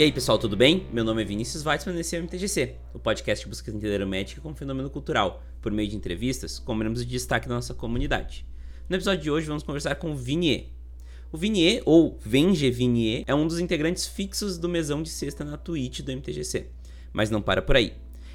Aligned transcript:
E 0.00 0.02
aí 0.02 0.10
pessoal, 0.10 0.38
tudo 0.38 0.56
bem? 0.56 0.86
Meu 0.90 1.04
nome 1.04 1.20
é 1.20 1.26
Vinícius 1.26 1.62
Weitzman 1.62 1.94
e 1.94 2.00
esse 2.00 2.16
é 2.16 2.18
o 2.18 2.22
MTGC, 2.22 2.74
o 2.94 2.98
podcast 2.98 3.44
que 3.44 3.50
busca 3.50 3.70
entender 3.70 4.00
o 4.00 4.06
Magic 4.06 4.40
como 4.40 4.54
fenômeno 4.54 4.88
cultural, 4.88 5.42
por 5.60 5.70
meio 5.70 5.90
de 5.90 5.94
entrevistas, 5.94 6.58
com 6.58 6.74
membros 6.74 7.04
de 7.04 7.10
destaque 7.10 7.46
da 7.46 7.56
nossa 7.56 7.74
comunidade. 7.74 8.46
No 8.88 8.96
episódio 8.96 9.22
de 9.22 9.30
hoje 9.30 9.46
vamos 9.46 9.62
conversar 9.62 9.96
com 9.96 10.12
o 10.12 10.16
Vinier. 10.16 10.68
O 11.30 11.36
Vinier, 11.36 11.82
ou 11.84 12.18
Venge 12.24 12.70
Vinier, 12.70 13.24
é 13.26 13.34
um 13.34 13.46
dos 13.46 13.60
integrantes 13.60 14.06
fixos 14.06 14.56
do 14.56 14.70
mesão 14.70 15.02
de 15.02 15.10
sexta 15.10 15.44
na 15.44 15.58
Twitch 15.58 16.00
do 16.00 16.12
MTGC. 16.12 16.68
Mas 17.12 17.28
não 17.28 17.42
para 17.42 17.60
por 17.60 17.76
aí. 17.76 17.92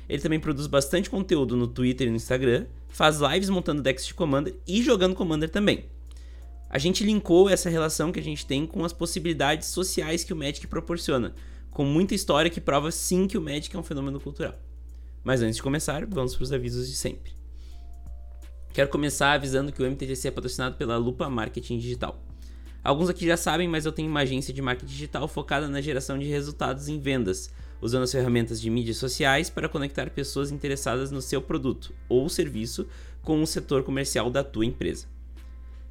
Ele 0.07 0.21
também 0.21 0.39
produz 0.39 0.67
bastante 0.67 1.09
conteúdo 1.09 1.55
no 1.55 1.65
Twitter 1.65 2.05
e 2.05 2.11
no 2.11 2.17
Instagram, 2.17 2.67
faz 2.89 3.17
lives 3.17 3.49
montando 3.49 3.81
decks 3.81 4.05
de 4.05 4.13
Commander 4.13 4.53
e 4.67 4.83
jogando 4.83 5.15
Commander 5.15 5.49
também. 5.49 5.85
A 6.69 6.77
gente 6.77 7.03
linkou 7.03 7.49
essa 7.49 7.71
relação 7.71 8.11
que 8.11 8.19
a 8.19 8.23
gente 8.23 8.45
tem 8.45 8.67
com 8.67 8.85
as 8.85 8.93
possibilidades 8.93 9.69
sociais 9.69 10.23
que 10.23 10.33
o 10.33 10.35
Magic 10.35 10.67
proporciona, 10.67 11.33
com 11.75 11.83
muita 11.83 12.15
história 12.15 12.49
que 12.49 12.61
prova 12.61 12.89
sim 12.89 13.27
que 13.27 13.37
o 13.37 13.41
Magic 13.41 13.75
é 13.75 13.77
um 13.77 13.83
fenômeno 13.83 14.17
cultural. 14.17 14.57
Mas 15.21 15.41
antes 15.41 15.57
de 15.57 15.61
começar, 15.61 16.05
vamos 16.05 16.33
para 16.33 16.43
os 16.43 16.53
avisos 16.53 16.87
de 16.87 16.95
sempre. 16.95 17.33
Quero 18.73 18.87
começar 18.87 19.33
avisando 19.33 19.73
que 19.73 19.83
o 19.83 19.85
MTGC 19.85 20.29
é 20.29 20.31
patrocinado 20.31 20.77
pela 20.77 20.95
Lupa 20.95 21.29
Marketing 21.29 21.77
Digital. 21.77 22.23
Alguns 22.81 23.09
aqui 23.09 23.27
já 23.27 23.35
sabem, 23.35 23.67
mas 23.67 23.85
eu 23.85 23.91
tenho 23.91 24.09
uma 24.09 24.21
agência 24.21 24.53
de 24.53 24.61
marketing 24.61 24.89
digital 24.89 25.27
focada 25.27 25.67
na 25.67 25.81
geração 25.81 26.17
de 26.17 26.27
resultados 26.27 26.87
em 26.87 26.97
vendas, 26.97 27.51
usando 27.81 28.03
as 28.03 28.11
ferramentas 28.13 28.61
de 28.61 28.69
mídias 28.69 28.95
sociais 28.95 29.49
para 29.49 29.67
conectar 29.67 30.09
pessoas 30.11 30.51
interessadas 30.51 31.11
no 31.11 31.21
seu 31.21 31.41
produto 31.41 31.93
ou 32.07 32.29
serviço 32.29 32.87
com 33.21 33.43
o 33.43 33.47
setor 33.47 33.83
comercial 33.83 34.29
da 34.29 34.45
tua 34.45 34.65
empresa. 34.65 35.07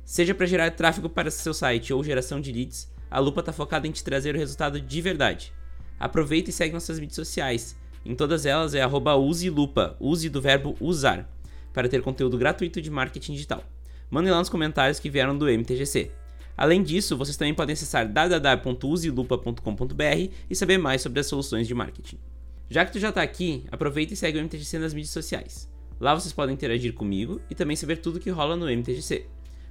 Seja 0.03 0.35
para 0.35 0.47
gerar 0.47 0.71
tráfego 0.71 1.11
para 1.11 1.31
seu 1.31 1.53
site 1.53 1.93
ou 1.93 2.03
geração 2.03 2.41
de 2.41 2.53
leads, 2.53 2.91
a 3.11 3.19
Lupa 3.19 3.41
está 3.41 3.53
focada 3.53 3.87
em 3.87 3.93
te 3.93 4.03
trazer 4.03 4.35
o 4.35 4.39
resultado 4.39 4.81
de 4.81 5.01
verdade. 5.03 5.53
Aproveita 5.99 6.51
e 6.51 6.53
segue 6.53 6.75
nossas 6.75 6.99
mídias 6.99 7.17
sociais. 7.17 7.77
Em 8.05 8.15
todas 8.15 8.45
elas 8.45 8.75
é 8.75 8.87
uselupa, 8.87 9.97
use 9.99 10.29
do 10.29 10.41
verbo 10.41 10.77
usar, 10.81 11.29
para 11.73 11.89
ter 11.89 12.03
conteúdo 12.03 12.37
gratuito 12.37 12.83
de 12.83 12.91
marketing 12.91 13.33
digital. 13.33 13.65
Mandem 14.11 14.31
lá 14.31 14.39
nos 14.39 14.49
comentários 14.49 15.01
que 15.01 15.11
vieram 15.11 15.37
do 15.37 15.49
MTGC. 15.49 16.13
Além 16.57 16.83
disso, 16.83 17.17
vocês 17.17 17.37
também 17.37 17.55
podem 17.55 17.73
acessar 17.73 18.07
www.uselupa.com.br 18.07 20.31
e 20.49 20.55
saber 20.55 20.79
mais 20.79 21.03
sobre 21.03 21.19
as 21.21 21.27
soluções 21.27 21.67
de 21.67 21.75
marketing. 21.75 22.19
Já 22.71 22.85
que 22.85 22.93
tu 22.93 23.01
já 23.01 23.09
está 23.09 23.23
aqui, 23.23 23.65
aproveita 23.73 24.15
e 24.15 24.17
segue 24.17 24.39
o 24.39 24.43
MTGC 24.43 24.79
nas 24.79 24.95
mídias 24.95 25.13
sociais. 25.13 25.69
Lá 25.99 26.15
vocês 26.15 26.33
podem 26.33 26.55
interagir 26.55 26.93
comigo 26.93 27.41
e 27.51 27.55
também 27.55 27.77
saber 27.77 27.97
tudo 27.97 28.21
que 28.21 28.31
rola 28.31 28.57
no 28.57 28.71
MTGC. 28.71 29.27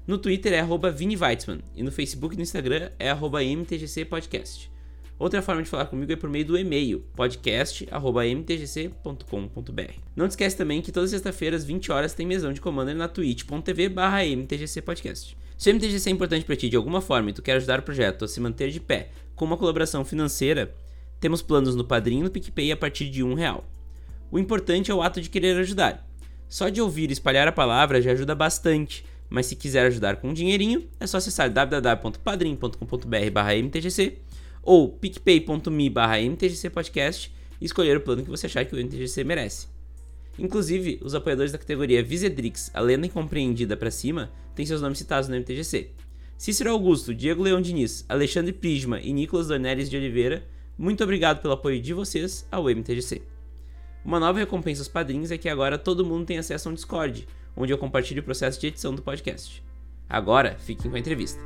No 0.06 0.18
Twitter 0.18 0.52
é 0.54 0.62
@viniveitzman 0.92 1.62
e 1.76 1.84
no 1.84 1.92
Facebook 1.92 2.36
e 2.36 2.38
no 2.38 2.44
Instagram 2.44 2.90
é 3.00 3.12
@mtgcpodcast. 3.12 4.73
Outra 5.17 5.42
forma 5.42 5.64
de 5.64 5.69
falar 5.69 5.86
comigo 5.86 6.11
é 6.11 6.16
por 6.16 6.30
meio 6.30 6.45
do 6.45 6.56
e-mail 6.58 7.03
podcast@mtgc.com.br. 7.16 9.94
Não 10.16 10.28
te 10.28 10.31
esquece 10.31 10.58
também 10.58 10.81
que 10.81 10.92
todas 10.92 11.14
as 11.14 11.22
sextas-feiras, 11.22 11.64
20 11.64 11.92
horas, 11.92 12.14
tem 12.14 12.25
mesão 12.25 12.52
de 12.52 12.59
Commander 12.59 12.95
na 12.95 13.08
twitch.tv/mtgcpodcast. 13.08 15.38
Se 15.58 15.70
o 15.70 15.73
MTGC 15.73 16.09
é 16.09 16.14
importante 16.14 16.45
para 16.45 16.55
ti 16.55 16.67
de 16.67 16.75
alguma 16.75 17.00
forma 17.00 17.30
e 17.30 17.33
tu 17.33 17.42
quer 17.42 17.58
ajudar 17.58 17.80
o 17.80 17.83
projeto 17.83 18.25
a 18.25 18.28
se 18.28 18.39
manter 18.39 18.72
de 18.72 18.80
pé 18.80 19.09
com 19.36 19.45
uma 19.45 19.58
colaboração 19.58 20.03
financeira, 20.03 20.75
temos 21.20 21.42
planos 21.42 21.75
no 21.75 21.86
Padrinho 21.86 22.22
e 22.22 22.23
no 22.23 22.31
PicPay 22.31 22.72
a 22.72 22.77
partir 22.77 23.09
de 23.09 23.23
um 23.23 23.33
real. 23.33 23.66
O 24.31 24.39
importante 24.39 24.92
é 24.92 24.93
o 24.93 25.02
ato 25.02 25.20
de 25.21 25.30
querer 25.30 25.58
ajudar. 25.58 26.08
Só 26.49 26.70
de 26.70 26.82
ouvir 26.82 27.09
e 27.09 27.14
espalhar 27.14 27.48
a 27.48 27.52
palavra 27.52 28.02
já 28.02 28.11
ajuda 28.11 28.36
bastante 28.36 29.05
mas 29.33 29.48
se 29.48 29.55
quiser 29.55 29.88
ajudar 29.88 30.17
com 30.17 30.30
um 30.30 30.33
dinheirinho, 30.33 30.88
é 30.99 31.08
só 31.08 31.17
acessar 31.17 31.49
www.padrim.com.br/mtgc 31.49 34.20
ou 34.64 34.90
picpay.me/mtgcpodcast 34.90 37.32
e 37.62 37.66
escolher 37.66 37.98
o 37.98 38.02
plano 38.02 38.24
que 38.24 38.30
você 38.30 38.48
achar 38.48 38.66
que 38.66 38.74
o 38.74 38.80
MTGC 38.80 39.24
merece. 39.24 39.68
Inclusive, 40.40 41.00
os 41.04 41.14
apoiadores 41.14 41.52
da 41.52 41.58
categoria 41.58 42.02
Visedrix, 42.02 42.72
a 42.74 42.80
lenda 42.80 43.06
incompreendida 43.06 43.78
para 43.78 43.92
cima, 43.92 44.32
têm 44.56 44.66
seus 44.66 44.82
nomes 44.82 44.98
citados 44.98 45.30
no 45.30 45.36
MTGC. 45.36 45.92
Cícero 46.38 46.72
Augusto, 46.72 47.14
Diego 47.14 47.44
Leão 47.44 47.62
Diniz, 47.62 48.06
Alexandre 48.10 48.52
Prisma 48.52 49.00
e 49.00 49.14
Nicolas 49.14 49.48
Dornelles 49.48 49.90
de 49.90 49.98
Oliveira, 49.98 50.44
muito 50.78 51.04
obrigado 51.04 51.42
pelo 51.42 51.54
apoio 51.54 51.80
de 51.80 51.94
vocês 51.94 52.48
ao 52.52 52.68
MTGC. 52.68 53.22
Uma 54.04 54.20
nova 54.20 54.40
recompensa 54.40 54.82
aos 54.82 54.88
padrinhos 54.88 55.32
é 55.32 55.38
que 55.38 55.48
agora 55.48 55.78
todo 55.78 56.06
mundo 56.06 56.26
tem 56.26 56.38
acesso 56.38 56.68
a 56.68 56.72
um 56.72 56.76
Discord, 56.76 57.28
onde 57.56 57.72
eu 57.72 57.78
compartilho 57.78 58.22
o 58.22 58.26
processo 58.26 58.60
de 58.60 58.68
edição 58.68 58.94
do 58.94 59.02
podcast. 59.02 59.64
Agora, 60.10 60.58
fiquem 60.60 60.90
com 60.90 60.98
a 60.98 61.00
entrevista. 61.00 61.40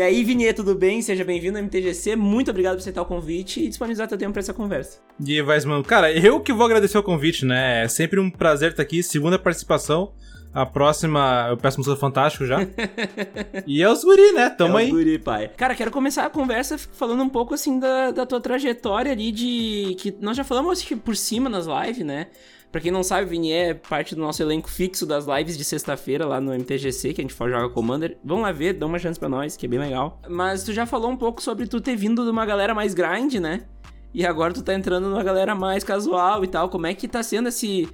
E 0.00 0.02
aí, 0.02 0.24
Vinheta, 0.24 0.64
tudo 0.64 0.74
bem? 0.74 1.02
Seja 1.02 1.22
bem-vindo 1.22 1.58
ao 1.58 1.62
MTGC. 1.62 2.16
Muito 2.16 2.50
obrigado 2.50 2.76
por 2.76 2.80
aceitar 2.80 3.02
o 3.02 3.04
convite 3.04 3.60
e 3.60 3.68
disponibilizar 3.68 4.08
teu 4.08 4.16
tempo 4.16 4.32
para 4.32 4.40
essa 4.40 4.54
conversa. 4.54 4.98
E 5.22 5.42
mano, 5.42 5.84
cara, 5.84 6.10
eu 6.10 6.40
que 6.40 6.54
vou 6.54 6.64
agradecer 6.64 6.96
o 6.96 7.02
convite, 7.02 7.44
né? 7.44 7.84
É 7.84 7.88
sempre 7.88 8.18
um 8.18 8.30
prazer 8.30 8.70
estar 8.70 8.82
aqui. 8.82 9.02
Segunda 9.02 9.38
participação. 9.38 10.14
A 10.54 10.64
próxima, 10.64 11.48
eu 11.50 11.56
peço 11.58 11.82
um 11.82 11.96
fantástico 11.96 12.46
já. 12.46 12.60
e 13.66 13.82
é 13.82 13.90
os 13.90 14.02
guri, 14.02 14.32
né? 14.32 14.48
Tamo 14.48 14.78
é 14.78 14.84
aí. 14.84 14.90
guri, 14.90 15.18
pai. 15.18 15.50
Cara, 15.54 15.74
quero 15.74 15.90
começar 15.90 16.24
a 16.24 16.30
conversa 16.30 16.78
falando 16.78 17.22
um 17.22 17.28
pouco, 17.28 17.52
assim, 17.52 17.78
da, 17.78 18.10
da 18.10 18.24
tua 18.24 18.40
trajetória 18.40 19.12
ali 19.12 19.30
de... 19.30 19.96
Que 19.98 20.16
nós 20.18 20.34
já 20.34 20.44
falamos, 20.44 20.82
por 21.04 21.14
cima 21.14 21.50
nas 21.50 21.66
lives, 21.66 22.06
né? 22.06 22.28
Pra 22.70 22.80
quem 22.80 22.92
não 22.92 23.02
sabe, 23.02 23.26
o 23.26 23.28
Vini 23.28 23.52
é 23.52 23.74
parte 23.74 24.14
do 24.14 24.20
nosso 24.20 24.40
elenco 24.42 24.70
fixo 24.70 25.04
das 25.04 25.26
lives 25.26 25.58
de 25.58 25.64
sexta-feira 25.64 26.24
lá 26.24 26.40
no 26.40 26.54
MTGC, 26.54 27.12
que 27.12 27.20
a 27.20 27.24
gente 27.24 27.34
for 27.34 27.50
jogar 27.50 27.68
Commander. 27.70 28.16
Vão 28.24 28.42
lá 28.42 28.52
ver, 28.52 28.74
dá 28.74 28.86
uma 28.86 28.98
chance 28.98 29.18
pra 29.18 29.28
nós, 29.28 29.56
que 29.56 29.66
é 29.66 29.68
bem 29.68 29.80
legal. 29.80 30.20
Mas 30.28 30.62
tu 30.62 30.72
já 30.72 30.86
falou 30.86 31.10
um 31.10 31.16
pouco 31.16 31.42
sobre 31.42 31.66
tu 31.66 31.80
ter 31.80 31.96
vindo 31.96 32.24
de 32.24 32.30
uma 32.30 32.46
galera 32.46 32.72
mais 32.72 32.94
grind, 32.94 33.34
né? 33.34 33.62
E 34.14 34.24
agora 34.24 34.52
tu 34.52 34.62
tá 34.62 34.72
entrando 34.72 35.08
numa 35.08 35.22
galera 35.24 35.54
mais 35.54 35.82
casual 35.82 36.44
e 36.44 36.48
tal. 36.48 36.68
Como 36.68 36.86
é 36.86 36.94
que 36.94 37.08
tá 37.08 37.22
sendo 37.22 37.48
esse. 37.48 37.88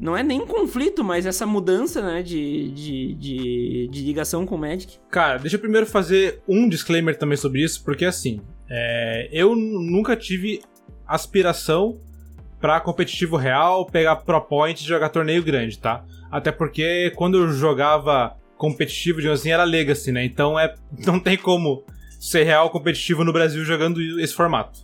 Não 0.00 0.16
é 0.16 0.22
nem 0.22 0.44
conflito, 0.44 1.04
mas 1.04 1.24
essa 1.24 1.46
mudança, 1.46 2.02
né, 2.02 2.20
de, 2.20 2.70
de, 2.70 3.14
de, 3.14 3.88
de 3.88 4.02
ligação 4.02 4.44
com 4.44 4.56
o 4.56 4.58
Magic. 4.58 4.98
Cara, 5.08 5.38
deixa 5.38 5.54
eu 5.56 5.60
primeiro 5.60 5.86
fazer 5.86 6.42
um 6.48 6.68
disclaimer 6.68 7.16
também 7.16 7.36
sobre 7.36 7.62
isso, 7.62 7.84
porque 7.84 8.04
assim, 8.04 8.40
é, 8.68 9.28
eu 9.30 9.54
nunca 9.54 10.16
tive 10.16 10.60
aspiração 11.06 12.00
pra 12.64 12.80
competitivo 12.80 13.36
real, 13.36 13.84
pegar 13.84 14.16
Pro 14.16 14.40
Point 14.40 14.82
e 14.82 14.88
jogar 14.88 15.10
torneio 15.10 15.42
grande, 15.42 15.78
tá? 15.78 16.02
Até 16.30 16.50
porque 16.50 17.12
quando 17.14 17.36
eu 17.36 17.52
jogava 17.52 18.38
competitivo, 18.56 19.18
digamos 19.18 19.40
assim, 19.40 19.50
era 19.50 19.64
Legacy, 19.64 20.10
né? 20.10 20.24
Então 20.24 20.58
é, 20.58 20.74
não 21.04 21.20
tem 21.20 21.36
como 21.36 21.84
ser 22.18 22.44
real 22.44 22.70
competitivo 22.70 23.22
no 23.22 23.34
Brasil 23.34 23.62
jogando 23.66 24.00
esse 24.18 24.32
formato, 24.32 24.80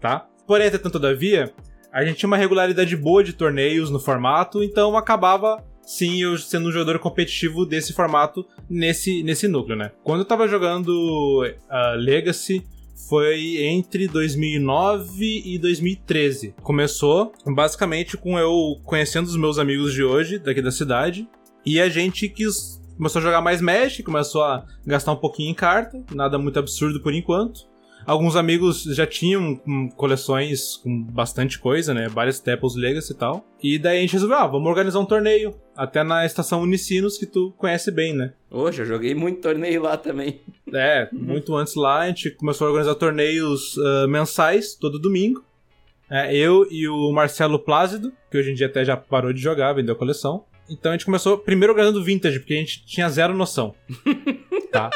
tá? 0.00 0.28
Porém, 0.46 0.68
entretanto, 0.68 0.92
todavia, 0.92 1.52
a 1.92 2.04
gente 2.04 2.18
tinha 2.18 2.28
uma 2.28 2.36
regularidade 2.36 2.96
boa 2.96 3.24
de 3.24 3.32
torneios 3.32 3.90
no 3.90 3.98
formato, 3.98 4.62
então 4.62 4.96
acabava 4.96 5.60
sim 5.82 6.22
eu 6.22 6.38
sendo 6.38 6.68
um 6.68 6.72
jogador 6.72 7.00
competitivo 7.00 7.66
desse 7.66 7.92
formato 7.92 8.46
nesse, 8.70 9.24
nesse 9.24 9.48
núcleo, 9.48 9.76
né? 9.76 9.90
Quando 10.04 10.20
eu 10.20 10.24
tava 10.24 10.46
jogando 10.46 11.42
uh, 11.42 11.96
Legacy, 11.96 12.64
foi 13.08 13.58
entre 13.64 14.08
2009 14.08 15.42
e 15.44 15.58
2013. 15.58 16.54
Começou 16.62 17.32
basicamente 17.46 18.16
com 18.16 18.38
eu 18.38 18.80
conhecendo 18.84 19.26
os 19.26 19.36
meus 19.36 19.58
amigos 19.58 19.92
de 19.92 20.02
hoje, 20.02 20.38
daqui 20.38 20.62
da 20.62 20.70
cidade, 20.70 21.28
e 21.64 21.80
a 21.80 21.88
gente 21.88 22.28
quis 22.28 22.82
começou 22.96 23.18
a 23.18 23.22
jogar 23.22 23.40
mais 23.40 23.60
Magic, 23.60 24.02
começou 24.02 24.42
a 24.42 24.64
gastar 24.86 25.12
um 25.12 25.16
pouquinho 25.16 25.50
em 25.50 25.54
carta, 25.54 26.02
nada 26.14 26.38
muito 26.38 26.58
absurdo 26.58 27.00
por 27.00 27.12
enquanto. 27.12 27.66
Alguns 28.06 28.36
amigos 28.36 28.82
já 28.82 29.06
tinham 29.06 29.60
hum, 29.66 29.88
coleções 29.96 30.76
com 30.76 31.02
bastante 31.02 31.58
coisa, 31.58 31.94
né? 31.94 32.08
Vários 32.08 32.36
Staples 32.36 32.74
Legacy 32.74 33.12
e 33.12 33.16
tal. 33.16 33.46
E 33.62 33.78
daí 33.78 33.98
a 33.98 34.00
gente 34.00 34.12
resolveu, 34.12 34.36
ah, 34.38 34.46
vamos 34.46 34.68
organizar 34.68 35.00
um 35.00 35.06
torneio. 35.06 35.54
Até 35.76 36.02
na 36.02 36.24
estação 36.24 36.62
Unicinos, 36.62 37.18
que 37.18 37.26
tu 37.26 37.52
conhece 37.56 37.90
bem, 37.90 38.14
né? 38.14 38.32
Hoje 38.50 38.82
eu 38.82 38.86
joguei 38.86 39.14
muito 39.14 39.40
torneio 39.40 39.82
lá 39.82 39.96
também. 39.96 40.40
É, 40.76 41.08
muito 41.12 41.54
antes 41.54 41.76
lá, 41.76 42.00
a 42.00 42.08
gente 42.08 42.30
começou 42.30 42.66
a 42.66 42.70
organizar 42.70 42.96
torneios 42.96 43.76
uh, 43.76 44.08
mensais, 44.08 44.74
todo 44.74 44.98
domingo. 44.98 45.44
É, 46.10 46.34
eu 46.34 46.66
e 46.68 46.88
o 46.88 47.12
Marcelo 47.12 47.60
Plácido, 47.60 48.12
que 48.28 48.36
hoje 48.36 48.50
em 48.50 48.54
dia 48.54 48.66
até 48.66 48.84
já 48.84 48.96
parou 48.96 49.32
de 49.32 49.40
jogar, 49.40 49.72
vendeu 49.72 49.94
a 49.94 49.98
coleção. 49.98 50.46
Então 50.68 50.90
a 50.90 50.94
gente 50.94 51.04
começou 51.04 51.38
primeiro 51.38 51.72
organizando 51.72 52.02
vintage, 52.02 52.40
porque 52.40 52.54
a 52.54 52.56
gente 52.56 52.84
tinha 52.86 53.08
zero 53.08 53.36
noção. 53.36 53.74
tá? 54.72 54.90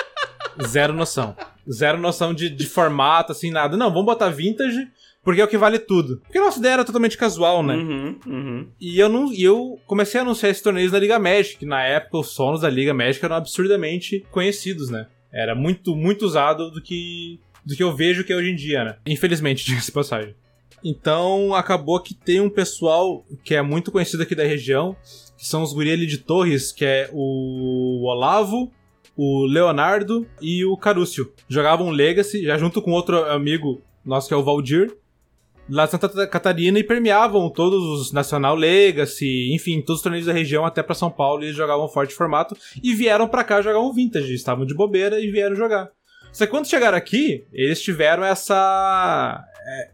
Zero 0.66 0.92
noção. 0.92 1.36
Zero 1.70 1.98
noção 1.98 2.32
de, 2.34 2.48
de 2.48 2.66
formato, 2.66 3.32
assim, 3.32 3.50
nada. 3.50 3.76
Não, 3.76 3.90
vamos 3.90 4.06
botar 4.06 4.30
vintage, 4.30 4.88
porque 5.22 5.40
é 5.40 5.44
o 5.44 5.48
que 5.48 5.58
vale 5.58 5.78
tudo. 5.78 6.18
Porque 6.18 6.38
a 6.38 6.42
nossa 6.42 6.58
ideia 6.58 6.74
era 6.74 6.84
totalmente 6.84 7.18
casual, 7.18 7.62
né? 7.62 7.74
Uhum, 7.74 8.18
uhum. 8.26 8.68
E 8.80 8.98
eu, 8.98 9.08
não, 9.08 9.32
e 9.32 9.42
eu 9.42 9.78
comecei 9.86 10.18
a 10.18 10.22
anunciar 10.22 10.50
esses 10.50 10.62
torneios 10.62 10.92
na 10.92 10.98
Liga 10.98 11.18
Magic, 11.18 11.58
que 11.58 11.66
na 11.66 11.82
época 11.84 12.18
os 12.18 12.30
sonos 12.30 12.62
da 12.62 12.70
Liga 12.70 12.94
Magic 12.94 13.24
eram 13.24 13.36
absurdamente 13.36 14.24
conhecidos, 14.30 14.90
né? 14.90 15.06
Era 15.32 15.54
muito, 15.54 15.94
muito 15.94 16.24
usado 16.24 16.70
do 16.70 16.80
que, 16.80 17.38
do 17.64 17.76
que 17.76 17.82
eu 17.82 17.94
vejo 17.94 18.24
que 18.24 18.32
é 18.32 18.36
hoje 18.36 18.50
em 18.50 18.56
dia, 18.56 18.84
né? 18.84 18.96
Infelizmente, 19.06 19.64
diga-se 19.66 19.92
passagem. 19.92 20.34
Então 20.82 21.54
acabou 21.54 22.00
que 22.00 22.14
tem 22.14 22.40
um 22.40 22.50
pessoal 22.50 23.24
que 23.44 23.54
é 23.54 23.62
muito 23.62 23.90
conhecido 23.90 24.22
aqui 24.22 24.34
da 24.34 24.44
região, 24.44 24.96
que 25.36 25.46
são 25.46 25.62
os 25.62 25.72
guri 25.72 25.90
ali 25.90 26.06
de 26.06 26.18
Torres, 26.18 26.72
que 26.72 26.84
é 26.84 27.10
o 27.12 28.04
Olavo, 28.06 28.72
o 29.18 29.44
Leonardo 29.46 30.24
e 30.40 30.64
o 30.64 30.76
Carúcio. 30.76 31.32
Jogavam 31.48 31.90
Legacy, 31.90 32.44
já 32.44 32.56
junto 32.56 32.80
com 32.80 32.92
outro 32.92 33.24
amigo 33.24 33.82
nosso 34.04 34.28
que 34.28 34.34
é 34.34 34.36
o 34.36 34.44
Valdir, 34.44 34.96
lá 35.68 35.86
de 35.86 35.90
Santa 35.90 36.26
Catarina 36.28 36.78
e 36.78 36.84
permeavam 36.84 37.50
todos 37.50 37.82
os 37.82 38.12
Nacional 38.12 38.54
Legacy, 38.54 39.52
enfim, 39.52 39.80
todos 39.80 39.96
os 39.96 40.02
torneios 40.02 40.26
da 40.26 40.32
região 40.32 40.64
até 40.64 40.84
para 40.84 40.94
São 40.94 41.10
Paulo 41.10 41.42
e 41.42 41.46
eles 41.46 41.56
jogavam 41.56 41.88
forte 41.88 42.14
formato 42.14 42.56
e 42.80 42.94
vieram 42.94 43.26
para 43.26 43.42
cá 43.42 43.60
jogar 43.60 43.80
um 43.80 43.92
Vintage, 43.92 44.32
estavam 44.32 44.64
de 44.64 44.72
bobeira 44.72 45.18
e 45.18 45.28
vieram 45.32 45.56
jogar. 45.56 45.90
Só 46.30 46.46
que 46.46 46.52
quando 46.52 46.68
chegaram 46.68 46.96
aqui, 46.96 47.44
eles 47.52 47.82
tiveram 47.82 48.24
essa 48.24 49.44
é, 49.66 49.90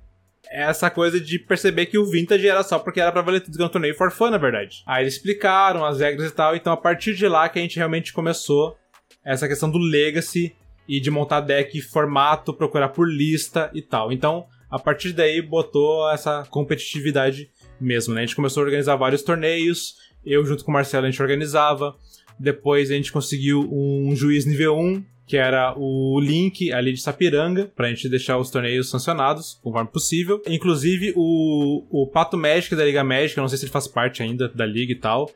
essa 0.69 0.91
coisa 0.91 1.19
de 1.19 1.39
perceber 1.39 1.87
que 1.87 1.97
o 1.97 2.05
Vintage 2.05 2.47
era 2.47 2.63
só 2.63 2.79
porque 2.79 3.01
era 3.01 3.11
pra 3.11 3.23
valer 3.23 3.41
tudo 3.41 3.57
que 3.57 3.63
é 3.63 3.67
um 3.67 3.71
torneio 3.71 3.97
for 3.97 4.11
fun, 4.11 4.29
na 4.29 4.37
verdade. 4.37 4.83
Aí 4.87 5.05
eles 5.05 5.15
explicaram 5.15 5.83
as 5.83 6.01
regras 6.01 6.31
e 6.31 6.35
tal, 6.35 6.55
então 6.55 6.75
a 6.75 6.77
partir 6.77 7.15
de 7.15 7.27
lá 7.27 7.49
que 7.49 7.59
a 7.59 7.63
gente 7.63 7.77
realmente 7.79 8.13
começou 8.13 8.77
essa 9.25 9.49
questão 9.49 9.71
do 9.71 9.79
legacy 9.79 10.55
e 10.87 11.01
de 11.01 11.11
montar 11.11 11.41
deck 11.41 11.81
formato, 11.81 12.53
procurar 12.53 12.91
por 12.91 13.09
lista 13.09 13.71
e 13.73 13.81
tal. 13.81 14.13
Então, 14.13 14.47
a 14.71 14.79
partir 14.79 15.13
daí 15.13 15.41
botou 15.41 16.11
essa 16.11 16.45
competitividade 16.51 17.49
mesmo, 17.81 18.15
né? 18.15 18.23
A 18.23 18.27
gente 18.27 18.37
começou 18.37 18.63
a 18.63 18.67
organizar 18.67 18.97
vários 18.97 19.23
torneios, 19.23 19.95
eu 20.25 20.45
junto 20.45 20.65
com 20.65 20.71
o 20.71 20.75
Marcelo 20.75 21.07
a 21.07 21.11
gente 21.11 21.23
organizava. 21.23 21.97
Depois 22.39 22.91
a 22.91 22.95
gente 22.95 23.13
conseguiu 23.13 23.69
um 23.73 24.15
juiz 24.17 24.45
nível 24.45 24.77
1, 24.77 25.05
que 25.27 25.37
era 25.37 25.75
o 25.79 26.21
link 26.21 26.73
ali 26.73 26.93
de 26.93 27.01
Sapiranga, 27.01 27.71
pra 27.75 27.89
gente 27.89 28.09
deixar 28.09 28.39
os 28.39 28.51
torneios 28.51 28.91
sancionados, 28.91 29.59
conforme 29.63 29.91
possível. 29.91 30.43
Inclusive, 30.47 31.13
o, 31.17 31.87
o 31.91 32.07
Pato 32.09 32.37
Magic 32.37 32.75
da 32.75 32.85
Liga 32.85 33.05
Magic, 33.05 33.37
eu 33.37 33.43
não 33.43 33.49
sei 33.49 33.59
se 33.59 33.65
ele 33.65 33.73
faz 33.73 33.87
parte 33.87 34.23
ainda 34.23 34.49
da 34.49 34.67
liga 34.67 34.93
e 34.93 34.99
tal, 34.99 35.31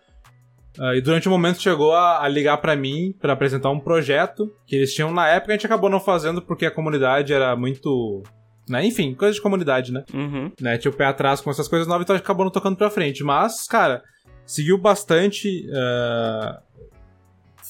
Uh, 0.79 0.95
e 0.95 1.01
durante 1.01 1.29
um 1.29 1.33
momento 1.33 1.61
chegou 1.61 1.93
a, 1.93 2.23
a 2.23 2.29
ligar 2.29 2.57
para 2.59 2.77
mim 2.77 3.13
para 3.21 3.33
apresentar 3.33 3.71
um 3.71 3.81
projeto 3.81 4.53
que 4.65 4.77
eles 4.77 4.95
tinham 4.95 5.13
na 5.13 5.29
época, 5.29 5.53
a 5.53 5.57
gente 5.57 5.67
acabou 5.67 5.91
não 5.91 5.99
fazendo 5.99 6.41
porque 6.41 6.67
a 6.67 6.71
comunidade 6.71 7.33
era 7.33 7.57
muito. 7.57 8.23
Né? 8.69 8.87
Enfim, 8.87 9.15
coisa 9.15 9.35
de 9.35 9.41
comunidade, 9.41 9.93
né? 9.93 10.05
Uhum. 10.15 10.53
né? 10.61 10.79
Tinha 10.79 10.93
o 10.93 10.95
pé 10.95 11.07
atrás 11.07 11.41
com 11.41 11.51
essas 11.51 11.67
coisas 11.67 11.89
novas, 11.89 12.05
então 12.05 12.15
a 12.15 12.19
gente 12.19 12.25
acabou 12.25 12.45
não 12.45 12.53
tocando 12.53 12.77
pra 12.77 12.91
frente. 12.91 13.25
Mas, 13.25 13.67
cara, 13.67 14.03
seguiu 14.47 14.79
bastante 14.79 15.67
uh, 15.69 16.61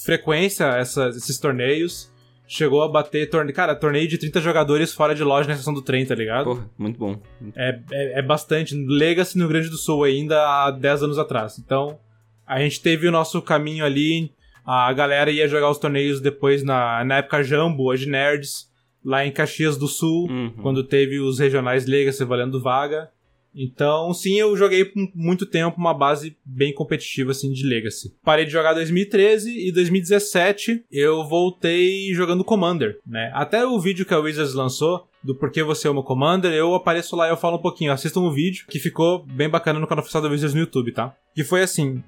frequência 0.05 0.65
essa, 0.65 1.09
esses 1.09 1.39
torneios. 1.39 2.13
Chegou 2.47 2.83
a 2.83 2.89
bater 2.89 3.31
torneio. 3.31 3.55
Cara, 3.55 3.75
torneio 3.75 4.09
de 4.09 4.19
30 4.19 4.41
jogadores 4.41 4.93
fora 4.93 5.15
de 5.15 5.23
loja 5.23 5.47
na 5.47 5.55
estação 5.55 5.73
do 5.73 5.83
trem, 5.83 6.05
tá 6.05 6.15
ligado? 6.15 6.45
Porra, 6.45 6.71
muito 6.77 6.99
bom. 6.99 7.21
É, 7.55 7.79
é, 7.91 8.19
é 8.19 8.23
bastante. 8.23 8.75
Legacy 8.75 9.37
no 9.37 9.45
Rio 9.45 9.53
Grande 9.53 9.69
do 9.69 9.77
Sul 9.77 10.05
ainda 10.05 10.41
há 10.41 10.71
10 10.71 11.05
anos 11.05 11.19
atrás. 11.19 11.59
Então, 11.59 11.99
a 12.49 12.59
gente 12.61 12.81
teve 12.81 13.07
o 13.07 13.13
nosso 13.13 13.41
caminho 13.43 13.85
ali. 13.85 14.33
A 14.65 14.93
galera 14.93 15.31
ia 15.31 15.49
jogar 15.49 15.71
os 15.71 15.79
torneios 15.79 16.21
depois 16.21 16.63
na, 16.63 17.05
na 17.05 17.19
época 17.19 17.43
Jambo, 17.43 17.85
hoje 17.85 18.09
Nerds, 18.09 18.69
lá 19.05 19.25
em 19.25 19.31
Caxias 19.33 19.77
do 19.79 19.87
Sul, 19.89 20.29
Uhum. 20.29 20.51
quando 20.63 20.83
teve 20.85 21.19
os 21.21 21.39
regionais 21.39 21.87
Legacy 21.87 22.25
valendo 22.25 22.61
vaga. 22.63 23.09
Então, 23.55 24.13
sim, 24.13 24.39
eu 24.39 24.55
joguei 24.57 24.85
por 24.85 25.03
muito 25.15 25.47
tempo 25.47 25.79
uma 25.79 25.95
base 25.95 26.37
bem 26.45 26.73
competitiva 26.73 27.31
assim 27.31 27.51
de 27.51 27.65
Legacy. 27.67 28.15
Parei 28.23 28.45
de 28.45 28.53
jogar 28.53 28.73
em 28.73 28.77
2013 28.77 29.69
e 29.69 29.73
2017 29.73 30.85
eu 30.93 31.27
voltei 31.27 32.13
jogando 32.13 32.45
Commander, 32.45 32.99
né? 33.07 33.31
Até 33.35 33.65
o 33.67 33.81
vídeo 33.81 34.05
que 34.05 34.15
a 34.15 34.19
Wizards 34.19 34.55
lançou 34.55 35.09
do 35.25 35.35
porquê 35.35 35.63
você 35.63 35.89
ama 35.89 36.03
Commander, 36.05 36.53
eu 36.53 36.75
apareço 36.75 37.17
lá 37.17 37.27
e 37.27 37.31
eu 37.31 37.37
falo 37.37 37.57
um 37.57 37.63
pouquinho. 37.63 37.91
Assistam 37.91 38.21
o 38.21 38.33
vídeo 38.33 38.67
que 38.69 38.79
ficou 38.79 39.25
bem 39.27 39.49
bacana 39.49 39.81
no 39.81 39.87
canal 39.87 40.03
oficial 40.03 40.23
da 40.23 40.29
Wizards 40.29 40.55
no 40.55 40.61
YouTube, 40.61 40.93
tá? 40.93 41.17
Que 41.35 41.43
foi 41.43 41.63
assim, 41.63 42.03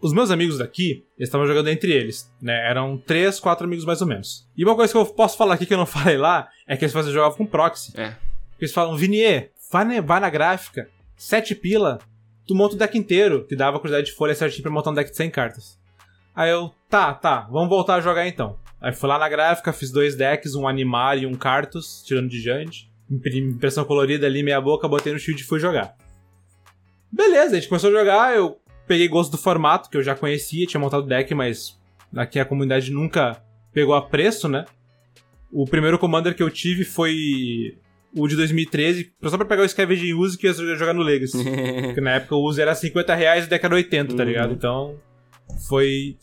os 0.00 0.12
meus 0.12 0.30
amigos 0.30 0.58
daqui, 0.58 1.04
eles 1.16 1.28
estavam 1.28 1.46
jogando 1.46 1.68
entre 1.68 1.92
eles, 1.92 2.32
né? 2.40 2.68
Eram 2.68 2.96
três, 2.96 3.40
quatro 3.40 3.66
amigos 3.66 3.84
mais 3.84 4.00
ou 4.00 4.06
menos. 4.06 4.48
E 4.56 4.64
uma 4.64 4.74
coisa 4.76 4.92
que 4.92 4.98
eu 4.98 5.06
posso 5.06 5.36
falar 5.36 5.54
aqui 5.54 5.66
que 5.66 5.74
eu 5.74 5.78
não 5.78 5.86
falei 5.86 6.16
lá 6.16 6.48
é 6.66 6.76
que 6.76 6.84
eles 6.84 6.92
faziam 6.92 7.12
jogavam 7.12 7.36
com 7.36 7.46
proxy. 7.46 7.92
É. 7.98 8.14
Eles 8.60 8.72
falam, 8.72 8.96
Vinier, 8.96 9.50
vai 9.70 9.84
na, 9.84 10.00
vai 10.00 10.20
na 10.20 10.30
gráfica, 10.30 10.88
sete 11.16 11.54
pila, 11.54 11.98
tu 12.46 12.54
monta 12.54 12.74
o 12.74 12.78
deck 12.78 12.96
inteiro, 12.96 13.44
que 13.44 13.56
dava 13.56 13.76
a 13.76 13.80
quantidade 13.80 14.06
de 14.06 14.12
folha 14.12 14.34
certinho 14.34 14.62
pra 14.62 14.72
montar 14.72 14.90
um 14.90 14.94
deck 14.94 15.10
de 15.10 15.16
100 15.16 15.30
cartas. 15.30 15.78
Aí 16.34 16.50
eu, 16.50 16.72
tá, 16.88 17.12
tá, 17.14 17.48
vamos 17.50 17.68
voltar 17.68 17.96
a 17.96 18.00
jogar 18.00 18.26
então. 18.26 18.56
Aí 18.80 18.92
fui 18.92 19.08
lá 19.08 19.18
na 19.18 19.28
gráfica, 19.28 19.72
fiz 19.72 19.90
dois 19.90 20.14
decks, 20.14 20.54
um 20.54 20.68
Animar 20.68 21.18
e 21.18 21.26
um 21.26 21.34
Cartus, 21.34 22.02
tirando 22.06 22.28
de 22.28 22.40
Jande. 22.40 22.88
Imprimi 23.10 23.52
Impressão 23.52 23.84
colorida 23.84 24.26
ali, 24.26 24.42
meia 24.42 24.60
boca, 24.60 24.86
botei 24.86 25.12
no 25.12 25.18
shield 25.18 25.42
e 25.42 25.44
fui 25.44 25.58
jogar. 25.58 25.96
Beleza, 27.10 27.52
a 27.52 27.54
gente 27.58 27.68
começou 27.68 27.90
a 27.90 27.92
jogar, 27.92 28.36
eu 28.36 28.60
peguei 28.88 29.06
gosto 29.06 29.30
do 29.32 29.38
formato, 29.38 29.88
que 29.88 29.96
eu 29.96 30.02
já 30.02 30.14
conhecia, 30.14 30.66
tinha 30.66 30.80
montado 30.80 31.06
deck, 31.06 31.32
mas 31.34 31.78
aqui 32.16 32.40
a 32.40 32.44
comunidade 32.44 32.90
nunca 32.90 33.40
pegou 33.72 33.94
a 33.94 34.02
preço, 34.02 34.48
né? 34.48 34.64
O 35.52 35.64
primeiro 35.64 35.98
Commander 35.98 36.34
que 36.34 36.42
eu 36.42 36.50
tive 36.50 36.84
foi 36.84 37.76
o 38.16 38.26
de 38.26 38.34
2013, 38.36 39.12
só 39.24 39.36
pra 39.36 39.46
pegar 39.46 39.62
o 39.62 39.68
Scavenging 39.68 40.14
Use 40.14 40.36
que 40.36 40.46
eu 40.48 40.52
ia 40.68 40.74
jogar 40.76 40.94
no 40.94 41.02
Legacy. 41.02 41.38
Porque 41.84 42.00
na 42.00 42.12
época 42.12 42.34
o 42.34 42.42
Use 42.44 42.60
era 42.60 42.74
50 42.74 43.14
reais 43.14 43.44
e 43.44 43.46
o 43.46 43.50
deck 43.50 43.64
era 43.64 43.74
80, 43.74 44.14
tá 44.16 44.22
Uhum. 44.22 44.28
ligado? 44.28 44.52
Então 44.54 44.96
foi, 45.68 46.16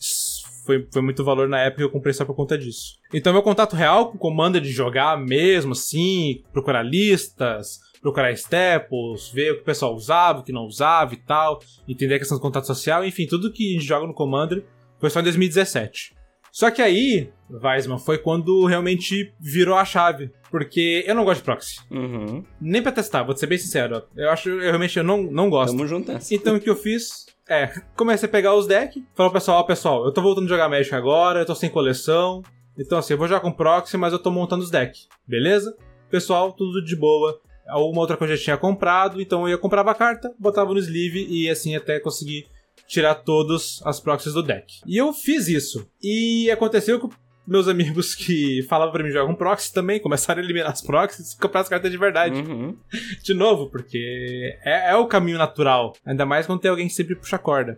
foi, 0.64 0.86
foi 0.92 1.02
muito 1.02 1.24
valor 1.24 1.48
na 1.48 1.60
época 1.60 1.82
e 1.82 1.84
eu 1.84 1.90
comprei 1.90 2.12
só 2.12 2.24
por 2.24 2.34
conta 2.34 2.58
disso. 2.58 2.96
Então 3.14 3.32
meu 3.32 3.42
contato 3.42 3.74
real 3.76 4.10
com 4.10 4.16
o 4.16 4.20
Commander 4.20 4.60
de 4.60 4.70
jogar 4.70 5.16
mesmo, 5.18 5.72
assim, 5.72 6.42
procurar 6.52 6.82
listas, 6.82 7.80
procurar 8.06 8.30
staples, 8.32 9.28
ver 9.30 9.50
o 9.50 9.54
que 9.56 9.62
o 9.62 9.64
pessoal 9.64 9.92
usava, 9.92 10.38
o 10.38 10.42
que 10.44 10.52
não 10.52 10.64
usava 10.64 11.12
e 11.12 11.16
tal, 11.16 11.60
entender 11.88 12.14
a 12.14 12.18
questão 12.18 12.38
do 12.38 12.40
contato 12.40 12.66
social, 12.66 13.04
enfim, 13.04 13.26
tudo 13.26 13.52
que 13.52 13.70
a 13.70 13.72
gente 13.72 13.84
joga 13.84 14.06
no 14.06 14.14
Commander 14.14 14.64
foi 15.00 15.10
só 15.10 15.18
em 15.18 15.24
2017. 15.24 16.14
Só 16.52 16.70
que 16.70 16.80
aí, 16.80 17.30
Weisman, 17.50 17.98
foi 17.98 18.16
quando 18.16 18.64
realmente 18.64 19.34
virou 19.40 19.76
a 19.76 19.84
chave. 19.84 20.30
Porque 20.50 21.04
eu 21.06 21.14
não 21.14 21.24
gosto 21.24 21.40
de 21.40 21.44
proxy. 21.44 21.80
Uhum. 21.90 22.44
Nem 22.60 22.80
pra 22.80 22.92
testar, 22.92 23.24
vou 23.24 23.36
ser 23.36 23.46
bem 23.46 23.58
sincero. 23.58 24.04
Eu 24.16 24.30
acho, 24.30 24.48
eu 24.48 24.60
realmente 24.60 24.96
eu 24.96 25.04
não, 25.04 25.22
não 25.24 25.50
gosto. 25.50 25.76
Tamo 25.76 25.86
junto 25.86 26.10
nessa. 26.10 26.34
Então 26.34 26.56
o 26.56 26.60
que 26.60 26.70
eu 26.70 26.76
fiz 26.76 27.26
é, 27.48 27.72
comecei 27.96 28.28
a 28.28 28.32
pegar 28.32 28.54
os 28.54 28.66
decks, 28.66 29.02
falou 29.14 29.30
pro 29.30 29.40
pessoal, 29.40 29.60
ó 29.60 29.62
pessoal, 29.64 30.04
eu 30.06 30.12
tô 30.12 30.22
voltando 30.22 30.46
a 30.46 30.48
jogar 30.48 30.68
Magic 30.68 30.94
agora, 30.94 31.40
eu 31.40 31.46
tô 31.46 31.54
sem 31.54 31.68
coleção. 31.68 32.42
Então 32.78 32.98
assim, 32.98 33.14
eu 33.14 33.18
vou 33.18 33.28
jogar 33.28 33.40
com 33.40 33.52
proxy, 33.52 33.96
mas 33.96 34.12
eu 34.12 34.18
tô 34.18 34.30
montando 34.30 34.62
os 34.62 34.70
decks, 34.70 35.08
beleza? 35.26 35.76
Pessoal, 36.08 36.52
tudo 36.52 36.82
de 36.82 36.96
boa. 36.96 37.40
Alguma 37.68 38.00
outra 38.00 38.16
coisa 38.16 38.34
eu 38.34 38.36
já 38.36 38.44
tinha 38.44 38.56
comprado, 38.56 39.20
então 39.20 39.42
eu 39.42 39.50
ia 39.50 39.58
comprava 39.58 39.90
a 39.90 39.94
carta, 39.94 40.32
botava 40.38 40.72
no 40.72 40.78
sleeve 40.78 41.26
e 41.28 41.50
assim 41.50 41.74
até 41.74 41.98
conseguir 42.00 42.46
tirar 42.86 43.16
todas 43.16 43.80
as 43.84 43.98
proxies 44.00 44.34
do 44.34 44.42
deck. 44.42 44.80
E 44.86 44.96
eu 44.96 45.12
fiz 45.12 45.48
isso. 45.48 45.88
E 46.02 46.50
aconteceu 46.50 47.00
que 47.00 47.08
meus 47.46 47.68
amigos 47.68 48.14
que 48.14 48.62
falavam 48.68 48.92
pra 48.92 49.04
mim 49.04 49.10
jogar 49.10 49.26
com 49.26 49.34
proxy 49.34 49.72
também 49.72 50.00
começaram 50.00 50.40
a 50.40 50.44
eliminar 50.44 50.70
as 50.72 50.82
proxies 50.82 51.32
e 51.32 51.38
comprar 51.38 51.60
as 51.60 51.68
cartas 51.68 51.90
de 51.90 51.96
verdade 51.96 52.40
Uhum. 52.40 52.76
de 53.22 53.34
novo, 53.34 53.70
porque 53.70 54.58
é, 54.64 54.90
é 54.90 54.96
o 54.96 55.06
caminho 55.06 55.38
natural. 55.38 55.92
Ainda 56.04 56.26
mais 56.26 56.46
quando 56.46 56.60
tem 56.60 56.70
alguém 56.70 56.88
que 56.88 56.94
sempre 56.94 57.14
puxa 57.14 57.36
a 57.36 57.38
corda. 57.38 57.76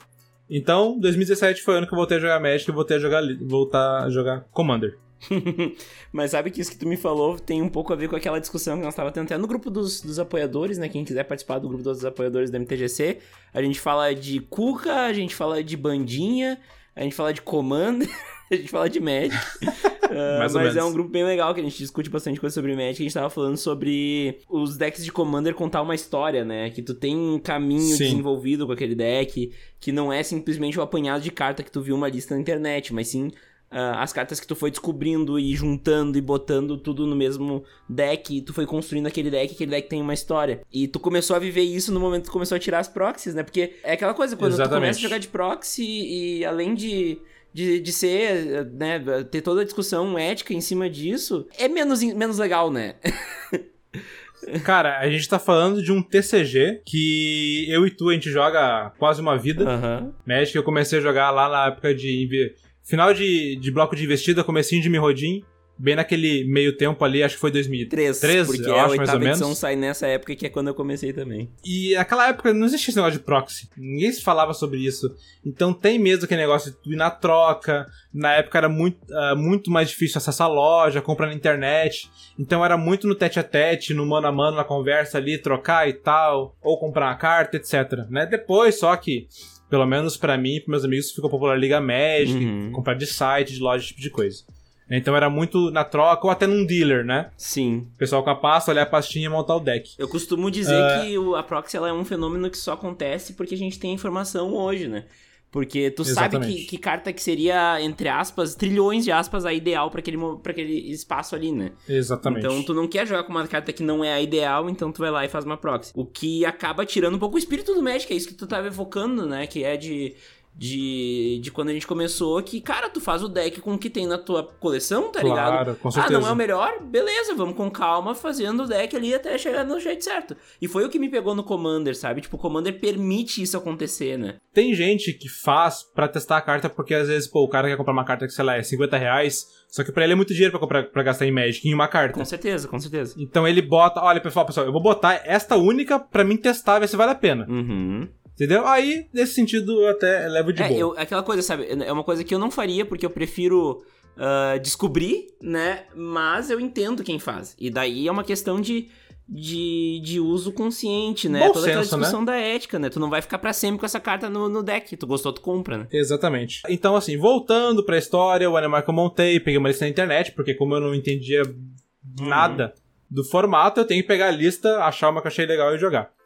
Então, 0.50 0.98
2017 0.98 1.62
foi 1.62 1.74
o 1.74 1.76
ano 1.78 1.86
que 1.86 1.92
eu 1.92 1.98
voltei 1.98 2.16
a 2.16 2.20
jogar 2.20 2.40
Magic 2.40 2.70
e 2.70 2.74
voltei 2.74 2.96
a 2.96 3.00
jogar, 3.00 3.22
voltar 3.46 4.04
a 4.04 4.10
jogar 4.10 4.46
Commander. 4.50 4.98
Mas 6.12 6.30
sabe 6.30 6.50
que 6.50 6.60
isso 6.60 6.70
que 6.70 6.76
tu 6.78 6.86
me 6.86 6.96
falou 6.96 7.38
tem 7.38 7.60
um 7.62 7.68
pouco 7.68 7.92
a 7.92 7.96
ver 7.96 8.08
com 8.08 8.16
aquela 8.16 8.38
discussão 8.38 8.76
que 8.76 8.84
nós 8.84 8.92
estávamos 8.92 9.14
tendo 9.14 9.26
até 9.26 9.36
no 9.36 9.46
grupo 9.46 9.70
dos, 9.70 10.00
dos 10.00 10.18
apoiadores, 10.18 10.78
né? 10.78 10.88
Quem 10.88 11.04
quiser 11.04 11.24
participar 11.24 11.58
do 11.58 11.68
grupo 11.68 11.82
dos 11.82 12.04
apoiadores 12.04 12.50
da 12.50 12.58
MTGC, 12.58 13.18
a 13.52 13.62
gente 13.62 13.80
fala 13.80 14.14
de 14.14 14.40
Cuca, 14.40 15.06
a 15.06 15.12
gente 15.12 15.34
fala 15.34 15.62
de 15.62 15.76
Bandinha, 15.76 16.58
a 16.94 17.02
gente 17.02 17.14
fala 17.14 17.32
de 17.32 17.42
Commander, 17.42 18.08
a 18.50 18.54
gente 18.54 18.68
fala 18.68 18.88
de 18.88 19.00
Magic. 19.00 19.36
Uh, 20.08 20.38
mas 20.38 20.54
menos. 20.54 20.74
é 20.74 20.82
um 20.82 20.90
grupo 20.90 21.10
bem 21.10 21.22
legal 21.22 21.52
que 21.52 21.60
a 21.60 21.62
gente 21.62 21.76
discute 21.76 22.08
bastante 22.08 22.40
coisa 22.40 22.54
sobre 22.54 22.74
Magic. 22.74 23.02
A 23.02 23.04
gente 23.04 23.12
tava 23.12 23.28
falando 23.28 23.58
sobre 23.58 24.38
os 24.48 24.74
decks 24.74 25.04
de 25.04 25.12
Commander 25.12 25.54
contar 25.54 25.82
uma 25.82 25.94
história, 25.94 26.46
né? 26.46 26.70
Que 26.70 26.80
tu 26.80 26.94
tem 26.94 27.14
um 27.14 27.38
caminho 27.38 27.94
Sim. 27.94 28.04
desenvolvido 28.04 28.66
com 28.66 28.72
aquele 28.72 28.94
deck, 28.94 29.52
que 29.78 29.92
não 29.92 30.10
é 30.10 30.22
simplesmente 30.22 30.78
o 30.78 30.82
apanhado 30.82 31.22
de 31.22 31.30
carta 31.30 31.62
que 31.62 31.70
tu 31.70 31.82
viu 31.82 31.94
uma 31.94 32.08
lista 32.08 32.34
na 32.34 32.40
internet, 32.40 32.94
mas 32.94 33.08
sim 33.08 33.30
Uh, 33.70 33.98
as 33.98 34.14
cartas 34.14 34.40
que 34.40 34.46
tu 34.46 34.56
foi 34.56 34.70
descobrindo 34.70 35.38
e 35.38 35.54
juntando 35.54 36.16
e 36.16 36.22
botando 36.22 36.78
tudo 36.78 37.06
no 37.06 37.14
mesmo 37.14 37.62
deck, 37.86 38.38
e 38.38 38.40
tu 38.40 38.54
foi 38.54 38.64
construindo 38.64 39.06
aquele 39.06 39.30
deck, 39.30 39.52
aquele 39.52 39.70
deck 39.70 39.88
tem 39.88 40.00
uma 40.00 40.14
história. 40.14 40.62
E 40.72 40.88
tu 40.88 40.98
começou 40.98 41.36
a 41.36 41.38
viver 41.38 41.62
isso 41.62 41.92
no 41.92 42.00
momento 42.00 42.22
que 42.22 42.28
tu 42.28 42.32
começou 42.32 42.56
a 42.56 42.58
tirar 42.58 42.78
as 42.78 42.88
proxies, 42.88 43.34
né? 43.34 43.42
Porque 43.42 43.74
é 43.84 43.92
aquela 43.92 44.14
coisa, 44.14 44.36
quando 44.36 44.52
Exatamente. 44.52 44.74
tu 44.74 44.80
começa 44.80 44.98
a 44.98 45.02
jogar 45.02 45.18
de 45.18 45.28
proxy 45.28 45.84
e 45.84 46.44
além 46.44 46.74
de 46.74 47.20
de, 47.52 47.80
de 47.80 47.92
ser, 47.92 48.66
né, 48.72 49.00
ter 49.30 49.40
toda 49.40 49.62
a 49.62 49.64
discussão 49.64 50.18
ética 50.18 50.54
em 50.54 50.60
cima 50.60 50.88
disso, 50.88 51.46
é 51.58 51.66
menos, 51.66 52.02
menos 52.02 52.38
legal, 52.38 52.70
né? 52.70 52.96
Cara, 54.64 55.00
a 55.00 55.10
gente 55.10 55.28
tá 55.28 55.38
falando 55.38 55.82
de 55.82 55.90
um 55.90 56.00
TCG 56.00 56.82
que 56.86 57.66
eu 57.68 57.86
e 57.86 57.90
tu 57.90 58.08
a 58.08 58.12
gente 58.12 58.30
joga 58.30 58.92
quase 58.98 59.20
uma 59.20 59.36
vida. 59.36 59.64
Uhum. 59.64 60.12
Magic 60.24 60.56
eu 60.56 60.62
comecei 60.62 61.00
a 61.00 61.02
jogar 61.02 61.30
lá 61.30 61.48
na 61.48 61.66
época 61.66 61.92
de. 61.92 62.54
Final 62.88 63.12
de, 63.12 63.56
de 63.56 63.70
bloco 63.70 63.94
de 63.94 64.04
investida, 64.04 64.42
comecinho 64.42 64.82
de 64.82 64.88
Mirrodin 64.88 65.44
bem 65.78 65.94
naquele 65.94 66.44
meio 66.44 66.76
tempo 66.76 67.02
ali, 67.04 67.22
acho 67.22 67.36
que 67.36 67.40
foi 67.40 67.50
2003, 67.52 68.18
3, 68.18 68.46
porque 68.46 68.68
eu 68.68 68.74
a 68.74 68.86
acho, 68.86 68.96
mais 68.96 69.08
ou 69.10 69.20
menos. 69.20 69.38
edição 69.38 69.54
sai 69.54 69.76
nessa 69.76 70.06
época 70.06 70.34
que 70.34 70.46
é 70.46 70.50
quando 70.50 70.68
eu 70.68 70.74
comecei 70.74 71.12
também. 71.12 71.48
E 71.64 71.94
naquela 71.94 72.28
época 72.28 72.52
não 72.52 72.66
existia 72.66 72.90
esse 72.90 72.96
negócio 72.96 73.18
de 73.18 73.24
proxy. 73.24 73.68
Ninguém 73.76 74.10
se 74.10 74.22
falava 74.22 74.52
sobre 74.52 74.80
isso. 74.80 75.08
Então 75.46 75.72
tem 75.72 75.98
mesmo 75.98 76.24
aquele 76.24 76.40
negócio 76.40 76.76
de 76.84 76.92
ir 76.92 76.96
na 76.96 77.10
troca. 77.10 77.86
Na 78.12 78.32
época 78.32 78.58
era 78.58 78.68
muito, 78.68 78.98
uh, 79.10 79.36
muito 79.36 79.70
mais 79.70 79.88
difícil 79.88 80.18
acessar 80.18 80.48
a 80.48 80.50
loja, 80.50 81.00
comprar 81.00 81.28
na 81.28 81.34
internet. 81.34 82.10
Então 82.38 82.64
era 82.64 82.76
muito 82.76 83.06
no 83.06 83.14
tete 83.14 83.38
a 83.38 83.44
tete, 83.44 83.94
no 83.94 84.04
mano 84.04 84.26
a 84.26 84.32
mano, 84.32 84.56
na 84.56 84.64
conversa 84.64 85.18
ali, 85.18 85.38
trocar 85.38 85.88
e 85.88 85.92
tal. 85.92 86.56
Ou 86.60 86.78
comprar 86.78 87.06
uma 87.06 87.16
carta, 87.16 87.56
etc. 87.56 88.06
Né? 88.10 88.26
Depois, 88.26 88.78
só 88.78 88.96
que 88.96 89.28
pelo 89.68 89.86
menos 89.86 90.16
para 90.16 90.36
mim 90.36 90.56
e 90.56 90.60
pros 90.60 90.70
meus 90.70 90.84
amigos, 90.84 91.10
ficou 91.10 91.30
popular 91.30 91.58
Liga 91.58 91.80
Magic, 91.80 92.44
uhum. 92.44 92.72
comprar 92.72 92.94
de 92.94 93.06
site, 93.06 93.54
de 93.54 93.60
loja, 93.60 93.84
esse 93.84 93.88
tipo 93.88 94.00
de 94.00 94.10
coisa. 94.10 94.44
Então 94.90 95.14
era 95.14 95.28
muito 95.28 95.70
na 95.70 95.84
troca 95.84 96.26
ou 96.26 96.30
até 96.30 96.46
num 96.46 96.64
dealer, 96.64 97.04
né? 97.04 97.30
Sim. 97.36 97.86
O 97.94 97.98
pessoal 97.98 98.24
com 98.24 98.30
a 98.30 98.34
pasta, 98.34 98.70
olhar 98.70 98.82
a 98.82 98.86
pastinha 98.86 99.26
e 99.26 99.28
montar 99.28 99.56
o 99.56 99.60
deck. 99.60 99.90
Eu 99.98 100.08
costumo 100.08 100.50
dizer 100.50 100.80
uh... 100.82 101.02
que 101.02 101.18
o, 101.18 101.36
a 101.36 101.42
proxy 101.42 101.76
ela 101.76 101.90
é 101.90 101.92
um 101.92 102.04
fenômeno 102.04 102.48
que 102.48 102.56
só 102.56 102.72
acontece 102.72 103.34
porque 103.34 103.54
a 103.54 103.58
gente 103.58 103.78
tem 103.78 103.92
informação 103.92 104.54
hoje, 104.54 104.88
né? 104.88 105.04
Porque 105.50 105.90
tu 105.90 106.02
Exatamente. 106.02 106.46
sabe 106.46 106.60
que, 106.60 106.66
que, 106.66 106.78
carta 106.78 107.12
que 107.12 107.22
seria, 107.22 107.80
entre 107.80 108.06
aspas, 108.08 108.54
trilhões 108.54 109.04
de 109.04 109.10
aspas, 109.10 109.46
a 109.46 109.52
ideal 109.52 109.90
para 109.90 110.00
aquele, 110.00 110.18
pra 110.42 110.52
aquele 110.52 110.90
espaço 110.90 111.34
ali, 111.34 111.50
né? 111.50 111.72
Exatamente. 111.88 112.44
Então 112.44 112.62
tu 112.62 112.74
não 112.74 112.86
quer 112.86 113.06
jogar 113.06 113.24
com 113.24 113.30
uma 113.30 113.46
carta 113.46 113.72
que 113.72 113.82
não 113.82 114.04
é 114.04 114.12
a 114.12 114.20
ideal, 114.20 114.68
então 114.68 114.92
tu 114.92 114.98
vai 114.98 115.10
lá 115.10 115.24
e 115.24 115.28
faz 115.28 115.46
uma 115.46 115.56
proxy. 115.56 115.92
O 115.94 116.04
que 116.04 116.44
acaba 116.44 116.84
tirando 116.84 117.14
um 117.14 117.18
pouco 117.18 117.36
o 117.36 117.38
espírito 117.38 117.72
do 117.74 117.82
Magic, 117.82 118.12
é 118.12 118.16
isso 118.16 118.28
que 118.28 118.34
tu 118.34 118.46
tava 118.46 118.66
evocando, 118.66 119.26
né? 119.26 119.46
Que 119.46 119.64
é 119.64 119.76
de 119.76 120.14
de, 120.58 121.38
de 121.40 121.52
quando 121.52 121.68
a 121.68 121.72
gente 121.72 121.86
começou, 121.86 122.42
que, 122.42 122.60
cara, 122.60 122.88
tu 122.88 123.00
faz 123.00 123.22
o 123.22 123.28
deck 123.28 123.60
com 123.60 123.74
o 123.74 123.78
que 123.78 123.88
tem 123.88 124.08
na 124.08 124.18
tua 124.18 124.42
coleção, 124.42 125.12
tá 125.12 125.20
claro, 125.20 125.50
ligado? 125.50 125.76
Com 125.76 125.88
certeza. 125.88 126.16
Ah, 126.16 126.20
não 126.20 126.28
é 126.28 126.32
o 126.32 126.36
melhor? 126.36 126.82
Beleza, 126.82 127.32
vamos 127.36 127.54
com 127.54 127.70
calma 127.70 128.12
fazendo 128.12 128.64
o 128.64 128.66
deck 128.66 128.96
ali 128.96 129.14
até 129.14 129.38
chegar 129.38 129.64
no 129.64 129.78
jeito 129.78 130.02
certo. 130.02 130.36
E 130.60 130.66
foi 130.66 130.84
o 130.84 130.88
que 130.88 130.98
me 130.98 131.08
pegou 131.08 131.32
no 131.32 131.44
Commander, 131.44 131.96
sabe? 131.96 132.22
Tipo, 132.22 132.36
o 132.36 132.40
Commander 132.40 132.80
permite 132.80 133.40
isso 133.40 133.56
acontecer, 133.56 134.18
né? 134.18 134.34
Tem 134.52 134.74
gente 134.74 135.12
que 135.12 135.28
faz 135.28 135.84
para 135.94 136.08
testar 136.08 136.38
a 136.38 136.42
carta, 136.42 136.68
porque 136.68 136.92
às 136.92 137.06
vezes, 137.06 137.28
pô, 137.28 137.44
o 137.44 137.48
cara 137.48 137.68
quer 137.68 137.76
comprar 137.76 137.92
uma 137.92 138.04
carta 138.04 138.26
que, 138.26 138.32
sei 138.32 138.44
lá, 138.44 138.56
é 138.56 138.62
50 138.62 138.96
reais, 138.98 139.46
só 139.68 139.84
que 139.84 139.92
pra 139.92 140.02
ele 140.02 140.14
é 140.14 140.16
muito 140.16 140.32
dinheiro 140.32 140.50
pra, 140.50 140.58
comprar, 140.58 140.84
pra 140.84 141.04
gastar 141.04 141.24
em 141.24 141.30
Magic, 141.30 141.68
em 141.68 141.74
uma 141.74 141.86
carta. 141.86 142.14
Com 142.14 142.24
certeza, 142.24 142.66
com 142.66 142.80
certeza. 142.80 143.14
Então 143.16 143.46
ele 143.46 143.62
bota, 143.62 144.00
olha, 144.00 144.20
pessoal, 144.20 144.44
pessoal, 144.44 144.66
eu 144.66 144.72
vou 144.72 144.82
botar 144.82 145.22
esta 145.24 145.56
única 145.56 146.00
para 146.00 146.24
mim 146.24 146.36
testar, 146.36 146.80
ver 146.80 146.88
se 146.88 146.96
vale 146.96 147.12
a 147.12 147.14
pena. 147.14 147.46
Uhum. 147.48 148.08
Entendeu? 148.38 148.64
Aí, 148.68 149.08
nesse 149.12 149.34
sentido, 149.34 149.82
eu 149.82 149.88
até 149.88 150.28
levo 150.28 150.52
de 150.52 150.62
é, 150.62 150.68
boa. 150.68 150.78
Eu, 150.78 150.94
aquela 150.96 151.24
coisa, 151.24 151.42
sabe? 151.42 151.66
É 151.68 151.92
uma 151.92 152.04
coisa 152.04 152.22
que 152.22 152.32
eu 152.32 152.38
não 152.38 152.52
faria 152.52 152.86
porque 152.86 153.04
eu 153.04 153.10
prefiro 153.10 153.82
uh, 154.16 154.60
descobrir, 154.60 155.26
né? 155.42 155.86
Mas 155.92 156.48
eu 156.48 156.60
entendo 156.60 157.02
quem 157.02 157.18
faz. 157.18 157.56
E 157.58 157.68
daí 157.68 158.06
é 158.06 158.12
uma 158.12 158.22
questão 158.22 158.60
de, 158.60 158.90
de, 159.28 160.00
de 160.04 160.20
uso 160.20 160.52
consciente, 160.52 161.28
né? 161.28 161.48
Bom 161.48 161.52
Toda 161.52 161.66
senso, 161.66 161.68
aquela 161.68 161.82
né? 161.82 161.82
discussão 161.82 162.20
né? 162.20 162.26
da 162.26 162.36
ética, 162.36 162.78
né? 162.78 162.88
Tu 162.88 163.00
não 163.00 163.10
vai 163.10 163.20
ficar 163.20 163.38
para 163.40 163.52
sempre 163.52 163.80
com 163.80 163.86
essa 163.86 163.98
carta 163.98 164.30
no, 164.30 164.48
no 164.48 164.62
deck. 164.62 164.96
Tu 164.96 165.04
gostou, 165.04 165.32
tu 165.32 165.40
compra, 165.40 165.78
né? 165.78 165.88
Exatamente. 165.90 166.62
Então, 166.68 166.94
assim, 166.94 167.16
voltando 167.16 167.84
pra 167.84 167.98
história, 167.98 168.48
o 168.48 168.56
animal 168.56 168.84
que 168.84 168.90
eu 168.90 168.94
montei, 168.94 169.40
peguei 169.40 169.58
uma 169.58 169.68
lista 169.68 169.84
na 169.84 169.90
internet, 169.90 170.30
porque 170.30 170.54
como 170.54 170.76
eu 170.76 170.80
não 170.80 170.94
entendia 170.94 171.42
uhum. 171.42 172.28
nada 172.28 172.72
do 173.10 173.24
formato, 173.24 173.80
eu 173.80 173.84
tenho 173.84 174.02
que 174.02 174.06
pegar 174.06 174.28
a 174.28 174.30
lista, 174.30 174.78
achar 174.84 175.10
uma 175.10 175.20
que 175.20 175.26
eu 175.26 175.32
achei 175.32 175.44
legal 175.44 175.74
e 175.74 175.78
jogar. 175.78 176.16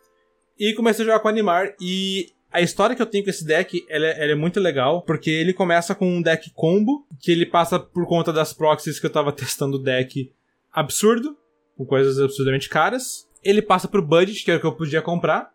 E 0.59 0.75
comecei 0.75 1.05
a 1.05 1.07
jogar 1.07 1.21
com 1.21 1.29
Animar 1.29 1.75
e 1.81 2.33
a 2.53 2.61
história 2.61 2.95
que 2.95 3.01
eu 3.01 3.07
tenho 3.07 3.25
com 3.25 3.31
esse 3.31 3.45
deck, 3.45 3.85
ela 3.89 4.07
é, 4.07 4.23
ela 4.25 4.33
é, 4.33 4.35
muito 4.35 4.61
legal, 4.61 5.03
porque 5.03 5.31
ele 5.31 5.55
começa 5.55 5.95
com 5.95 6.07
um 6.07 6.21
deck 6.21 6.51
combo, 6.55 7.07
que 7.19 7.33
ele 7.33 7.47
passa 7.47 7.81
por 7.81 8.07
conta 8.07 8.33
das 8.33 8.53
proxies 8.53 9.01
que 9.01 9.07
eu 9.07 9.11
tava 9.11 9.33
testando 9.33 9.77
o 9.77 9.83
deck 9.83 10.31
absurdo, 10.71 11.37
com 11.77 11.87
coisas 11.87 12.19
absurdamente 12.19 12.69
caras. 12.69 13.27
Ele 13.43 13.63
passa 13.63 13.89
pro 13.89 14.07
budget, 14.07 14.45
que 14.45 14.51
era 14.51 14.59
o 14.59 14.61
que 14.61 14.67
eu 14.67 14.77
podia 14.77 15.01
comprar. 15.01 15.51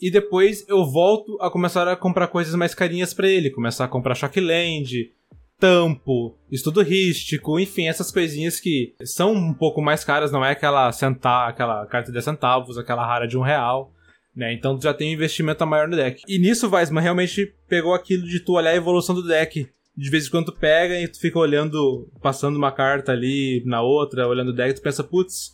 E 0.00 0.10
depois 0.10 0.64
eu 0.68 0.84
volto 0.84 1.36
a 1.40 1.50
começar 1.50 1.86
a 1.86 1.96
comprar 1.96 2.28
coisas 2.28 2.54
mais 2.54 2.74
carinhas 2.74 3.12
para 3.12 3.28
ele. 3.28 3.50
Começar 3.50 3.84
a 3.84 3.88
comprar 3.88 4.14
Shockland, 4.14 5.12
Tampo, 5.60 6.36
Estudo 6.50 6.82
Rístico, 6.82 7.60
enfim, 7.60 7.86
essas 7.86 8.10
coisinhas 8.10 8.58
que 8.58 8.94
são 9.04 9.32
um 9.32 9.54
pouco 9.54 9.80
mais 9.80 10.02
caras, 10.02 10.32
não 10.32 10.44
é 10.44 10.50
aquela 10.50 10.90
centavo, 10.90 11.50
aquela 11.50 11.86
carta 11.86 12.10
de 12.10 12.20
centavos, 12.20 12.78
aquela 12.78 13.06
rara 13.06 13.28
de 13.28 13.38
um 13.38 13.42
real. 13.42 13.92
Né? 14.34 14.52
Então 14.54 14.78
tu 14.78 14.82
já 14.82 14.94
tem 14.94 15.10
um 15.10 15.14
investimento 15.14 15.66
maior 15.66 15.86
no 15.86 15.96
deck. 15.96 16.22
E 16.26 16.38
nisso, 16.38 16.68
Weisman 16.70 17.02
realmente 17.02 17.54
pegou 17.68 17.94
aquilo 17.94 18.26
de 18.26 18.40
tu 18.40 18.54
olhar 18.54 18.70
a 18.70 18.76
evolução 18.76 19.14
do 19.14 19.26
deck. 19.26 19.68
De 19.94 20.10
vez 20.10 20.26
em 20.26 20.30
quando 20.30 20.46
tu 20.46 20.52
pega 20.52 20.98
e 20.98 21.06
tu 21.06 21.20
fica 21.20 21.38
olhando, 21.38 22.10
passando 22.22 22.56
uma 22.56 22.72
carta 22.72 23.12
ali 23.12 23.62
na 23.66 23.82
outra, 23.82 24.26
olhando 24.26 24.48
o 24.48 24.54
deck, 24.54 24.74
tu 24.74 24.82
pensa, 24.82 25.04
putz, 25.04 25.50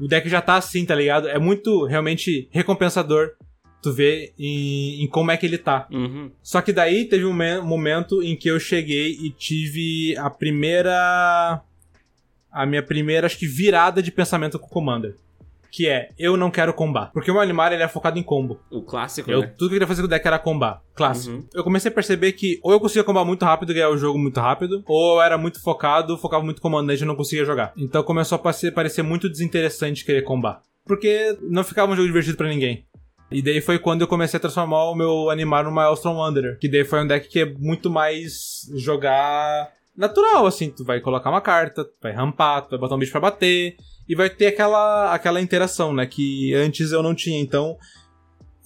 o 0.00 0.08
deck 0.08 0.28
já 0.28 0.40
tá 0.40 0.56
assim, 0.56 0.84
tá 0.84 0.96
ligado? 0.96 1.28
É 1.28 1.38
muito 1.38 1.84
realmente 1.84 2.48
recompensador 2.50 3.30
tu 3.80 3.92
ver 3.92 4.34
em, 4.36 5.04
em 5.04 5.06
como 5.06 5.30
é 5.30 5.36
que 5.36 5.46
ele 5.46 5.58
tá. 5.58 5.86
Uhum. 5.92 6.32
Só 6.42 6.60
que 6.60 6.72
daí 6.72 7.04
teve 7.04 7.24
um 7.24 7.62
momento 7.62 8.20
em 8.20 8.34
que 8.34 8.50
eu 8.50 8.58
cheguei 8.58 9.12
e 9.12 9.30
tive 9.30 10.16
a 10.18 10.28
primeira. 10.28 11.62
A 12.50 12.66
minha 12.66 12.82
primeira, 12.82 13.26
acho 13.26 13.38
que, 13.38 13.46
virada 13.46 14.02
de 14.02 14.10
pensamento 14.10 14.58
com 14.58 14.66
o 14.66 14.70
Commander 14.70 15.14
que 15.70 15.88
é 15.88 16.10
eu 16.18 16.36
não 16.36 16.50
quero 16.50 16.72
combar. 16.72 17.10
Porque 17.12 17.30
o 17.30 17.34
meu 17.34 17.42
animal 17.42 17.72
ele 17.72 17.82
é 17.82 17.88
focado 17.88 18.18
em 18.18 18.22
combo. 18.22 18.60
O 18.70 18.82
clássico, 18.82 19.30
eu, 19.30 19.40
né? 19.40 19.46
Tudo 19.46 19.58
que 19.58 19.64
eu 19.64 19.70
queria 19.70 19.86
fazer 19.86 20.02
com 20.02 20.06
o 20.06 20.10
deck 20.10 20.26
era 20.26 20.38
combar. 20.38 20.82
Clássico. 20.94 21.36
Uhum. 21.36 21.46
Eu 21.54 21.64
comecei 21.64 21.90
a 21.90 21.94
perceber 21.94 22.32
que 22.32 22.58
ou 22.62 22.72
eu 22.72 22.80
conseguia 22.80 23.04
combar 23.04 23.24
muito 23.24 23.44
rápido 23.44 23.70
e 23.70 23.74
ganhar 23.74 23.90
o 23.90 23.98
jogo 23.98 24.18
muito 24.18 24.40
rápido, 24.40 24.82
ou 24.86 25.16
eu 25.16 25.22
era 25.22 25.38
muito 25.38 25.62
focado, 25.62 26.18
focava 26.18 26.44
muito 26.44 26.60
comandante 26.60 27.02
e 27.02 27.06
não 27.06 27.16
conseguia 27.16 27.44
jogar. 27.44 27.72
Então 27.76 28.02
começou 28.02 28.36
a 28.36 28.38
parecer, 28.38 28.72
parecer 28.72 29.02
muito 29.02 29.28
desinteressante 29.28 30.04
querer 30.04 30.22
combar. 30.22 30.62
Porque 30.86 31.36
não 31.42 31.62
ficava 31.62 31.92
um 31.92 31.96
jogo 31.96 32.08
divertido 32.08 32.36
para 32.36 32.48
ninguém. 32.48 32.86
E 33.30 33.42
daí 33.42 33.60
foi 33.60 33.78
quando 33.78 34.00
eu 34.00 34.08
comecei 34.08 34.38
a 34.38 34.40
transformar 34.40 34.84
o 34.84 34.94
meu 34.94 35.28
animal 35.28 35.64
numa 35.64 35.86
Elstrom 35.86 36.16
Wanderer. 36.16 36.58
Que 36.58 36.68
daí 36.68 36.84
foi 36.84 37.02
um 37.02 37.06
deck 37.06 37.28
que 37.28 37.40
é 37.40 37.44
muito 37.44 37.90
mais 37.90 38.66
jogar 38.74 39.70
natural, 39.98 40.46
assim. 40.46 40.70
Tu 40.70 40.84
vai 40.84 41.00
colocar 41.00 41.28
uma 41.28 41.40
carta, 41.40 41.84
tu 41.84 41.92
vai 42.00 42.12
rampar, 42.12 42.62
tu 42.62 42.70
vai 42.70 42.78
botar 42.78 42.94
um 42.94 42.98
bicho 42.98 43.12
pra 43.12 43.20
bater 43.20 43.76
e 44.08 44.14
vai 44.14 44.30
ter 44.30 44.46
aquela, 44.46 45.12
aquela 45.12 45.40
interação, 45.40 45.92
né? 45.92 46.06
Que 46.06 46.54
antes 46.54 46.92
eu 46.92 47.02
não 47.02 47.14
tinha. 47.14 47.40
Então, 47.40 47.76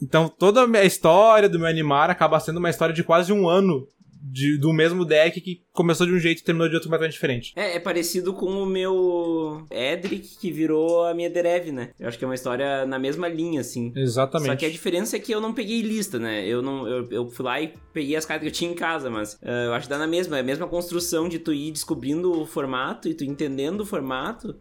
então 0.00 0.28
toda 0.28 0.64
a 0.78 0.84
história 0.84 1.48
do 1.48 1.58
meu 1.58 1.68
animar 1.68 2.10
acaba 2.10 2.38
sendo 2.38 2.58
uma 2.58 2.70
história 2.70 2.94
de 2.94 3.02
quase 3.02 3.32
um 3.32 3.48
ano 3.48 3.88
de, 4.22 4.56
do 4.56 4.72
mesmo 4.72 5.04
deck 5.04 5.40
que 5.40 5.62
começou 5.72 6.06
de 6.06 6.12
um 6.12 6.18
jeito 6.18 6.40
e 6.40 6.44
terminou 6.44 6.68
de 6.68 6.74
outro 6.74 6.88
completamente 6.88 7.14
diferente. 7.14 7.52
É, 7.56 7.76
é 7.76 7.80
parecido 7.80 8.32
com 8.32 8.46
o 8.46 8.66
meu 8.66 9.66
Edric, 9.70 10.38
que 10.38 10.52
virou 10.52 11.04
a 11.04 11.14
minha 11.14 11.28
Derev, 11.28 11.72
né? 11.72 11.90
Eu 11.98 12.06
acho 12.06 12.18
que 12.18 12.24
é 12.24 12.28
uma 12.28 12.34
história 12.34 12.86
na 12.86 12.98
mesma 12.98 13.28
linha, 13.28 13.60
assim. 13.60 13.92
Exatamente. 13.96 14.50
Só 14.50 14.56
que 14.56 14.66
a 14.66 14.70
diferença 14.70 15.16
é 15.16 15.20
que 15.20 15.32
eu 15.32 15.40
não 15.40 15.52
peguei 15.52 15.82
lista, 15.82 16.18
né? 16.18 16.46
Eu 16.46 16.62
não 16.62 16.86
eu, 16.86 17.08
eu 17.10 17.30
fui 17.30 17.44
lá 17.44 17.60
e 17.60 17.74
peguei 17.92 18.14
as 18.14 18.24
cartas 18.24 18.42
que 18.42 18.48
eu 18.48 18.52
tinha 18.52 18.70
em 18.70 18.74
casa, 18.74 19.10
mas 19.10 19.34
uh, 19.34 19.66
eu 19.66 19.74
acho 19.74 19.86
que 19.86 19.90
dá 19.90 19.98
na 19.98 20.06
mesma. 20.06 20.36
É 20.36 20.40
a 20.40 20.44
mesma 20.44 20.68
construção 20.68 21.28
de 21.28 21.38
tu 21.38 21.52
ir 21.52 21.72
descobrindo 21.72 22.30
o 22.32 22.46
formato 22.46 23.08
e 23.08 23.14
tu 23.14 23.24
entendendo 23.24 23.80
o 23.80 23.86
formato 23.86 24.54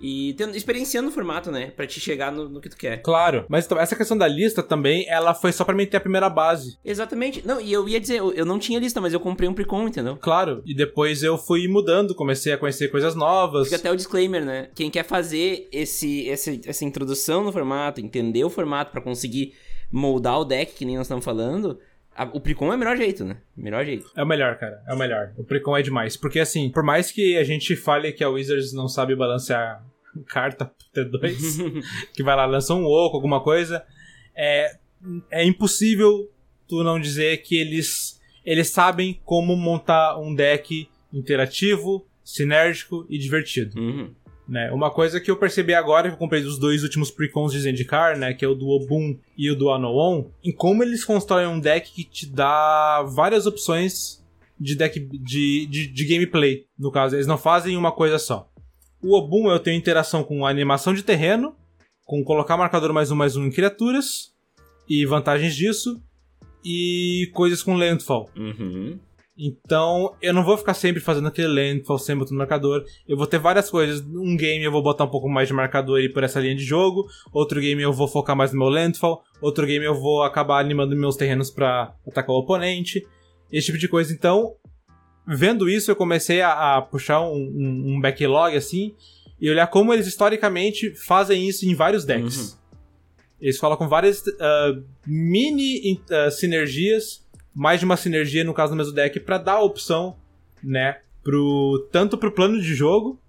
e 0.00 0.34
tendo, 0.34 0.56
experienciando 0.56 1.08
o 1.08 1.12
formato, 1.12 1.50
né? 1.50 1.72
Pra 1.74 1.86
te 1.86 2.00
chegar 2.00 2.32
no, 2.32 2.48
no, 2.48 2.60
que 2.60 2.68
tu 2.68 2.76
quer. 2.76 3.02
Claro, 3.02 3.44
mas 3.48 3.68
essa 3.70 3.96
questão 3.96 4.16
da 4.16 4.26
lista 4.26 4.62
também, 4.62 5.06
ela 5.08 5.34
foi 5.34 5.52
só 5.52 5.64
pra 5.64 5.74
mim 5.74 5.86
ter 5.86 5.96
a 5.96 6.00
primeira 6.00 6.28
base. 6.28 6.78
Exatamente. 6.84 7.46
Não, 7.46 7.60
e 7.60 7.72
eu 7.72 7.88
ia 7.88 8.00
dizer, 8.00 8.18
eu, 8.18 8.32
eu 8.32 8.44
não 8.44 8.58
tinha 8.58 8.78
lista, 8.78 9.00
mas 9.00 9.12
eu 9.12 9.20
comprei 9.20 9.48
um 9.48 9.54
precon, 9.54 9.88
entendeu? 9.88 10.16
Claro, 10.16 10.62
e 10.66 10.74
depois 10.74 11.22
eu 11.22 11.38
fui 11.38 11.68
mudando, 11.68 12.14
comecei 12.14 12.52
a 12.52 12.58
conhecer 12.58 12.88
coisas 12.88 13.14
novas. 13.14 13.64
Fica 13.64 13.76
até 13.76 13.90
o 13.90 13.96
disclaimer, 13.96 14.44
né? 14.44 14.68
Quem 14.74 14.90
quer 14.90 15.04
fazer 15.04 15.68
esse, 15.72 16.26
esse 16.28 16.60
essa 16.66 16.84
introdução 16.84 17.44
no 17.44 17.52
formato, 17.52 18.00
entender 18.00 18.44
o 18.44 18.50
formato 18.50 18.90
para 18.90 19.00
conseguir 19.00 19.54
moldar 19.90 20.40
o 20.40 20.44
deck, 20.44 20.72
que 20.74 20.84
nem 20.84 20.96
nós 20.96 21.06
estamos 21.06 21.24
falando, 21.24 21.78
o 22.32 22.40
Precon 22.40 22.72
é 22.72 22.76
o 22.76 22.78
melhor 22.78 22.96
jeito, 22.96 23.24
né? 23.24 23.38
Melhor 23.56 23.84
jeito. 23.84 24.10
É 24.16 24.22
o 24.22 24.26
melhor, 24.26 24.56
cara. 24.56 24.82
É 24.86 24.94
o 24.94 24.98
melhor. 24.98 25.32
O 25.36 25.44
Precon 25.44 25.76
é 25.76 25.82
demais. 25.82 26.16
Porque, 26.16 26.38
assim, 26.38 26.70
por 26.70 26.82
mais 26.82 27.10
que 27.10 27.36
a 27.36 27.44
gente 27.44 27.74
fale 27.74 28.12
que 28.12 28.22
a 28.22 28.28
Wizards 28.28 28.72
não 28.72 28.88
sabe 28.88 29.16
balancear 29.16 29.84
carta 30.28 30.70
T2, 30.94 31.82
que 32.14 32.22
vai 32.22 32.36
lá, 32.36 32.44
lança 32.46 32.74
um 32.74 32.84
oco, 32.84 33.16
alguma 33.16 33.42
coisa, 33.42 33.84
é, 34.34 34.76
é 35.30 35.44
impossível 35.44 36.30
tu 36.68 36.82
não 36.82 36.98
dizer 36.98 37.42
que 37.42 37.56
eles, 37.56 38.20
eles 38.44 38.68
sabem 38.68 39.20
como 39.24 39.56
montar 39.56 40.18
um 40.18 40.34
deck 40.34 40.88
interativo, 41.12 42.06
sinérgico 42.24 43.06
e 43.08 43.18
divertido. 43.18 43.78
Uhum. 43.78 44.14
Né? 44.48 44.70
Uma 44.70 44.90
coisa 44.90 45.20
que 45.20 45.30
eu 45.30 45.36
percebi 45.36 45.74
agora, 45.74 46.08
que 46.08 46.14
eu 46.14 46.18
comprei 46.18 46.42
dos 46.42 46.58
dois 46.58 46.82
últimos 46.82 47.10
precons 47.10 47.52
de 47.52 47.60
Zendikar, 47.60 48.18
né? 48.18 48.34
Que 48.34 48.44
é 48.44 48.48
o 48.48 48.54
do 48.54 48.68
Obun 48.68 49.16
e 49.36 49.50
o 49.50 49.56
do 49.56 49.70
Anoon, 49.70 50.26
em 50.42 50.52
como 50.52 50.82
eles 50.82 51.04
constroem 51.04 51.46
um 51.46 51.58
deck 51.58 51.92
que 51.92 52.04
te 52.04 52.26
dá 52.26 53.02
várias 53.02 53.46
opções 53.46 54.22
de 54.58 54.76
deck 54.76 55.00
de, 55.00 55.66
de, 55.66 55.86
de 55.86 56.04
gameplay. 56.04 56.66
No 56.78 56.90
caso, 56.90 57.16
eles 57.16 57.26
não 57.26 57.38
fazem 57.38 57.76
uma 57.76 57.92
coisa 57.92 58.18
só. 58.18 58.48
O 59.02 59.16
Obun 59.16 59.50
eu 59.50 59.58
tenho 59.58 59.76
interação 59.76 60.22
com 60.22 60.46
animação 60.46 60.94
de 60.94 61.02
terreno, 61.02 61.54
com 62.04 62.22
colocar 62.24 62.56
marcador 62.56 62.92
mais 62.92 63.10
um 63.10 63.16
mais 63.16 63.36
um 63.36 63.44
em 63.44 63.50
criaturas, 63.50 64.32
e 64.88 65.04
vantagens 65.06 65.54
disso, 65.54 66.00
e 66.64 67.30
coisas 67.34 67.62
com 67.62 67.74
landfall. 67.74 68.30
Uhum. 68.36 68.98
Então, 69.36 70.14
eu 70.22 70.32
não 70.32 70.44
vou 70.44 70.56
ficar 70.56 70.74
sempre 70.74 71.00
fazendo 71.00 71.26
aquele 71.26 71.48
landfall, 71.48 71.98
sempre 71.98 72.20
botando 72.20 72.38
marcador. 72.38 72.84
Eu 73.08 73.16
vou 73.16 73.26
ter 73.26 73.38
várias 73.38 73.68
coisas. 73.68 74.00
Um 74.00 74.36
game 74.36 74.62
eu 74.64 74.70
vou 74.70 74.80
botar 74.82 75.04
um 75.04 75.10
pouco 75.10 75.28
mais 75.28 75.48
de 75.48 75.54
marcador 75.54 75.98
e 76.00 76.04
ir 76.04 76.12
por 76.12 76.22
essa 76.22 76.38
linha 76.38 76.54
de 76.54 76.62
jogo. 76.64 77.04
Outro 77.32 77.60
game 77.60 77.82
eu 77.82 77.92
vou 77.92 78.06
focar 78.06 78.36
mais 78.36 78.52
no 78.52 78.58
meu 78.60 78.68
landfall. 78.68 79.24
Outro 79.40 79.66
game 79.66 79.84
eu 79.84 79.94
vou 80.00 80.22
acabar 80.22 80.60
animando 80.60 80.94
meus 80.96 81.16
terrenos 81.16 81.50
pra 81.50 81.94
atacar 82.06 82.30
o 82.34 82.38
oponente. 82.38 83.04
Esse 83.50 83.66
tipo 83.66 83.78
de 83.78 83.88
coisa. 83.88 84.12
Então, 84.12 84.54
vendo 85.26 85.68
isso, 85.68 85.90
eu 85.90 85.96
comecei 85.96 86.40
a, 86.40 86.76
a 86.76 86.82
puxar 86.82 87.20
um, 87.22 87.34
um- 87.34 87.94
um 87.96 88.00
backlog 88.00 88.56
assim 88.56 88.94
e 89.40 89.50
olhar 89.50 89.66
como 89.66 89.92
eles 89.92 90.06
historicamente 90.06 90.94
fazem 90.94 91.48
isso 91.48 91.66
em 91.66 91.74
vários 91.74 92.04
decks. 92.04 92.56
Eles 93.40 93.58
colocam 93.58 93.88
várias 93.88 94.22
ah, 94.40 94.72
mini 95.04 96.00
ah, 96.08 96.30
sinergias, 96.30 97.23
mais 97.54 97.78
de 97.80 97.84
uma 97.86 97.96
sinergia 97.96 98.42
no 98.44 98.52
caso 98.54 98.72
do 98.72 98.76
mesmo 98.76 98.92
deck, 98.92 99.20
pra 99.20 99.38
dar 99.38 99.54
a 99.54 99.62
opção, 99.62 100.16
né, 100.62 100.98
pro, 101.22 101.88
tanto 101.92 102.18
pro 102.18 102.32
plano 102.32 102.60
de 102.60 102.74
jogo 102.74 103.20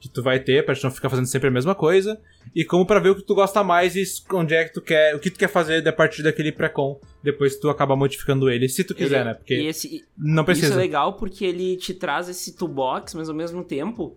que 0.00 0.08
tu 0.08 0.22
vai 0.22 0.38
ter, 0.38 0.64
pra 0.64 0.74
gente 0.74 0.84
não 0.84 0.90
ficar 0.90 1.08
fazendo 1.08 1.26
sempre 1.26 1.48
a 1.48 1.50
mesma 1.50 1.74
coisa, 1.74 2.20
e 2.54 2.62
como 2.62 2.84
pra 2.84 3.00
ver 3.00 3.08
o 3.10 3.14
que 3.16 3.22
tu 3.22 3.34
gosta 3.34 3.64
mais 3.64 3.96
e 3.96 4.04
onde 4.34 4.54
é 4.54 4.64
que 4.64 4.74
tu 4.74 4.82
quer, 4.82 5.14
o 5.14 5.18
que 5.18 5.30
tu 5.30 5.38
quer 5.38 5.48
fazer 5.48 5.86
a 5.88 5.92
partir 5.92 6.22
daquele 6.22 6.52
pré-com, 6.52 7.00
depois 7.22 7.56
tu 7.56 7.70
acaba 7.70 7.96
modificando 7.96 8.50
ele, 8.50 8.68
se 8.68 8.84
tu 8.84 8.94
quiser, 8.94 9.20
Ele- 9.20 9.24
né, 9.24 9.34
porque 9.34 9.54
e 9.54 9.66
esse, 9.66 10.04
não 10.18 10.42
Isso 10.42 10.44
precisa. 10.44 10.74
é 10.74 10.76
legal 10.76 11.14
porque 11.14 11.44
ele 11.46 11.76
te 11.76 11.94
traz 11.94 12.28
esse 12.28 12.54
toolbox, 12.54 13.14
mas 13.14 13.30
ao 13.30 13.34
mesmo 13.34 13.64
tempo 13.64 14.14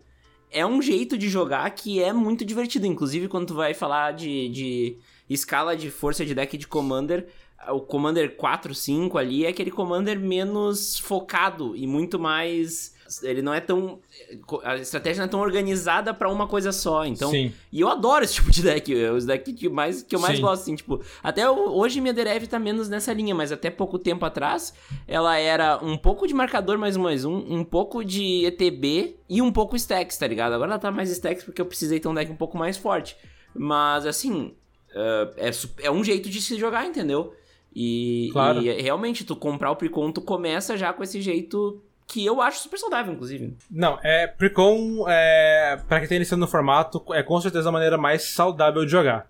é 0.52 0.66
um 0.66 0.82
jeito 0.82 1.18
de 1.18 1.30
jogar 1.30 1.70
que 1.72 2.02
é 2.02 2.12
muito 2.12 2.44
divertido. 2.46 2.86
Inclusive, 2.86 3.28
quando 3.28 3.48
tu 3.48 3.54
vai 3.54 3.74
falar 3.74 4.12
de, 4.14 4.50
de 4.50 4.98
escala 5.30 5.76
de 5.76 5.90
força 5.90 6.26
de 6.26 6.34
deck 6.36 6.58
de 6.58 6.68
Commander, 6.68 7.28
o 7.70 7.82
Commander 7.82 8.36
4, 8.36 8.74
5 8.74 9.18
ali 9.18 9.46
é 9.46 9.50
aquele 9.50 9.72
Commander 9.72 10.20
menos 10.20 10.98
focado 11.00 11.76
e 11.76 11.88
muito 11.88 12.20
mais. 12.20 12.96
Ele 13.24 13.42
não 13.42 13.54
é 13.54 13.62
tão. 13.62 14.00
A 14.64 14.76
estratégia 14.76 15.22
não 15.22 15.26
é 15.26 15.30
tão 15.30 15.40
organizada 15.40 16.14
pra 16.14 16.30
uma 16.30 16.46
coisa 16.46 16.72
só. 16.74 17.06
Então, 17.06 17.32
Sim. 17.32 17.54
e 17.72 17.80
eu 17.80 17.88
adoro 17.88 18.24
esse 18.24 18.36
tipo 18.36 18.52
de 18.52 18.62
deck. 18.62 18.94
É 18.94 19.12
os 19.12 19.26
decks 19.26 19.54
que, 19.54 19.70
mais, 19.70 20.02
que 20.02 20.16
eu 20.16 20.20
mais 20.20 20.36
Sim. 20.36 20.42
gosto, 20.42 20.62
assim, 20.64 20.76
tipo. 20.76 21.02
Até 21.24 21.50
hoje 21.50 22.02
minha 22.02 22.14
Derev 22.14 22.46
tá 22.48 22.60
menos 22.60 22.90
nessa 22.90 23.14
linha, 23.14 23.34
mas 23.34 23.52
até 23.52 23.70
pouco 23.70 23.98
tempo 23.98 24.26
atrás 24.26 24.74
ela 25.08 25.38
era 25.38 25.80
um 25.82 25.98
pouco 25.98 26.28
de 26.28 26.34
marcador 26.34 26.78
mais 26.78 26.96
um 26.96 27.04
mais 27.04 27.26
um, 27.26 27.36
um 27.36 27.64
pouco 27.64 28.04
de 28.04 28.46
ETB 28.46 29.16
e 29.30 29.42
um 29.42 29.52
pouco 29.52 29.76
stacks, 29.76 30.18
tá 30.18 30.28
ligado? 30.28 30.54
Agora 30.54 30.72
ela 30.72 30.80
tá 30.80 30.92
mais 30.92 31.10
stacks 31.10 31.44
porque 31.44 31.62
eu 31.62 31.66
precisei 31.66 32.00
ter 32.00 32.08
um 32.08 32.14
deck 32.14 32.31
um 32.31 32.36
pouco 32.36 32.58
mais 32.58 32.77
forte. 32.77 33.18
Mas 33.55 34.05
assim, 34.05 34.53
uh, 34.92 35.34
é, 35.38 35.51
é 35.84 35.92
um 35.92 36.03
jeito 36.03 36.29
de 36.29 36.42
se 36.42 36.58
jogar, 36.58 36.86
entendeu? 36.86 37.34
E, 37.75 38.30
Claro. 38.34 38.62
e 38.62 38.82
realmente, 38.82 39.24
tu 39.24 39.36
comprar 39.36 39.72
o 39.72 39.75
Precon, 39.75 40.12
tu 40.12 40.22
começa 40.22 40.75
já 40.77 40.92
com 40.94 41.03
esse 41.03 41.22
jeito 41.22 41.82
que 42.08 42.25
eu 42.25 42.42
acho 42.42 42.62
super 42.62 42.77
saudável, 42.80 43.14
inclusive. 43.14 43.53
Não, 43.70 44.00
é. 44.01 44.25
Precon, 44.27 45.06
é, 45.10 45.77
pra 45.88 46.00
quem 46.00 46.08
tá 46.10 46.16
iniciando 46.16 46.42
no 46.46 46.48
formato, 46.51 47.03
é 47.14 47.22
com 47.22 47.40
certeza 47.42 47.70
a 47.70 47.72
maneira 47.72 47.98
mais 47.98 48.24
saudável 48.34 48.86
de 48.86 48.92
jogar. 48.92 49.30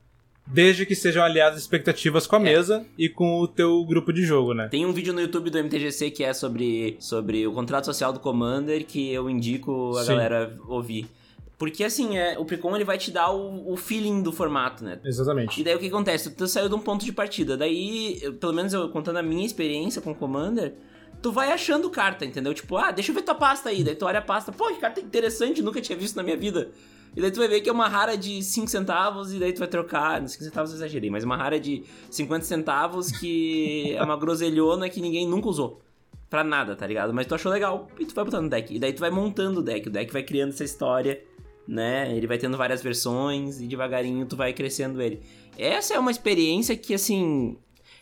Desde 0.50 0.86
que 0.86 0.95
sejam 0.95 1.26
aliadas 1.26 1.60
expectativas 1.60 2.26
com 2.26 2.38
a 2.38 2.39
mesa 2.39 2.86
e 2.97 3.10
com 3.10 3.39
o 3.41 3.47
teu 3.50 3.84
grupo 3.84 4.13
de 4.13 4.23
jogo, 4.23 4.54
né? 4.54 4.69
Tem 4.69 4.86
um 4.86 4.93
vídeo 4.93 5.12
no 5.13 5.19
YouTube 5.19 5.50
do 5.50 5.58
MTGC 5.62 6.10
que 6.12 6.23
é 6.23 6.34
sobre, 6.34 6.95
sobre 7.02 7.45
o 7.45 7.52
contrato 7.52 7.84
social 7.84 8.13
do 8.13 8.19
Commander 8.21 8.86
que 8.86 9.12
eu 9.12 9.30
indico 9.30 9.97
a 9.97 10.04
Sim. 10.04 10.08
galera 10.10 10.58
ouvir. 10.69 11.10
Porque 11.58 11.84
assim, 11.84 12.17
é, 12.17 12.38
o 12.38 12.46
Precon 12.46 12.76
ele 12.76 12.84
vai 12.84 12.98
te 13.00 13.10
dar 13.10 13.32
o, 13.32 13.72
o 13.74 13.76
feeling 13.78 14.22
do 14.22 14.32
formato, 14.32 14.84
né? 14.84 15.00
Exatamente. 15.04 15.60
E 15.60 15.63
daí 15.63 15.76
o 15.76 15.80
que 15.80 15.88
acontece? 15.88 16.30
Tu 16.30 16.48
saiu 16.48 16.70
de 16.70 16.76
um 16.76 16.80
ponto 16.80 17.04
de 17.04 17.12
partida. 17.12 17.58
Daí, 17.58 18.20
eu- 18.22 18.34
pelo 18.34 18.54
menos 18.54 18.74
eu 18.74 18.89
contando 18.89 19.17
a 19.17 19.24
minha 19.24 19.46
experiência 19.46 20.00
com 20.02 20.12
o 20.12 20.15
Commander, 20.15 20.76
tu 21.20 21.32
vai 21.32 21.52
achando 21.52 21.89
carta, 21.89 22.24
entendeu? 22.26 22.54
Tipo, 22.54 22.78
ah, 22.78 22.91
deixa 22.91 23.10
eu 23.12 23.15
ver 23.15 23.24
tua 23.24 23.34
pasta 23.34 23.70
aí. 23.70 23.84
Daí 23.84 23.96
tu 23.96 24.06
olha 24.06 24.20
a 24.20 24.22
pasta, 24.22 24.52
pô, 24.52 24.67
que 24.67 24.76
carta 24.80 25.00
interessante, 25.02 25.62
nunca 25.63 25.82
tinha 25.82 25.98
visto 25.98 26.15
na 26.15 26.22
minha 26.22 26.38
vida. 26.38 26.70
E 27.15 27.22
daí 27.22 27.32
tu 27.32 27.39
vai 27.39 27.48
ver 27.48 27.62
que 27.62 27.70
é 27.70 27.74
uma 27.74 27.88
rara 27.88 28.15
de 28.15 28.43
5 28.43 28.67
centavos 28.70 29.34
e 29.34 29.39
daí 29.39 29.52
tu 29.52 29.58
vai 29.58 29.67
trocar. 29.67 30.22
5 30.28 30.43
centavos 30.43 30.70
eu 30.70 30.76
exagerei, 30.78 31.10
mas 31.10 31.24
uma 31.24 31.36
rara 31.36 31.60
de 31.60 31.84
50 32.12 32.46
centavos 32.46 33.10
que 33.12 33.96
é 33.96 34.04
uma 34.04 34.15
groselhona 34.15 34.88
que 34.89 35.02
ninguém 35.02 35.28
nunca 35.28 35.48
usou. 35.48 35.82
Pra 36.30 36.43
nada, 36.43 36.76
tá 36.76 36.86
ligado? 36.86 37.12
Mas 37.15 37.26
tu 37.26 37.34
achou 37.34 37.52
legal 37.52 37.88
e 38.00 38.06
tu 38.06 38.13
vai 38.13 38.24
botando 38.26 38.43
no 38.43 38.50
deck. 38.50 38.76
E 38.76 38.78
daí 38.78 38.93
tu 38.93 39.00
vai 39.00 39.10
montando 39.10 39.62
o 39.62 39.63
deck. 39.63 39.88
O 39.88 39.91
deck 39.91 40.13
vai 40.13 40.22
criando 40.22 40.50
essa 40.50 40.63
história, 40.63 41.20
né? 41.67 42.15
Ele 42.15 42.27
vai 42.27 42.38
tendo 42.38 42.58
várias 42.58 42.82
versões 42.82 43.60
e 43.60 43.67
devagarinho 43.67 44.25
tu 44.25 44.36
vai 44.36 44.53
crescendo 44.53 45.01
ele. 45.01 45.21
Essa 45.58 45.95
é 45.95 45.99
uma 45.99 46.12
experiência 46.12 46.75
que, 46.75 46.93
assim. 46.93 47.58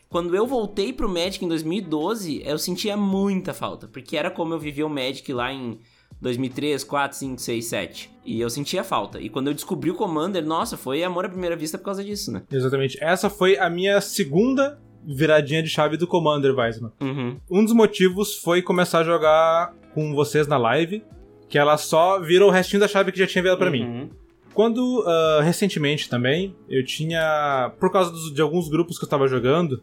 Quando 0.08 0.36
eu 0.36 0.46
voltei 0.46 0.94
pro 0.94 1.10
Magic 1.10 1.44
em 1.44 1.48
2012, 1.48 2.42
eu 2.46 2.58
sentia 2.58 2.96
muita 2.96 3.54
falta. 3.54 3.88
Porque 3.88 4.16
era 4.16 4.30
como 4.30 4.54
eu 4.54 4.60
vivia 4.60 4.86
o 4.86 4.90
Magic 4.90 5.34
lá 5.34 5.52
em 5.52 5.80
2003, 6.22 6.84
4, 6.84 7.18
5, 7.18 7.42
6, 7.42 7.66
7. 7.66 8.12
E 8.24 8.40
eu 8.40 8.50
sentia 8.50 8.84
falta. 8.84 9.20
E 9.20 9.30
quando 9.30 9.48
eu 9.48 9.54
descobri 9.54 9.92
o 9.92 9.96
Commander, 9.96 10.46
nossa, 10.46 10.78
foi 10.78 11.04
amor 11.04 11.26
à 11.26 11.30
primeira 11.30 11.56
vista 11.56 11.78
por 11.78 11.86
causa 11.86 12.04
disso, 12.04 12.32
né? 12.32 12.44
Exatamente. 12.52 12.98
Essa 13.04 13.30
foi 13.30 13.58
a 13.58 13.70
minha 13.70 14.00
segunda 14.00 14.80
viradinha 15.06 15.62
de 15.62 15.70
chave 15.70 15.98
do 15.98 16.08
Commander, 16.08 16.56
Weisman. 16.56 16.92
Uhum. 17.00 17.38
Um 17.50 17.64
dos 17.64 17.74
motivos 17.74 18.36
foi 18.38 18.62
começar 18.62 19.00
a 19.00 19.04
jogar 19.04 19.74
com 19.94 20.14
vocês 20.14 20.48
na 20.48 20.58
live, 20.58 21.04
que 21.50 21.58
ela 21.58 21.78
só 21.78 22.20
virou 22.20 22.50
o 22.50 22.52
restinho 22.52 22.80
da 22.80 22.88
chave 22.88 23.12
que 23.12 23.20
já 23.20 23.28
tinha 23.28 23.42
virado 23.42 23.58
pra 23.60 23.70
mim. 23.72 23.84
Uhum. 23.86 24.10
Quando, 24.54 25.04
ah, 25.06 25.42
recentemente 25.44 26.10
também, 26.10 26.56
eu 26.70 26.84
tinha. 26.86 27.72
Por 27.80 27.92
causa 27.92 28.12
dos- 28.12 28.34
de 28.34 28.42
alguns 28.42 28.70
grupos 28.70 28.98
que 28.98 29.06
eu 29.06 29.10
tava 29.10 29.28
jogando, 29.28 29.82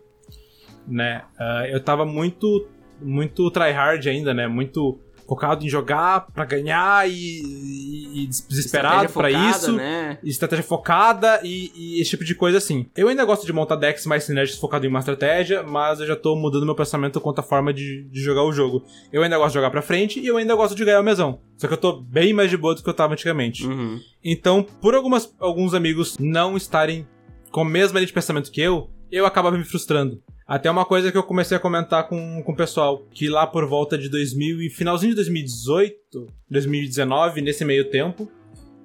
né? 0.86 1.22
ah, 1.38 1.66
eu 1.68 1.80
tava 1.80 2.04
muito. 2.04 2.66
Muito 3.04 3.50
tryhard 3.50 4.08
ainda, 4.08 4.32
né? 4.32 4.46
Muito 4.46 4.96
focado 5.32 5.64
em 5.64 5.68
jogar 5.68 6.26
pra 6.26 6.44
ganhar 6.44 7.08
e, 7.08 7.12
e- 7.14 8.26
desesperado 8.26 9.08
focada, 9.08 9.50
isso. 9.50 9.72
Né? 9.72 10.18
Estratégia 10.22 10.62
focada 10.62 11.40
e, 11.42 11.72
e 11.74 12.00
esse 12.02 12.10
tipo 12.10 12.22
de 12.22 12.34
coisa 12.34 12.58
assim. 12.58 12.86
Eu 12.94 13.08
ainda 13.08 13.24
gosto 13.24 13.46
de 13.46 13.52
montar 13.52 13.76
decks 13.76 14.04
mais 14.04 14.24
sinérgicos 14.24 14.60
focado 14.60 14.84
em 14.84 14.90
uma 14.90 14.98
estratégia, 14.98 15.62
mas 15.62 16.00
eu 16.00 16.06
já 16.06 16.14
tô 16.14 16.36
mudando 16.36 16.66
meu 16.66 16.74
pensamento 16.74 17.18
quanto 17.18 17.38
à 17.38 17.42
forma 17.42 17.72
de, 17.72 18.04
de 18.10 18.20
jogar 18.20 18.42
o 18.42 18.52
jogo. 18.52 18.84
Eu 19.10 19.22
ainda 19.22 19.38
gosto 19.38 19.52
de 19.52 19.54
jogar 19.54 19.70
pra 19.70 19.80
frente 19.80 20.20
e 20.20 20.26
eu 20.26 20.36
ainda 20.36 20.54
gosto 20.54 20.74
de 20.74 20.84
ganhar 20.84 21.00
o 21.00 21.04
mesão. 21.04 21.40
Só 21.56 21.66
que 21.66 21.72
eu 21.72 21.78
tô 21.78 21.92
bem 22.02 22.34
mais 22.34 22.50
de 22.50 22.58
boa 22.58 22.74
do 22.74 22.82
que 22.82 22.88
eu 22.90 22.94
tava 22.94 23.14
antigamente. 23.14 23.66
Uhum. 23.66 23.98
Então, 24.22 24.62
por 24.62 24.94
algumas, 24.94 25.34
alguns 25.40 25.72
amigos 25.72 26.18
não 26.18 26.58
estarem 26.58 27.06
com 27.50 27.62
a 27.62 27.64
mesma 27.64 27.98
linha 27.98 28.06
de 28.06 28.12
pensamento 28.12 28.50
que 28.50 28.60
eu, 28.60 28.90
eu 29.10 29.24
acabava 29.24 29.56
me 29.56 29.64
frustrando. 29.64 30.22
Até 30.46 30.70
uma 30.70 30.84
coisa 30.84 31.10
que 31.10 31.18
eu 31.18 31.22
comecei 31.22 31.56
a 31.56 31.60
comentar 31.60 32.08
com, 32.08 32.42
com 32.42 32.52
o 32.52 32.56
pessoal, 32.56 33.06
que 33.10 33.28
lá 33.28 33.46
por 33.46 33.66
volta 33.66 33.96
de 33.96 34.08
2000 34.08 34.62
e 34.62 34.70
finalzinho 34.70 35.10
de 35.10 35.16
2018, 35.16 36.26
2019, 36.50 37.40
nesse 37.40 37.64
meio 37.64 37.88
tempo, 37.90 38.30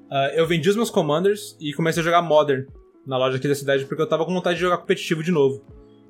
ah, 0.09 0.31
eu 0.33 0.45
vendi 0.47 0.69
os 0.69 0.75
meus 0.75 0.89
Commanders 0.89 1.57
e 1.59 1.73
comecei 1.73 2.01
a 2.01 2.03
jogar 2.03 2.21
Modern 2.21 2.65
na 3.05 3.17
loja 3.17 3.37
aqui 3.37 3.47
da 3.47 3.55
cidade 3.55 3.85
porque 3.85 4.01
eu 4.01 4.07
tava 4.07 4.25
com 4.25 4.33
vontade 4.33 4.55
de 4.55 4.61
jogar 4.61 4.77
competitivo 4.77 5.23
de 5.23 5.31
novo. 5.31 5.63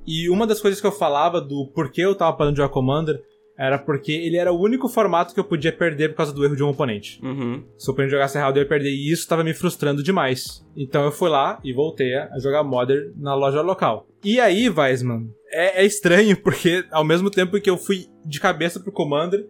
E 0.05 0.29
uma 0.29 0.47
das 0.47 0.61
coisas 0.61 0.79
que 0.79 0.87
eu 0.87 0.91
falava 0.91 1.41
do 1.41 1.67
porquê 1.73 2.01
eu 2.01 2.15
tava 2.15 2.35
parando 2.35 2.55
de 2.55 2.61
jogar 2.61 2.73
Commander 2.73 3.21
era 3.57 3.77
porque 3.79 4.11
ele 4.11 4.37
era 4.37 4.53
o 4.53 4.61
único 4.61 4.87
formato 4.87 5.33
que 5.33 5.39
eu 5.39 5.43
podia 5.43 5.73
perder 5.73 6.09
por 6.09 6.17
causa 6.17 6.31
do 6.31 6.45
erro 6.45 6.55
de 6.55 6.63
um 6.63 6.69
oponente. 6.69 7.19
Uhum. 7.23 7.63
Se 7.75 7.89
o 7.89 7.91
oponente 7.91 8.11
jogasse 8.11 8.37
errado, 8.37 8.57
eu 8.57 8.63
ia 8.63 8.69
perder. 8.69 8.91
E 8.91 9.11
isso 9.11 9.27
tava 9.27 9.43
me 9.43 9.53
frustrando 9.53 10.03
demais. 10.03 10.63
Então 10.75 11.03
eu 11.03 11.11
fui 11.11 11.29
lá 11.29 11.59
e 11.63 11.73
voltei 11.73 12.15
a 12.15 12.37
jogar 12.39 12.63
Modern 12.63 13.11
na 13.17 13.33
loja 13.33 13.61
local. 13.61 14.07
E 14.23 14.39
aí, 14.39 14.69
Weisman, 14.69 15.29
é, 15.51 15.81
é 15.83 15.85
estranho, 15.85 16.35
porque 16.41 16.85
ao 16.91 17.03
mesmo 17.05 17.29
tempo 17.29 17.59
que 17.61 17.69
eu 17.69 17.77
fui 17.77 18.07
de 18.25 18.39
cabeça 18.39 18.79
pro 18.79 18.91
Commander, 18.91 19.47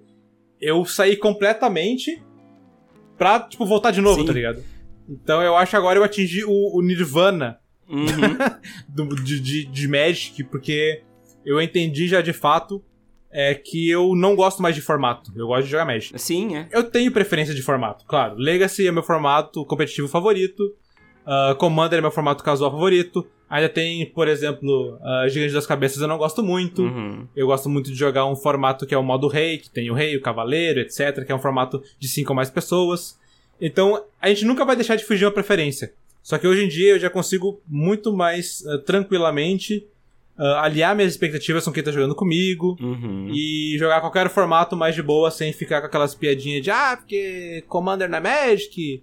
eu 0.60 0.84
saí 0.86 1.16
completamente 1.16 2.22
pra, 3.18 3.40
tipo, 3.42 3.66
voltar 3.66 3.92
de 3.92 4.02
novo, 4.02 4.22
Sim. 4.22 4.28
tá 4.28 4.34
ligado? 4.34 4.64
Então 5.10 5.42
eu 5.42 5.56
acho 5.56 5.76
agora 5.78 5.98
eu 5.98 6.04
atingi 6.04 6.44
o, 6.46 6.78
o 6.78 6.82
Nirvana 6.82 7.60
Uhum. 7.90 8.06
do- 8.90 9.16
de, 9.24 9.40
de, 9.40 9.66
de 9.66 9.88
Magic, 9.88 10.44
porque 10.44 11.02
eu 11.46 11.62
entendi 11.62 12.06
já 12.10 12.20
de 12.22 12.34
fato 12.34 12.84
é 13.32 13.56
que 13.56 13.90
eu 13.90 14.14
não 14.16 14.36
gosto 14.36 14.62
mais 14.62 14.76
de 14.76 14.82
formato. 14.82 15.32
Eu 15.38 15.48
gosto 15.48 15.64
de 15.66 15.72
jogar 15.72 15.86
Magic. 15.86 16.20
Sim, 16.20 16.58
é. 16.58 16.68
Eu 16.72 16.84
tenho 16.84 17.10
preferência 17.14 17.54
de 17.56 17.62
formato, 17.62 18.04
claro. 18.06 18.36
Legacy 18.36 18.86
é 18.88 18.92
meu 18.92 19.04
formato 19.04 19.64
competitivo 19.66 20.08
favorito. 20.10 20.64
Uh, 21.28 21.56
Commander 21.56 22.00
é 22.00 22.02
meu 22.02 22.12
formato 22.12 22.44
casual 22.44 22.72
favorito. 22.72 23.28
Ainda 23.50 23.68
tem, 23.68 24.06
por 24.06 24.28
exemplo, 24.28 24.96
uh, 24.96 25.28
Gigante 25.30 25.54
das 25.54 25.66
Cabeças 25.68 26.02
eu 26.02 26.08
não 26.08 26.18
gosto 26.18 26.42
muito. 26.42 26.84
Uhum. 26.84 27.28
Eu 27.36 27.48
gosto 27.48 27.70
muito 27.70 27.92
de 27.92 27.98
jogar 27.98 28.26
um 28.26 28.36
formato 28.36 28.86
que 28.86 28.96
é 28.96 28.98
o 28.98 29.04
modo 29.04 29.28
rei, 29.28 29.58
que 29.58 29.70
tem 29.70 29.92
o 29.92 29.94
rei, 29.94 30.16
o 30.16 30.22
cavaleiro, 30.22 30.80
etc. 30.80 31.26
Que 31.26 31.32
é 31.32 31.36
um 31.36 31.40
formato 31.40 31.84
de 32.00 32.08
5 32.08 32.32
ou 32.32 32.36
mais 32.36 32.50
pessoas. 32.50 33.20
Então, 33.60 34.02
a 34.22 34.30
gente 34.30 34.46
nunca 34.46 34.64
vai 34.64 34.76
deixar 34.76 34.96
de 34.96 35.04
fugir 35.04 35.26
uma 35.26 35.32
preferência. 35.32 35.94
Só 36.24 36.38
que 36.38 36.48
hoje 36.48 36.64
em 36.64 36.68
dia 36.68 36.92
eu 36.92 37.00
já 37.00 37.10
consigo 37.10 37.62
muito 37.68 38.14
mais 38.14 38.62
uh, 38.62 38.80
tranquilamente 38.80 39.86
uh, 40.38 40.44
aliar 40.62 40.96
minhas 40.96 41.14
expectativas 41.14 41.64
com 41.64 41.72
quem 41.72 41.82
tá 41.84 41.92
jogando 41.92 42.14
comigo 42.16 42.78
Uhum. 42.82 43.30
e 43.34 43.78
jogar 43.78 44.02
qualquer 44.02 44.30
formato 44.30 44.76
mais 44.76 44.94
de 44.94 45.02
boa 45.02 45.32
sem 45.32 45.54
ficar 45.54 45.80
com 45.82 45.88
aquelas 45.88 46.14
piadinhas 46.14 46.62
de 46.62 46.70
ah, 46.70 46.98
porque 46.98 47.64
Commander 47.68 48.10
na 48.10 48.20
Magic, 48.20 49.02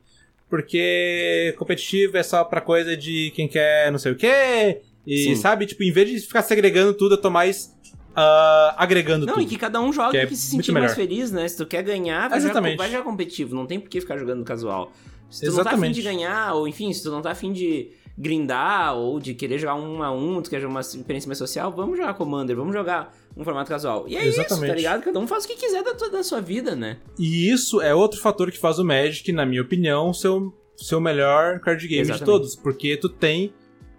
porque 0.54 1.52
competitivo 1.58 2.16
é 2.16 2.22
só 2.22 2.44
pra 2.44 2.60
coisa 2.60 2.96
de 2.96 3.32
quem 3.34 3.48
quer 3.48 3.90
não 3.90 3.98
sei 3.98 4.12
o 4.12 4.14
que. 4.14 4.80
E 5.04 5.24
Sim. 5.24 5.34
sabe, 5.34 5.66
tipo, 5.66 5.82
em 5.82 5.90
vez 5.90 6.08
de 6.08 6.20
ficar 6.20 6.42
segregando 6.42 6.94
tudo, 6.94 7.16
eu 7.16 7.20
tô 7.20 7.28
mais 7.28 7.76
ah, 8.14 8.72
agregando 8.78 9.26
Não, 9.26 9.34
tudo. 9.34 9.42
e 9.42 9.46
que 9.46 9.58
cada 9.58 9.80
um 9.80 9.92
joga 9.92 10.12
Que 10.12 10.16
e 10.18 10.20
é 10.20 10.26
que 10.26 10.36
se 10.36 10.52
sentir 10.52 10.70
mais 10.70 10.94
feliz, 10.94 11.32
né? 11.32 11.48
Se 11.48 11.56
tu 11.56 11.66
quer 11.66 11.82
ganhar, 11.82 12.28
vai, 12.28 12.38
Exatamente. 12.38 12.72
jogar, 12.74 12.84
vai 12.84 12.92
jogar 12.92 13.04
competitivo. 13.04 13.52
Não 13.56 13.66
tem 13.66 13.80
por 13.80 13.88
que 13.88 14.00
ficar 14.00 14.16
jogando 14.16 14.44
casual. 14.44 14.92
Se 15.28 15.40
tu 15.40 15.46
não 15.46 15.54
tá 15.56 15.60
afim 15.62 15.68
Exatamente. 15.70 15.94
de 15.96 16.02
ganhar, 16.02 16.54
ou 16.54 16.68
enfim, 16.68 16.92
se 16.92 17.02
tu 17.02 17.10
não 17.10 17.20
tá 17.20 17.32
afim 17.32 17.52
de 17.52 17.90
grindar, 18.16 18.96
ou 18.96 19.18
de 19.18 19.34
querer 19.34 19.58
jogar 19.58 19.74
um 19.74 20.02
a 20.02 20.12
um, 20.12 20.40
tu 20.40 20.48
quer 20.50 20.60
jogar 20.60 20.72
uma 20.72 20.80
experiência 20.80 21.28
mais 21.28 21.38
social, 21.38 21.72
vamos 21.72 21.96
jogar 21.96 22.14
Commander, 22.14 22.54
vamos 22.56 22.72
jogar 22.72 23.12
um 23.36 23.42
formato 23.42 23.68
casual. 23.68 24.06
E 24.06 24.16
é 24.16 24.24
isso, 24.26 24.40
Exatamente. 24.40 24.68
tá 24.68 24.74
ligado? 24.76 25.02
Cada 25.02 25.18
um 25.18 25.26
faz 25.26 25.44
o 25.44 25.48
que 25.48 25.56
quiser 25.56 25.82
da, 25.82 25.92
da 25.92 26.22
sua 26.22 26.40
vida, 26.40 26.76
né? 26.76 26.98
E 27.18 27.50
isso 27.50 27.80
é 27.80 27.94
outro 27.94 28.20
fator 28.20 28.50
que 28.50 28.58
faz 28.58 28.78
o 28.78 28.84
Magic, 28.84 29.30
na 29.32 29.44
minha 29.44 29.62
opinião, 29.62 30.12
ser 30.12 30.28
o 30.28 30.52
seu 30.76 31.00
melhor 31.00 31.58
card 31.60 31.82
game 31.88 32.04
de 32.04 32.10
Exatamente. 32.10 32.24
todos. 32.24 32.54
Porque 32.54 32.96
tu 32.96 33.08
tem 33.08 33.52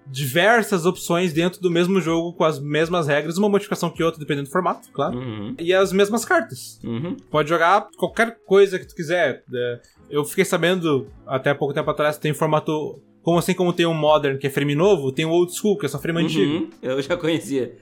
diversas 0.08 0.86
opções 0.86 1.34
dentro 1.34 1.60
do 1.60 1.70
mesmo 1.72 2.00
jogo 2.00 2.34
com 2.34 2.44
as 2.44 2.60
mesmas 2.60 3.08
regras, 3.08 3.38
uma 3.38 3.50
modificação 3.50 3.90
que 3.90 4.04
outra, 4.04 4.20
dependendo 4.20 4.48
do 4.48 4.52
formato, 4.52 4.90
claro. 4.92 5.18
Uhum. 5.18 5.56
E 5.60 5.74
as 5.74 5.92
mesmas 5.92 6.24
cartas. 6.24 6.80
Uhum. 6.84 7.18
Pode 7.30 7.50
jogar 7.50 7.88
qualquer 7.98 8.38
coisa 8.46 8.78
que 8.78 8.86
tu 8.88 8.96
quiser. 8.96 9.44
É, 9.54 9.82
Eu 10.10 10.24
fiquei 10.24 10.46
sabendo, 10.46 11.08
até 11.26 11.54
pouco 11.54 11.74
tempo 11.74 11.90
atrás, 11.90 12.18
tem 12.18 12.34
formato. 12.34 13.02
Como 13.26 13.40
assim 13.40 13.56
como 13.56 13.74
tem 13.74 13.88
um 13.88 13.94
Modern, 13.96 14.38
que 14.38 14.46
é 14.46 14.52
frame 14.52 14.76
novo, 14.76 15.12
tem 15.12 15.26
o 15.26 15.32
Old 15.32 15.52
School, 15.58 15.80
que 15.80 15.88
é 15.88 15.90
só 15.90 15.98
frame 15.98 16.22
antigo. 16.22 16.52
Uhum. 16.52 16.70
Eu 16.80 17.02
já 17.02 17.18
conhecia. 17.18 17.76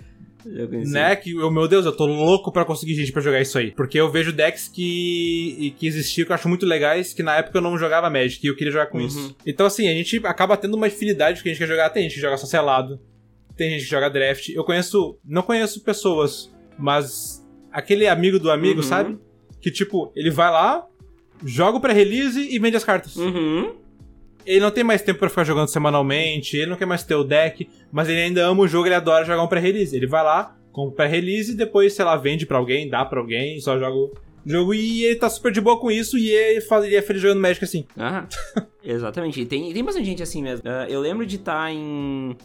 Já 0.46 0.66
conhecia. 0.68 0.94
Né? 0.94 1.16
Que, 1.18 1.32
eu, 1.36 1.52
meu 1.52 1.68
Deus, 1.68 1.86
eu 1.86 1.92
tô 1.92 2.06
louco 2.06 2.50
pra 2.50 2.64
conseguir 2.64 2.96
gente 2.96 3.12
pra 3.12 3.22
jogar 3.22 3.42
isso 3.42 3.58
aí. 3.58 3.72
Porque 3.72 4.00
eu 4.00 4.10
vejo 4.10 4.32
decks 4.32 4.70
que, 4.70 5.76
que 5.78 5.86
existiam 5.86 6.26
que 6.26 6.32
eu 6.32 6.36
acho 6.36 6.48
muito 6.48 6.66
legais, 6.66 7.14
que 7.14 7.22
na 7.22 7.36
época 7.36 7.58
eu 7.58 7.62
não 7.62 7.78
jogava 7.78 8.10
Magic 8.10 8.40
e 8.42 8.50
eu 8.50 8.56
queria 8.56 8.72
jogar 8.72 8.86
com 8.86 9.00
Uhum. 9.00 9.06
isso. 9.06 9.36
Então, 9.46 9.66
assim, 9.66 9.90
a 9.90 9.94
gente 9.94 10.22
acaba 10.26 10.56
tendo 10.56 10.76
uma 10.78 10.88
afinidade 10.88 11.44
que 11.44 11.50
a 11.50 11.52
gente 11.52 11.60
quer 11.60 11.68
jogar. 11.68 11.90
Tem 11.90 12.04
gente 12.04 12.16
que 12.16 12.22
joga 12.22 12.38
só 12.38 12.46
selado, 12.48 12.98
tem 13.58 13.70
gente 13.72 13.84
que 13.84 13.90
joga 13.92 14.10
draft. 14.10 14.48
Eu 14.48 14.64
conheço. 14.64 15.18
Não 15.26 15.42
conheço 15.42 15.84
pessoas, 15.84 16.50
mas 16.80 17.46
aquele 17.70 18.08
amigo 18.08 18.40
do 18.40 18.50
amigo, 18.50 18.78
Uhum. 18.80 18.88
sabe? 18.88 19.20
Que 19.60 19.70
tipo, 19.70 20.10
ele 20.16 20.30
vai 20.32 20.50
lá, 20.50 20.86
joga 21.46 21.78
o 21.78 21.82
pré-release 21.82 22.40
e 22.50 22.58
vende 22.60 22.78
as 22.78 22.84
cartas. 22.86 23.18
Uhum. 23.18 23.74
Ele 24.46 24.60
não 24.60 24.72
tem 24.72 24.84
mais 24.84 25.02
tempo 25.02 25.20
pra 25.20 25.30
ficar 25.30 25.44
jogando 25.44 25.68
semanalmente, 25.68 26.58
ele 26.58 26.70
não 26.72 26.78
quer 26.78 26.86
mais 26.86 27.04
ter 27.04 27.16
o 27.16 27.24
deck, 27.24 27.70
mas 27.92 28.10
ele 28.10 28.22
ainda 28.22 28.46
ama 28.46 28.64
o 28.64 28.68
jogo, 28.68 28.88
ele 28.88 28.96
adora 28.96 29.26
jogar 29.26 29.44
um 29.44 29.48
pré-release. 29.48 29.96
Ele 29.96 30.08
vai 30.08 30.24
lá, 30.24 30.56
compra 30.72 30.92
o 30.92 30.96
pré-release 30.96 31.52
e 31.52 31.56
depois, 31.56 31.94
sei 31.94 32.04
lá, 32.06 32.16
vende 32.18 32.46
pra 32.46 32.58
alguém, 32.58 32.90
dá 32.90 33.06
pra 33.06 33.20
alguém, 33.20 33.60
só 33.60 33.78
joga 33.78 33.96
o 33.96 34.12
jogo 34.46 34.74
e 34.74 35.06
ele 35.06 35.16
tá 35.16 35.30
super 35.30 35.52
de 35.52 35.62
boa 35.62 35.80
com 35.80 35.90
isso 35.90 36.18
e 36.18 36.30
ele, 36.30 36.62
faz, 36.62 36.84
ele 36.86 36.96
é 36.96 37.02
feliz 37.02 37.22
jogando 37.22 37.40
Magic 37.42 37.64
assim. 37.64 37.86
Ah, 37.98 38.26
exatamente. 38.84 39.40
E 39.40 39.46
tem, 39.46 39.72
tem 39.74 39.84
bastante 39.84 40.06
gente 40.06 40.22
assim 40.24 40.42
mesmo. 40.42 40.64
Ah, 40.68 40.86
eu 40.90 41.00
lembro 41.00 41.26
de 41.26 41.38
estar 41.38 41.72
em. 41.72 42.36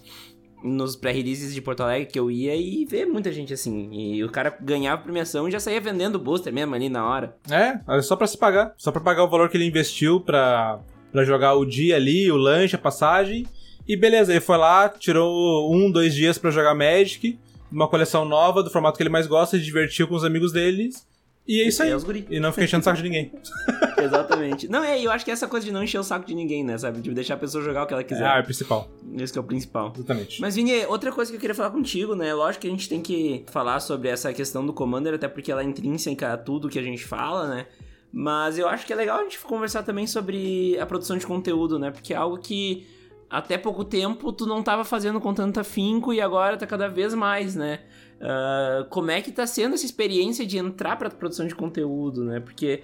Nos 0.61 0.97
pré-releases 0.97 1.55
de 1.55 1.63
Porto 1.63 1.85
Alegre 1.85 2.07
que 2.07 2.19
eu 2.19 2.29
ia 2.29 2.53
e 2.57 2.85
ver 2.85 3.07
muita 3.07 3.31
gente 3.31 3.55
assim. 3.55 3.91
E 3.93 4.25
o 4.25 4.29
cara 4.29 4.59
ganhava 4.61 5.01
premiação 5.01 5.47
e 5.47 5.53
já 5.53 5.61
saía 5.61 5.81
vendendo 5.81 6.17
o 6.17 6.19
booster 6.19 6.53
mesmo 6.53 6.75
ali 6.75 6.89
na 6.89 7.09
hora. 7.09 7.37
É 7.49 8.03
só 8.03 8.17
pra 8.17 8.27
se 8.27 8.37
pagar. 8.37 8.75
Só 8.77 8.91
pra 8.91 9.01
pagar 9.01 9.23
o 9.23 9.31
valor 9.31 9.49
que 9.49 9.57
ele 9.57 9.67
investiu 9.67 10.21
pra, 10.21 10.81
pra 11.13 11.25
jogar 11.25 11.55
o 11.55 11.65
dia 11.65 11.97
ali, 11.97 12.31
o 12.31 12.37
lanche, 12.37 12.77
a 12.77 12.79
passagem. 12.79 13.47
E 13.87 13.97
beleza, 13.97 14.33
ele 14.33 14.41
foi 14.41 14.59
lá, 14.59 14.89
tirou 14.89 15.75
um, 15.75 15.91
dois 15.91 16.15
dias 16.15 16.37
pra 16.37 16.51
jogar 16.51 16.75
Magic, 16.75 17.39
uma 17.73 17.89
coleção 17.89 18.25
nova 18.25 18.63
do 18.63 18.71
formato 18.71 18.97
que 18.97 19.03
ele 19.03 19.11
mais 19.11 19.27
gosta, 19.27 19.57
se 19.57 19.63
divertiu 19.63 20.07
com 20.07 20.15
os 20.15 20.25
amigos 20.25 20.53
deles. 20.53 21.07
E 21.49 21.63
é 21.63 21.69
isso 21.69 21.83
aí. 21.83 21.91
É. 21.91 21.97
E 22.29 22.39
não 22.39 22.53
fica 22.53 22.65
enchendo 22.65 22.83
o 22.83 22.85
saco 22.85 22.99
de 22.99 23.03
ninguém. 23.05 23.33
Exatamente. 23.97 24.69
não, 24.69 24.85
é, 24.85 25.01
eu 25.01 25.11
acho 25.11 25.25
que 25.25 25.31
essa 25.31 25.49
coisa 25.49 25.65
de 25.65 25.73
não 25.73 25.83
encher 25.83 25.99
o 25.99 26.05
saco 26.05 26.27
de 26.27 26.35
ninguém, 26.35 26.63
né? 26.63 26.77
Sabe? 26.77 27.01
De 27.01 27.11
deixar 27.15 27.35
a 27.35 27.37
pessoa 27.39 27.65
jogar 27.65 27.85
o 27.85 27.87
que 27.87 27.95
ela 27.95 28.05
quiser. 28.05 28.27
Ah, 28.27 28.37
é 28.37 28.41
o 28.43 28.45
principal. 28.45 28.87
Esse 29.17 29.33
que 29.33 29.39
é 29.39 29.41
o 29.41 29.45
principal. 29.45 29.91
Exatamente. 29.97 30.41
Mas, 30.43 30.57
Vini, 30.57 30.85
outra 30.85 31.11
coisa 31.11 31.31
que 31.31 31.37
eu 31.37 31.41
queria 31.41 31.55
falar 31.55 31.71
contigo, 31.71 32.15
né? 32.15 32.35
Lógico 32.35 32.63
que 32.63 32.69
a 32.69 32.71
gente 32.71 32.87
tem 32.87 33.01
que 33.01 33.45
falar 33.47 33.81
sobre 33.81 34.09
essa 34.09 34.31
questão 34.35 34.65
do 34.65 34.75
Commander, 34.75 35.15
até 35.15 35.27
porque 35.27 35.51
ela 35.51 35.63
é 35.63 35.65
intrínseca 35.65 36.35
a 36.35 36.37
tudo 36.37 36.69
que 36.69 36.79
a 36.79 36.83
gente 36.83 37.03
fala, 37.03 37.49
né? 37.49 37.67
Mas 38.13 38.59
eu 38.59 38.69
acho 38.69 38.87
que 38.87 38.93
é 38.93 38.97
legal 38.97 39.21
a 39.21 39.23
gente 39.23 39.39
conversar 39.41 39.83
também 39.83 40.07
sobre 40.07 40.79
a 40.79 40.87
produção 40.87 41.19
de 41.19 41.27
conteúdo, 41.27 41.79
né? 41.79 41.91
Porque 41.91 42.15
é 42.15 42.17
algo 42.17 42.39
que 42.39 42.87
até 43.29 43.59
pouco 43.59 43.85
tempo 43.85 44.33
tu 44.33 44.47
não 44.47 44.63
tava 44.63 44.85
fazendo 44.85 45.21
com 45.21 45.35
tanto 45.35 45.61
afinco 45.61 46.13
e 46.13 46.21
agora 46.21 46.57
tá 46.57 46.67
cada 46.67 46.89
vez 46.89 47.15
mais, 47.15 47.55
né? 47.55 47.81
Ah, 48.21 48.87
como 48.91 49.11
é 49.11 49.21
que 49.21 49.31
tá 49.31 49.47
sendo 49.47 49.75
essa 49.75 49.85
experiência 49.85 50.45
de 50.47 50.59
entrar 50.59 50.97
pra 50.97 51.11
produção 51.11 51.47
de 51.47 51.55
conteúdo, 51.55 52.25
né? 52.25 52.41
Porque 52.41 52.83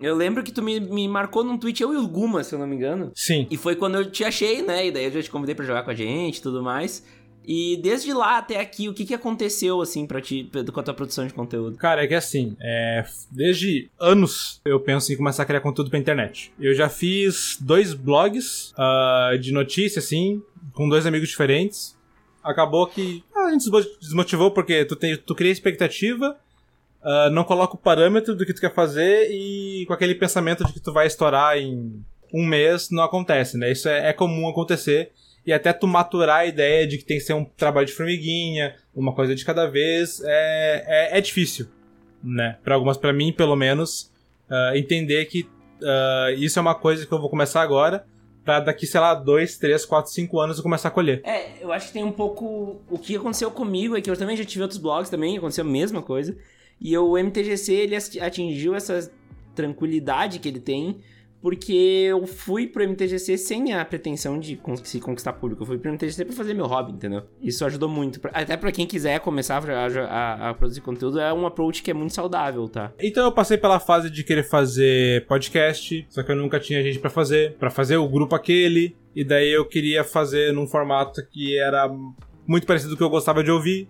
eu 0.00 0.14
lembro 0.14 0.42
que 0.42 0.52
tu 0.52 0.62
me, 0.62 0.78
me 0.78 1.08
marcou 1.08 1.42
num 1.42 1.58
tweet, 1.58 1.82
eu 1.82 1.92
e 1.92 1.96
o 1.96 2.06
Guma, 2.06 2.44
se 2.44 2.54
eu 2.54 2.58
não 2.58 2.66
me 2.66 2.76
engano. 2.76 3.10
Sim. 3.14 3.46
E 3.50 3.56
foi 3.56 3.74
quando 3.74 3.96
eu 3.96 4.10
te 4.10 4.24
achei, 4.24 4.62
né? 4.62 4.86
E 4.86 4.92
daí 4.92 5.04
eu 5.06 5.10
já 5.10 5.22
te 5.22 5.30
convidei 5.30 5.54
pra 5.54 5.64
jogar 5.64 5.82
com 5.82 5.90
a 5.90 5.94
gente 5.94 6.38
e 6.38 6.42
tudo 6.42 6.62
mais. 6.62 7.04
E 7.50 7.78
desde 7.78 8.12
lá 8.12 8.36
até 8.36 8.60
aqui, 8.60 8.90
o 8.90 8.92
que 8.92 9.06
que 9.06 9.14
aconteceu, 9.14 9.80
assim, 9.80 10.06
pra 10.06 10.20
ti, 10.20 10.50
com 10.70 10.80
a 10.80 10.82
tua 10.82 10.92
produção 10.92 11.26
de 11.26 11.32
conteúdo? 11.32 11.78
Cara, 11.78 12.04
é 12.04 12.06
que 12.06 12.14
assim, 12.14 12.54
é, 12.60 13.02
desde 13.30 13.90
anos 13.98 14.60
eu 14.66 14.78
penso 14.78 15.10
em 15.10 15.16
começar 15.16 15.44
a 15.44 15.46
criar 15.46 15.62
conteúdo 15.62 15.88
pra 15.88 15.98
internet. 15.98 16.52
Eu 16.60 16.74
já 16.74 16.90
fiz 16.90 17.56
dois 17.58 17.94
blogs 17.94 18.74
ah, 18.76 19.30
de 19.40 19.50
notícia, 19.50 19.98
assim, 19.98 20.42
com 20.74 20.90
dois 20.90 21.06
amigos 21.06 21.30
diferentes. 21.30 21.96
Acabou 22.44 22.86
que 22.86 23.24
ah, 23.34 23.46
a 23.46 23.50
gente 23.52 23.64
desmo- 23.70 23.96
desmotivou 23.98 24.50
porque 24.50 24.84
tu, 24.84 24.94
tem, 24.94 25.16
tu 25.16 25.34
cria 25.34 25.50
expectativa, 25.50 26.36
ah, 27.02 27.30
não 27.30 27.44
coloca 27.44 27.76
o 27.76 27.78
parâmetro 27.78 28.34
do 28.36 28.44
que 28.44 28.52
tu 28.52 28.60
quer 28.60 28.74
fazer 28.74 29.30
e 29.32 29.86
com 29.86 29.94
aquele 29.94 30.14
pensamento 30.14 30.66
de 30.66 30.72
que 30.74 30.80
tu 30.80 30.92
vai 30.92 31.06
estourar 31.06 31.56
em 31.56 32.04
um 32.30 32.44
mês, 32.44 32.90
não 32.90 33.04
acontece, 33.04 33.56
né? 33.56 33.72
Isso 33.72 33.88
é, 33.88 34.10
é 34.10 34.12
comum 34.12 34.46
acontecer. 34.46 35.12
E 35.48 35.52
até 35.54 35.72
tu 35.72 35.86
maturar 35.86 36.40
a 36.40 36.46
ideia 36.46 36.86
de 36.86 36.98
que 36.98 37.04
tem 37.06 37.16
que 37.16 37.24
ser 37.24 37.32
um 37.32 37.42
trabalho 37.42 37.86
de 37.86 37.94
formiguinha, 37.94 38.76
uma 38.94 39.14
coisa 39.14 39.34
de 39.34 39.42
cada 39.46 39.66
vez, 39.66 40.20
é, 40.22 40.84
é, 40.86 41.16
é 41.16 41.20
difícil, 41.22 41.68
né? 42.22 42.58
Para 42.62 42.74
algumas, 42.74 42.98
para 42.98 43.14
mim, 43.14 43.32
pelo 43.32 43.56
menos, 43.56 44.12
ah, 44.50 44.72
entender 44.74 45.24
que 45.24 45.48
ah, 45.82 46.34
isso 46.36 46.58
é 46.58 46.60
uma 46.60 46.74
coisa 46.74 47.06
que 47.06 47.10
eu 47.10 47.18
vou 47.18 47.30
começar 47.30 47.62
agora, 47.62 48.04
pra 48.44 48.60
daqui, 48.60 48.86
sei 48.86 49.00
lá, 49.00 49.14
dois, 49.14 49.56
três, 49.56 49.86
quatro, 49.86 50.12
cinco 50.12 50.38
anos 50.38 50.58
eu 50.58 50.62
começar 50.62 50.88
a 50.88 50.90
colher. 50.90 51.22
É, 51.24 51.64
eu 51.64 51.72
acho 51.72 51.86
que 51.86 51.92
tem 51.94 52.04
um 52.04 52.12
pouco. 52.12 52.82
O 52.90 52.98
que 52.98 53.16
aconteceu 53.16 53.50
comigo 53.50 53.96
é 53.96 54.02
que 54.02 54.10
eu 54.10 54.16
também 54.18 54.36
já 54.36 54.44
tive 54.44 54.60
outros 54.60 54.78
blogs 54.78 55.08
também, 55.08 55.38
aconteceu 55.38 55.64
a 55.64 55.66
mesma 55.66 56.02
coisa. 56.02 56.36
E 56.78 56.94
o 56.98 57.16
MTGC, 57.16 57.72
ele 57.72 57.96
atingiu 57.96 58.74
essa 58.74 59.10
tranquilidade 59.54 60.40
que 60.40 60.48
ele 60.48 60.60
tem, 60.60 60.98
porque 61.40 61.72
eu 61.72 62.26
fui 62.26 62.66
pro 62.66 62.82
MTGC 62.82 63.38
sem 63.38 63.72
a 63.72 63.84
pretensão 63.84 64.38
de 64.40 64.56
conseguir 64.56 65.00
conquistar 65.04 65.32
público. 65.34 65.62
Eu 65.62 65.66
fui 65.66 65.78
pro 65.78 65.90
MTGC 65.92 66.24
pra 66.24 66.34
fazer 66.34 66.52
meu 66.54 66.66
hobby, 66.66 66.92
entendeu? 66.92 67.22
Isso 67.40 67.64
ajudou 67.64 67.88
muito. 67.88 68.20
Até 68.32 68.56
pra 68.56 68.72
quem 68.72 68.86
quiser 68.86 69.20
começar 69.20 69.62
a, 69.70 69.86
a- 69.86 70.50
a 70.50 70.54
produzir 70.54 70.80
conteúdo, 70.80 71.20
é 71.20 71.32
um 71.32 71.46
approach 71.46 71.82
que 71.82 71.90
é 71.90 71.94
muito 71.94 72.12
saudável, 72.14 72.68
tá? 72.68 72.92
Então 73.00 73.24
eu 73.24 73.32
passei 73.32 73.56
pela 73.56 73.78
fase 73.78 74.10
de 74.10 74.24
querer 74.24 74.42
fazer 74.42 75.26
podcast, 75.26 76.06
só 76.10 76.22
que 76.22 76.32
eu 76.32 76.36
nunca 76.36 76.58
tinha 76.58 76.82
gente 76.82 76.98
pra 76.98 77.10
fazer, 77.10 77.54
Pra 77.56 77.70
fazer 77.70 77.96
o 77.96 78.08
grupo 78.08 78.34
aquele, 78.34 78.96
e 79.14 79.22
daí 79.24 79.50
eu 79.50 79.64
queria 79.64 80.02
fazer 80.04 80.52
num 80.52 80.66
formato 80.66 81.20
que 81.30 81.56
era 81.58 81.88
muito 82.46 82.66
parecido 82.66 82.90
com 82.90 82.94
o 82.94 82.98
que 82.98 83.04
eu 83.04 83.10
gostava 83.10 83.44
de 83.44 83.50
ouvir. 83.50 83.88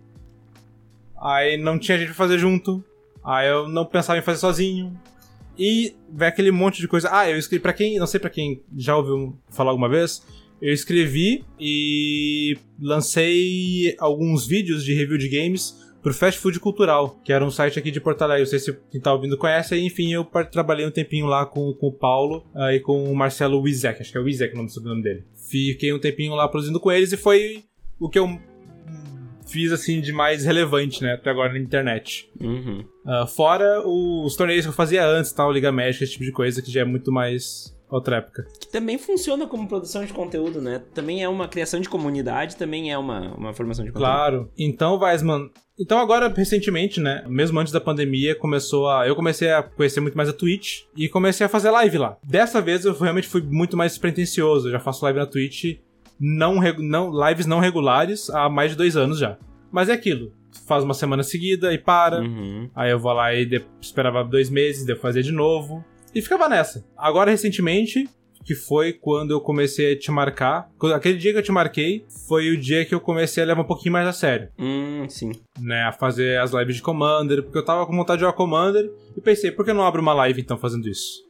Aí 1.20 1.56
não 1.56 1.78
tinha 1.78 1.96
gente 1.98 2.08
pra 2.08 2.14
fazer 2.14 2.38
junto. 2.38 2.84
Aí 3.24 3.48
eu 3.48 3.68
não 3.68 3.84
pensava 3.84 4.18
em 4.18 4.22
fazer 4.22 4.38
sozinho. 4.38 4.98
E 5.59 5.94
vai 6.12 6.29
aquele 6.29 6.51
monte 6.51 6.81
de 6.81 6.88
coisa. 6.88 7.09
Ah, 7.11 7.29
eu 7.29 7.37
escrevi 7.37 7.62
pra 7.62 7.73
quem, 7.73 7.99
não 7.99 8.07
sei 8.07 8.21
pra 8.21 8.31
quem 8.31 8.62
já 8.77 8.97
ouviu 8.97 9.37
falar 9.51 9.71
alguma 9.71 9.88
vez, 9.88 10.23
eu 10.61 10.73
escrevi 10.73 11.44
e 11.59 12.57
lancei 12.81 13.94
alguns 13.99 14.47
vídeos 14.47 14.85
de 14.85 14.94
review 14.94 15.18
de 15.18 15.29
games 15.29 15.88
pro 16.03 16.14
Fast 16.14 16.40
Food 16.40 16.59
Cultural, 16.61 17.21
que 17.25 17.33
era 17.33 17.44
um 17.44 17.51
site 17.51 17.79
aqui 17.79 17.90
de 17.90 18.01
Porto 18.01 18.23
Alegre. 18.23 18.42
Não 18.42 18.51
sei 18.51 18.59
se 18.59 18.77
quem 18.90 19.01
tá 19.01 19.12
ouvindo 19.12 19.37
conhece. 19.37 19.77
Enfim, 19.79 20.12
eu 20.12 20.25
trabalhei 20.51 20.87
um 20.87 20.90
tempinho 20.90 21.27
lá 21.27 21.44
com, 21.47 21.73
com 21.75 21.88
o 21.88 21.92
Paulo 21.92 22.47
ah, 22.55 22.73
e 22.73 22.81
com 22.81 23.05
o 23.05 23.14
Marcelo 23.14 23.61
Wizek. 23.61 24.01
Acho 24.01 24.12
que 24.12 24.18
é 24.18 24.21
o 24.21 24.25
Wizek 24.25 24.53
o 24.53 24.57
nome 24.57 24.68
do 24.68 24.73
sobrenome 24.73 25.03
dele. 25.03 25.25
Fiquei 25.49 25.92
um 25.92 25.99
tempinho 25.99 26.35
lá 26.35 26.49
produzindo 26.49 26.81
com 26.81 26.90
eles 26.90 27.12
e 27.12 27.16
foi 27.16 27.64
o 27.99 28.09
que 28.09 28.18
eu 28.18 28.38
fiz 29.48 29.72
assim 29.72 30.00
de 30.00 30.12
mais 30.12 30.44
relevante, 30.44 31.02
né, 31.02 31.14
até 31.14 31.30
agora 31.30 31.52
na 31.52 31.58
internet. 31.58 32.30
Uhum. 32.40 32.84
Uh, 33.04 33.26
fora 33.26 33.82
os 33.87 34.37
torneios 34.37 34.64
que 34.64 34.70
eu 34.70 34.74
fazia 34.74 35.06
antes, 35.06 35.32
tal, 35.32 35.50
Liga 35.50 35.72
Médica, 35.72 36.04
esse 36.04 36.12
tipo 36.12 36.24
de 36.24 36.32
coisa 36.32 36.62
que 36.62 36.70
já 36.70 36.82
é 36.82 36.84
muito 36.84 37.11
mais 37.11 37.76
outra 37.90 38.16
época. 38.16 38.46
Que 38.61 38.70
também 38.70 38.98
funciona 38.98 39.46
como 39.46 39.66
produção 39.66 40.04
de 40.04 40.12
conteúdo, 40.12 40.61
né? 40.61 40.82
Também 40.92 41.22
é 41.22 41.28
uma 41.28 41.48
criação 41.48 41.80
de 41.80 41.88
comunidade, 41.88 42.56
também 42.56 42.92
é 42.92 42.98
uma, 42.98 43.34
uma 43.34 43.54
formação 43.54 43.84
de 43.84 43.90
conteúdo. 43.90 44.11
Claro. 44.11 44.52
Então, 44.58 44.98
Weisman, 44.98 45.50
então 45.80 45.98
agora, 45.98 46.28
recentemente, 46.28 47.00
né, 47.00 47.24
mesmo 47.26 47.58
antes 47.58 47.72
da 47.72 47.80
pandemia, 47.80 48.34
começou 48.34 48.90
a... 48.90 49.08
Eu 49.08 49.16
comecei 49.16 49.50
a 49.50 49.62
conhecer 49.62 50.00
muito 50.00 50.16
mais 50.16 50.28
a 50.28 50.34
Twitch 50.34 50.82
e 50.94 51.08
comecei 51.08 51.46
a 51.46 51.48
fazer 51.48 51.70
live 51.70 51.96
lá. 51.96 52.18
Dessa 52.22 52.61
vez 52.61 52.84
eu 52.84 52.92
realmente 52.92 53.26
fui 53.26 53.40
muito 53.40 53.76
mais 53.76 53.96
pretencioso. 53.96 54.68
Eu 54.68 54.72
já 54.72 54.80
faço 54.80 55.04
live 55.04 55.20
na 55.20 55.26
Twitch, 55.26 55.78
não, 56.20 56.61
não 56.78 57.28
lives 57.28 57.46
não 57.46 57.61
regulares 57.61 58.31
há 58.31 58.48
mais 58.48 58.72
de 58.72 58.76
dois 58.76 58.96
anos 58.96 59.18
já. 59.18 59.37
Mas 59.70 59.88
é 59.88 59.92
aquilo. 59.92 60.33
Faz 60.66 60.83
uma 60.83 60.94
semana 60.94 61.22
seguida 61.22 61.72
e 61.72 61.78
para. 61.78 62.20
Uhum. 62.20 62.70
Aí 62.74 62.90
eu 62.90 62.98
vou 62.98 63.12
lá 63.12 63.35
e 63.35 63.44
de... 63.44 63.64
esperava 63.81 64.24
dois 64.24 64.50
meses, 64.50 64.85
devo 64.85 65.00
fazer 65.00 65.22
de 65.22 65.33
novo. 65.33 65.85
E 66.14 66.22
ficava 66.22 66.48
nessa. 66.48 66.85
Agora, 66.96 67.31
recentemente, 67.31 68.09
que 68.48 68.54
foi 68.54 68.94
quando 68.94 69.33
eu 69.33 69.42
comecei 69.42 69.92
a 69.92 69.98
te 69.98 70.11
marcar. 70.11 70.70
Aquele 70.94 71.18
dia 71.18 71.33
que 71.33 71.38
eu 71.38 71.42
te 71.42 71.52
marquei 71.52 72.07
foi 72.26 72.48
o 72.48 72.59
dia 72.59 72.83
que 72.83 72.94
eu 72.94 73.00
comecei 73.00 73.42
a 73.42 73.46
levar 73.46 73.61
um 73.61 73.66
pouquinho 73.66 73.92
mais 73.92 74.09
a 74.09 74.12
sério. 74.12 74.48
Hum, 74.59 75.07
sim. 75.07 75.33
Né, 75.61 75.83
a 75.83 75.92
fazer 75.92 76.40
as 76.40 76.52
lives 76.52 76.76
de 76.76 76.83
Commander, 76.83 77.42
porque 77.42 77.59
eu 77.59 77.64
tava 77.64 77.85
com 77.85 77.94
vontade 77.94 78.20
de 78.20 78.20
jogar 78.24 78.33
Commander 78.33 78.90
e 79.14 79.20
pensei, 79.20 79.50
por 79.50 79.66
que 79.66 79.72
não 79.74 79.85
abro 79.85 80.00
uma 80.00 80.14
live 80.14 80.40
então 80.40 80.57
fazendo 80.57 80.88
isso? 80.88 81.22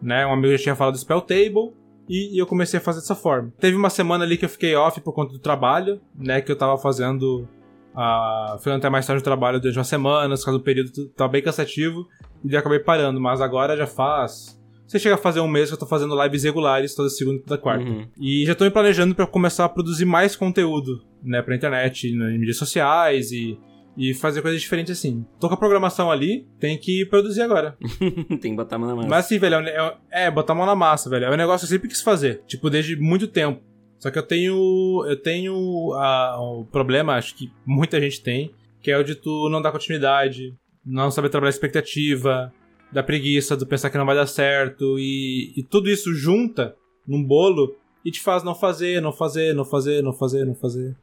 Né, 0.00 0.26
um 0.26 0.32
amigo 0.32 0.56
já 0.56 0.62
tinha 0.62 0.74
falado 0.74 0.94
do 0.94 0.98
Spell 0.98 1.20
Table 1.20 1.74
e, 2.10 2.34
e 2.34 2.38
eu 2.38 2.46
comecei 2.46 2.78
a 2.78 2.82
fazer 2.82 2.98
dessa 2.98 3.14
forma. 3.14 3.52
Teve 3.60 3.76
uma 3.76 3.88
semana 3.88 4.24
ali 4.24 4.36
que 4.36 4.44
eu 4.44 4.48
fiquei 4.48 4.74
off 4.74 5.00
por 5.00 5.12
conta 5.12 5.32
do 5.32 5.38
trabalho, 5.38 6.00
né, 6.18 6.40
que 6.40 6.50
eu 6.50 6.56
tava 6.56 6.76
fazendo 6.76 7.48
a 7.94 8.56
uh, 8.56 8.70
até 8.72 8.90
mais 8.90 9.06
tarde 9.06 9.22
do 9.22 9.24
trabalho 9.24 9.60
durante 9.60 9.78
uma 9.78 9.84
semana, 9.84 10.36
por 10.36 10.44
causa 10.44 10.58
do 10.58 10.64
período 10.64 10.90
tava 11.16 11.30
bem 11.30 11.42
cansativo, 11.42 12.08
e 12.44 12.52
eu 12.52 12.58
acabei 12.58 12.80
parando, 12.80 13.20
mas 13.20 13.40
agora 13.40 13.76
já 13.76 13.86
faz 13.86 14.60
você 14.90 14.98
chega 14.98 15.14
a 15.14 15.18
fazer 15.18 15.38
um 15.38 15.46
mês 15.46 15.68
que 15.68 15.74
eu 15.74 15.78
tô 15.78 15.86
fazendo 15.86 16.20
lives 16.20 16.42
regulares 16.42 16.96
toda 16.96 17.08
segunda 17.08 17.38
e 17.38 17.42
toda 17.42 17.60
quarta. 17.60 17.84
Uhum. 17.84 18.08
E 18.18 18.44
já 18.44 18.56
tô 18.56 18.64
me 18.64 18.72
planejando 18.72 19.14
para 19.14 19.24
começar 19.24 19.64
a 19.64 19.68
produzir 19.68 20.04
mais 20.04 20.34
conteúdo, 20.34 21.00
né, 21.22 21.40
pra 21.42 21.54
internet, 21.54 22.12
nas 22.12 22.32
mídias 22.32 22.56
sociais 22.56 23.30
e, 23.30 23.56
e 23.96 24.14
fazer 24.14 24.42
coisas 24.42 24.60
diferentes 24.60 24.96
assim. 24.96 25.24
Tô 25.38 25.48
com 25.48 25.54
a 25.54 25.58
programação 25.58 26.10
ali, 26.10 26.46
tem 26.58 26.78
que 26.78 27.04
produzir 27.06 27.42
agora. 27.42 27.76
tem 28.40 28.52
que 28.52 28.56
botar 28.56 28.76
a 28.76 28.78
mão 28.78 28.88
na 28.88 28.96
massa. 28.96 29.08
Mas 29.08 29.24
assim, 29.26 29.38
velho, 29.38 29.56
é, 29.56 29.96
é, 30.10 30.30
botar 30.30 30.52
a 30.52 30.56
mão 30.56 30.66
na 30.66 30.76
massa, 30.76 31.10
velho. 31.10 31.26
É 31.26 31.30
um 31.30 31.36
negócio 31.36 31.66
que 31.66 31.72
eu 31.72 31.76
sempre 31.76 31.88
quis 31.88 32.02
fazer. 32.02 32.42
Tipo, 32.46 32.70
desde 32.70 32.96
muito 32.96 33.26
tempo. 33.26 33.62
Só 33.98 34.10
que 34.10 34.18
eu 34.18 34.22
tenho. 34.22 35.04
Eu 35.06 35.20
tenho 35.20 35.92
a, 35.94 36.40
o 36.40 36.64
problema, 36.64 37.16
acho 37.16 37.34
que 37.34 37.52
muita 37.66 38.00
gente 38.00 38.22
tem, 38.22 38.54
que 38.80 38.90
é 38.90 38.96
o 38.96 39.04
de 39.04 39.14
tu 39.14 39.48
não 39.50 39.60
dar 39.60 39.72
continuidade, 39.72 40.54
não 40.84 41.10
saber 41.10 41.28
trabalhar 41.28 41.50
expectativa, 41.50 42.52
da 42.92 43.02
preguiça, 43.02 43.56
do 43.56 43.66
pensar 43.66 43.90
que 43.90 43.98
não 43.98 44.06
vai 44.06 44.16
dar 44.16 44.26
certo, 44.26 44.98
e, 44.98 45.52
e 45.56 45.62
tudo 45.62 45.90
isso 45.90 46.14
junta 46.14 46.74
num 47.06 47.22
bolo 47.22 47.76
e 48.04 48.10
te 48.10 48.20
faz 48.20 48.42
não 48.42 48.54
fazer, 48.54 49.00
não 49.00 49.12
fazer, 49.12 49.54
não 49.54 49.64
fazer, 49.64 50.02
não 50.02 50.12
fazer, 50.12 50.44
não 50.44 50.54
fazer. 50.54 50.96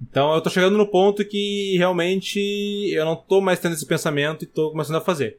Então 0.00 0.34
eu 0.34 0.40
tô 0.40 0.50
chegando 0.50 0.76
no 0.76 0.86
ponto 0.86 1.24
que 1.24 1.76
realmente 1.76 2.38
eu 2.92 3.04
não 3.04 3.16
tô 3.16 3.40
mais 3.40 3.58
tendo 3.58 3.72
esse 3.72 3.86
pensamento 3.86 4.44
e 4.44 4.46
tô 4.46 4.70
começando 4.70 4.96
a 4.96 5.00
fazer. 5.00 5.38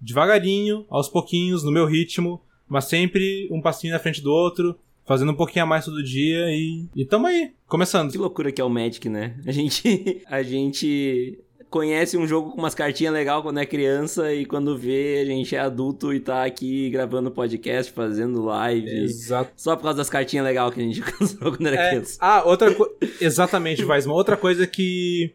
Devagarinho, 0.00 0.84
aos 0.90 1.08
pouquinhos, 1.08 1.62
no 1.62 1.72
meu 1.72 1.86
ritmo, 1.86 2.40
mas 2.68 2.84
sempre 2.84 3.48
um 3.50 3.60
passinho 3.60 3.92
na 3.92 3.98
frente 3.98 4.20
do 4.20 4.30
outro, 4.30 4.78
fazendo 5.06 5.32
um 5.32 5.36
pouquinho 5.36 5.64
a 5.64 5.68
mais 5.68 5.84
todo 5.84 6.02
dia 6.02 6.50
e, 6.50 6.84
e 6.94 7.04
tamo 7.04 7.26
aí, 7.26 7.52
começando. 7.66 8.10
Que 8.10 8.18
loucura 8.18 8.52
que 8.52 8.60
é 8.60 8.64
o 8.64 8.68
Magic, 8.68 9.08
né? 9.08 9.36
A 9.46 9.52
gente, 9.52 10.22
a 10.26 10.42
gente 10.42 11.38
conhece 11.70 12.16
um 12.16 12.26
jogo 12.26 12.52
com 12.52 12.58
umas 12.58 12.74
cartinhas 12.74 13.12
legal 13.12 13.42
quando 13.42 13.58
é 13.58 13.66
criança 13.66 14.32
e 14.32 14.44
quando 14.44 14.76
vê 14.76 15.20
a 15.22 15.24
gente 15.24 15.54
é 15.54 15.58
adulto 15.58 16.12
e 16.12 16.20
tá 16.20 16.44
aqui 16.44 16.90
gravando 16.90 17.30
podcast, 17.30 17.92
fazendo 17.92 18.44
live. 18.44 18.88
Exato. 18.88 19.52
Só 19.56 19.76
por 19.76 19.82
causa 19.82 19.98
das 19.98 20.10
cartinhas 20.10 20.44
legal 20.44 20.70
que 20.70 20.80
a 20.80 20.82
gente 20.82 21.02
alcançou 21.04 21.52
quando 21.52 21.66
era 21.66 21.76
é, 21.76 21.88
criança. 21.90 22.18
Ah, 22.20 22.42
outra 22.44 22.72
coisa. 22.74 22.94
Exatamente, 23.20 23.84
Vai. 23.84 24.00
Uma 24.02 24.14
outra 24.14 24.36
coisa 24.36 24.66
que. 24.66 25.34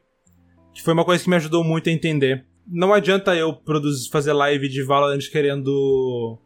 que 0.74 0.82
foi 0.82 0.94
uma 0.94 1.06
coisa 1.06 1.24
que 1.24 1.30
me 1.30 1.36
ajudou 1.36 1.64
muito 1.64 1.90
a 1.90 1.92
entender. 1.92 2.46
Não 2.68 2.94
adianta 2.94 3.36
eu 3.36 3.54
produzir, 3.54 4.10
fazer 4.10 4.34
live 4.34 4.70
de 4.70 4.84
Valorant 4.84 5.30
querendo. 5.32 6.38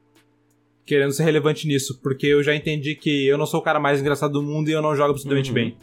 querendo 0.85 1.11
ser 1.11 1.23
relevante 1.23 1.67
nisso, 1.67 1.99
porque 2.01 2.27
eu 2.27 2.41
já 2.41 2.55
entendi 2.55 2.95
que 2.95 3.27
eu 3.27 3.37
não 3.37 3.45
sou 3.45 3.59
o 3.59 3.63
cara 3.63 3.79
mais 3.79 3.99
engraçado 3.99 4.33
do 4.33 4.41
mundo 4.41 4.69
e 4.69 4.71
eu 4.71 4.81
não 4.81 4.95
jogo 4.95 5.11
absolutamente 5.11 5.49
uhum. 5.49 5.55
bem. 5.55 5.77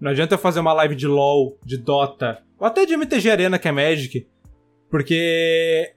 Não 0.00 0.10
adianta 0.10 0.34
eu 0.34 0.38
fazer 0.38 0.60
uma 0.60 0.72
live 0.72 0.94
de 0.94 1.06
LoL, 1.06 1.58
de 1.64 1.76
Dota, 1.76 2.42
ou 2.58 2.66
até 2.66 2.84
de 2.84 2.94
MTG 2.94 3.30
Arena, 3.30 3.58
que 3.58 3.68
é 3.68 3.72
Magic, 3.72 4.26
porque 4.90 5.94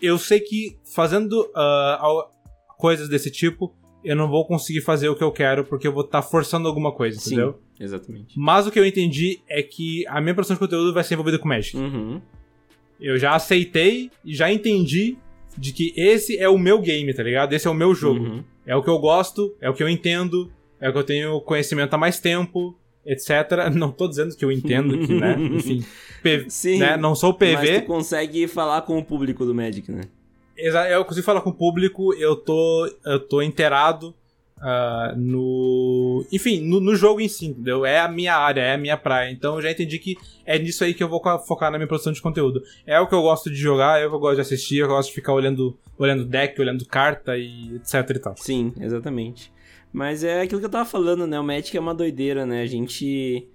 eu 0.00 0.18
sei 0.18 0.40
que 0.40 0.78
fazendo 0.94 1.40
uh, 1.42 2.28
coisas 2.76 3.08
desse 3.08 3.30
tipo, 3.30 3.74
eu 4.04 4.16
não 4.16 4.28
vou 4.28 4.46
conseguir 4.46 4.80
fazer 4.80 5.08
o 5.08 5.16
que 5.16 5.24
eu 5.24 5.32
quero, 5.32 5.64
porque 5.64 5.86
eu 5.86 5.92
vou 5.92 6.04
estar 6.04 6.22
tá 6.22 6.28
forçando 6.28 6.68
alguma 6.68 6.92
coisa, 6.92 7.18
Sim, 7.18 7.34
entendeu? 7.34 7.60
exatamente. 7.78 8.38
Mas 8.38 8.66
o 8.66 8.70
que 8.70 8.78
eu 8.78 8.86
entendi 8.86 9.40
é 9.48 9.62
que 9.62 10.06
a 10.06 10.20
minha 10.20 10.34
produção 10.34 10.54
de 10.54 10.60
conteúdo 10.60 10.92
vai 10.92 11.04
ser 11.04 11.14
envolvida 11.14 11.38
com 11.38 11.48
Magic. 11.48 11.76
Uhum. 11.76 12.20
Eu 13.00 13.18
já 13.18 13.34
aceitei 13.34 14.10
e 14.24 14.34
já 14.34 14.52
entendi 14.52 15.16
de 15.56 15.72
que 15.72 15.92
esse 15.96 16.38
é 16.38 16.48
o 16.48 16.58
meu 16.58 16.80
game, 16.80 17.12
tá 17.12 17.22
ligado? 17.22 17.52
Esse 17.52 17.66
é 17.66 17.70
o 17.70 17.74
meu 17.74 17.94
jogo. 17.94 18.20
Uhum. 18.20 18.44
É 18.64 18.76
o 18.76 18.82
que 18.82 18.90
eu 18.90 18.98
gosto, 18.98 19.56
é 19.60 19.68
o 19.68 19.74
que 19.74 19.82
eu 19.82 19.88
entendo, 19.88 20.50
é 20.80 20.88
o 20.88 20.92
que 20.92 20.98
eu 20.98 21.04
tenho 21.04 21.40
conhecimento 21.40 21.94
há 21.94 21.98
mais 21.98 22.20
tempo, 22.20 22.78
etc. 23.08 23.70
Não 23.74 23.90
tô 23.90 24.06
dizendo 24.06 24.36
que 24.36 24.44
eu 24.44 24.52
entendo 24.52 24.98
que, 25.06 25.14
né? 25.14 25.36
Enfim. 25.40 25.84
Sim, 26.48 26.78
né? 26.78 26.96
Não 26.96 27.14
sou 27.14 27.32
PV. 27.32 27.54
Mas 27.54 27.80
tu 27.80 27.86
consegue 27.86 28.46
falar 28.46 28.82
com 28.82 28.98
o 28.98 29.04
público 29.04 29.46
do 29.46 29.54
Magic, 29.54 29.90
né? 29.90 30.02
Eu 30.56 31.04
consigo 31.04 31.24
falar 31.24 31.40
com 31.40 31.50
o 31.50 31.54
público, 31.54 32.12
eu 32.14 32.34
tô, 32.34 32.92
eu 33.06 33.20
tô 33.20 33.40
inteirado 33.40 34.12
uh, 34.58 35.16
no. 35.16 36.26
Enfim, 36.32 36.60
no, 36.60 36.80
no, 36.80 36.96
jogo 36.96 37.20
em 37.20 37.28
si, 37.28 37.46
entendeu? 37.46 37.86
É 37.86 38.00
a 38.00 38.08
minha 38.08 38.36
área, 38.36 38.60
é 38.60 38.74
a 38.74 38.78
minha 38.78 38.96
praia. 38.96 39.30
Então 39.30 39.56
eu 39.56 39.62
já 39.62 39.70
entendi 39.70 40.00
que 40.00 40.16
é 40.44 40.58
nisso 40.58 40.82
aí 40.82 40.94
que 40.94 41.02
eu 41.02 41.08
vou 41.08 41.22
focar 41.46 41.70
na 41.70 41.78
minha 41.78 41.86
produção 41.86 42.12
de 42.12 42.20
conteúdo. 42.20 42.60
É 42.84 42.98
o 42.98 43.06
que 43.06 43.14
eu 43.14 43.22
gosto 43.22 43.48
de 43.48 43.56
jogar, 43.56 44.00
é 44.00 44.06
o 44.06 44.10
que 44.10 44.16
eu 44.16 44.20
gosto 44.20 44.34
de 44.34 44.40
assistir, 44.40 44.78
eu 44.78 44.88
gosto 44.88 45.10
de 45.10 45.14
ficar 45.14 45.32
olhando, 45.32 45.78
olhando 45.96 46.24
deck, 46.24 46.60
olhando 46.60 46.84
carta 46.86 47.36
e 47.38 47.76
etc 47.76 48.10
e 48.10 48.18
tal. 48.18 48.34
Sim, 48.36 48.72
exatamente. 48.80 49.52
Mas 49.92 50.22
é 50.22 50.42
aquilo 50.42 50.60
que 50.60 50.66
eu 50.66 50.70
tava 50.70 50.88
falando, 50.88 51.26
né? 51.26 51.38
O 51.38 51.44
Magic 51.44 51.76
é 51.76 51.80
uma 51.80 51.94
doideira, 51.94 52.44
né? 52.44 52.62
A 52.62 52.66
gente. 52.66 53.48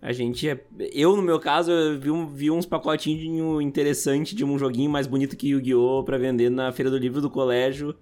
A 0.00 0.12
gente 0.12 0.48
é. 0.48 0.60
Eu, 0.92 1.16
no 1.16 1.22
meu 1.22 1.38
caso, 1.38 1.70
eu 1.70 1.98
vi, 1.98 2.10
um, 2.10 2.26
vi 2.26 2.50
uns 2.50 2.66
pacotinhos 2.66 3.62
interessantes 3.62 4.34
de 4.34 4.44
um 4.44 4.58
joguinho 4.58 4.90
mais 4.90 5.06
bonito 5.06 5.36
que 5.36 5.48
Yu-Gi-Oh! 5.48 6.02
pra 6.04 6.18
vender 6.18 6.50
na 6.50 6.72
Feira 6.72 6.90
do 6.90 6.98
Livro 6.98 7.20
do 7.20 7.30
colégio. 7.30 7.94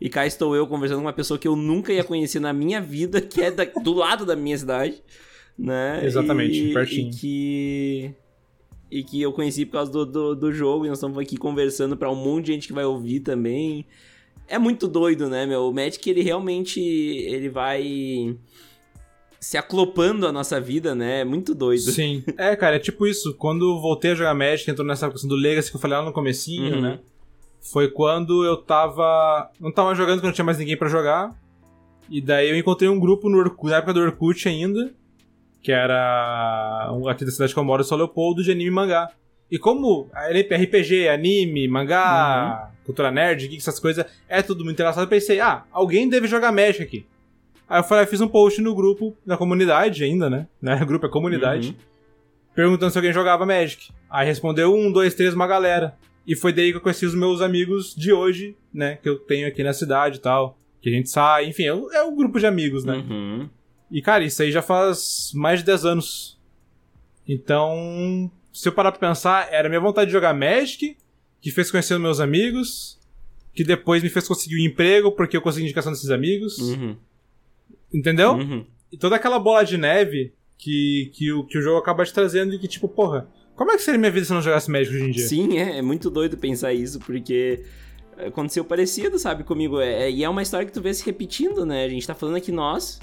E 0.00 0.08
cá 0.08 0.26
estou 0.26 0.56
eu 0.56 0.66
conversando 0.66 0.98
com 0.98 1.04
uma 1.04 1.12
pessoa 1.12 1.38
que 1.38 1.46
eu 1.46 1.54
nunca 1.54 1.92
ia 1.92 2.02
conhecer 2.02 2.40
na 2.40 2.52
minha 2.52 2.80
vida, 2.80 3.20
que 3.20 3.40
é 3.40 3.50
da, 3.50 3.64
do 3.64 3.92
lado 3.92 4.26
da 4.26 4.34
minha 4.34 4.56
cidade. 4.58 5.02
Né? 5.56 6.04
Exatamente, 6.04 6.70
e, 6.70 6.72
pertinho. 6.72 7.08
E 7.08 7.14
que. 7.14 8.14
E 8.90 9.02
que 9.02 9.22
eu 9.22 9.32
conheci 9.32 9.64
por 9.64 9.72
causa 9.72 9.90
do, 9.90 10.04
do, 10.04 10.34
do 10.34 10.52
jogo, 10.52 10.84
e 10.84 10.88
nós 10.88 10.98
estamos 10.98 11.16
aqui 11.18 11.36
conversando 11.36 11.96
para 11.96 12.10
um 12.10 12.14
monte 12.14 12.46
de 12.46 12.52
gente 12.52 12.66
que 12.66 12.74
vai 12.74 12.84
ouvir 12.84 13.20
também 13.20 13.86
é 14.48 14.58
muito 14.58 14.86
doido, 14.86 15.28
né, 15.28 15.46
meu? 15.46 15.68
O 15.68 15.72
Magic, 15.72 16.08
ele 16.08 16.22
realmente, 16.22 16.80
ele 16.80 17.48
vai 17.48 18.36
se 19.40 19.56
aclopando 19.56 20.26
a 20.26 20.32
nossa 20.32 20.60
vida, 20.60 20.94
né? 20.94 21.20
É 21.20 21.24
muito 21.24 21.54
doido. 21.54 21.90
Sim. 21.90 22.22
É, 22.38 22.54
cara, 22.54 22.76
é 22.76 22.78
tipo 22.78 23.06
isso. 23.06 23.34
Quando 23.34 23.80
voltei 23.80 24.12
a 24.12 24.14
jogar 24.14 24.34
Magic, 24.34 24.70
entrou 24.70 24.86
nessa 24.86 25.10
questão 25.10 25.28
do 25.28 25.34
Legacy 25.34 25.70
que 25.70 25.76
eu 25.76 25.80
falei 25.80 25.98
lá 25.98 26.04
no 26.04 26.12
comecinho, 26.12 26.76
uhum. 26.76 26.80
né? 26.80 27.00
Foi 27.60 27.88
quando 27.88 28.44
eu 28.44 28.56
tava... 28.56 29.50
Não 29.60 29.72
tava 29.72 29.94
jogando, 29.94 30.16
porque 30.16 30.26
não 30.28 30.34
tinha 30.34 30.44
mais 30.44 30.58
ninguém 30.58 30.76
para 30.76 30.88
jogar. 30.88 31.34
E 32.08 32.20
daí 32.20 32.50
eu 32.50 32.56
encontrei 32.56 32.88
um 32.88 33.00
grupo 33.00 33.28
no 33.28 33.38
Orkut, 33.38 33.70
na 33.70 33.78
época 33.78 33.94
do 33.94 34.00
Orkut 34.00 34.48
ainda, 34.48 34.92
que 35.62 35.72
era 35.72 36.90
aqui 37.08 37.24
da 37.24 37.30
cidade 37.30 37.52
que 37.52 37.58
eu 37.58 37.64
moro, 37.64 37.82
São 37.84 37.96
Leopoldo, 37.96 38.42
de 38.42 38.50
anime 38.50 38.70
e 38.70 38.74
mangá. 38.74 39.08
E 39.50 39.58
como 39.58 40.10
RPG, 40.14 41.08
anime, 41.08 41.68
mangá, 41.68 42.68
uhum. 42.68 42.71
Cultura 42.84 43.10
nerd, 43.10 43.48
geek, 43.48 43.58
essas 43.60 43.78
coisas, 43.78 44.04
é 44.28 44.42
tudo 44.42 44.64
muito 44.64 44.80
engraçado, 44.80 45.04
eu 45.04 45.08
pensei, 45.08 45.40
ah, 45.40 45.64
alguém 45.70 46.08
deve 46.08 46.26
jogar 46.26 46.52
Magic 46.52 46.82
aqui. 46.82 47.06
Aí 47.68 47.80
eu 47.80 47.84
falei, 47.84 48.04
eu 48.04 48.08
fiz 48.08 48.20
um 48.20 48.28
post 48.28 48.60
no 48.60 48.74
grupo, 48.74 49.16
na 49.24 49.36
comunidade 49.36 50.04
ainda, 50.04 50.28
né? 50.28 50.46
né? 50.60 50.80
O 50.82 50.86
grupo 50.86 51.06
é 51.06 51.08
comunidade. 51.08 51.68
Uhum. 51.68 51.92
Perguntando 52.54 52.92
se 52.92 52.98
alguém 52.98 53.12
jogava 53.12 53.46
Magic. 53.46 53.90
Aí 54.10 54.26
respondeu 54.26 54.74
um, 54.74 54.92
dois, 54.92 55.14
três, 55.14 55.32
uma 55.32 55.46
galera. 55.46 55.96
E 56.26 56.36
foi 56.36 56.52
daí 56.52 56.70
que 56.70 56.76
eu 56.76 56.80
conheci 56.80 57.06
os 57.06 57.14
meus 57.14 57.40
amigos 57.40 57.94
de 57.94 58.12
hoje, 58.12 58.54
né? 58.72 58.98
Que 59.02 59.08
eu 59.08 59.18
tenho 59.18 59.48
aqui 59.48 59.62
na 59.62 59.72
cidade 59.72 60.18
e 60.18 60.20
tal. 60.20 60.58
Que 60.82 60.90
a 60.90 60.92
gente 60.92 61.08
sai, 61.08 61.46
enfim, 61.46 61.64
é 61.64 61.72
o, 61.72 61.90
é 61.92 62.02
o 62.02 62.14
grupo 62.14 62.38
de 62.38 62.46
amigos, 62.46 62.84
né? 62.84 62.96
Uhum. 62.96 63.48
E, 63.90 64.02
cara, 64.02 64.22
isso 64.22 64.42
aí 64.42 64.52
já 64.52 64.60
faz 64.60 65.32
mais 65.34 65.60
de 65.60 65.66
10 65.66 65.84
anos. 65.86 66.38
Então, 67.26 68.30
se 68.52 68.68
eu 68.68 68.72
parar 68.72 68.92
pra 68.92 69.08
pensar, 69.08 69.48
era 69.50 69.68
minha 69.68 69.80
vontade 69.80 70.06
de 70.06 70.12
jogar 70.12 70.34
Magic, 70.34 70.96
que 71.42 71.50
fez 71.50 71.70
conhecer 71.70 71.98
meus 71.98 72.20
amigos, 72.20 72.98
que 73.52 73.64
depois 73.64 74.02
me 74.02 74.08
fez 74.08 74.26
conseguir 74.26 74.56
um 74.56 74.64
emprego 74.64 75.10
porque 75.12 75.36
eu 75.36 75.42
consegui 75.42 75.64
indicação 75.64 75.92
desses 75.92 76.10
amigos. 76.10 76.56
Uhum. 76.58 76.96
Entendeu? 77.92 78.32
Uhum. 78.32 78.64
E 78.90 78.96
toda 78.96 79.16
aquela 79.16 79.38
bola 79.38 79.64
de 79.64 79.76
neve 79.76 80.32
que, 80.56 81.10
que, 81.12 81.32
o, 81.32 81.44
que 81.44 81.58
o 81.58 81.62
jogo 81.62 81.78
acaba 81.78 82.04
te 82.04 82.14
trazendo 82.14 82.54
e 82.54 82.58
que, 82.58 82.68
tipo, 82.68 82.88
porra, 82.88 83.28
como 83.56 83.72
é 83.72 83.76
que 83.76 83.82
seria 83.82 83.98
minha 83.98 84.10
vida 84.10 84.24
se 84.24 84.32
eu 84.32 84.36
não 84.36 84.42
jogasse 84.42 84.70
Magic 84.70 84.94
hoje 84.94 85.04
em 85.04 85.10
dia? 85.10 85.26
Sim, 85.26 85.58
é, 85.58 85.78
é 85.78 85.82
muito 85.82 86.08
doido 86.08 86.38
pensar 86.38 86.72
isso, 86.72 87.00
porque 87.00 87.64
aconteceu 88.16 88.64
parecido, 88.64 89.18
sabe, 89.18 89.42
comigo. 89.42 89.80
É, 89.80 90.08
e 90.10 90.22
é 90.22 90.28
uma 90.28 90.42
história 90.42 90.64
que 90.64 90.72
tu 90.72 90.80
vê 90.80 90.94
se 90.94 91.04
repetindo, 91.04 91.66
né? 91.66 91.84
A 91.84 91.88
gente 91.88 92.06
tá 92.06 92.14
falando 92.14 92.36
aqui 92.36 92.52
nós. 92.52 93.00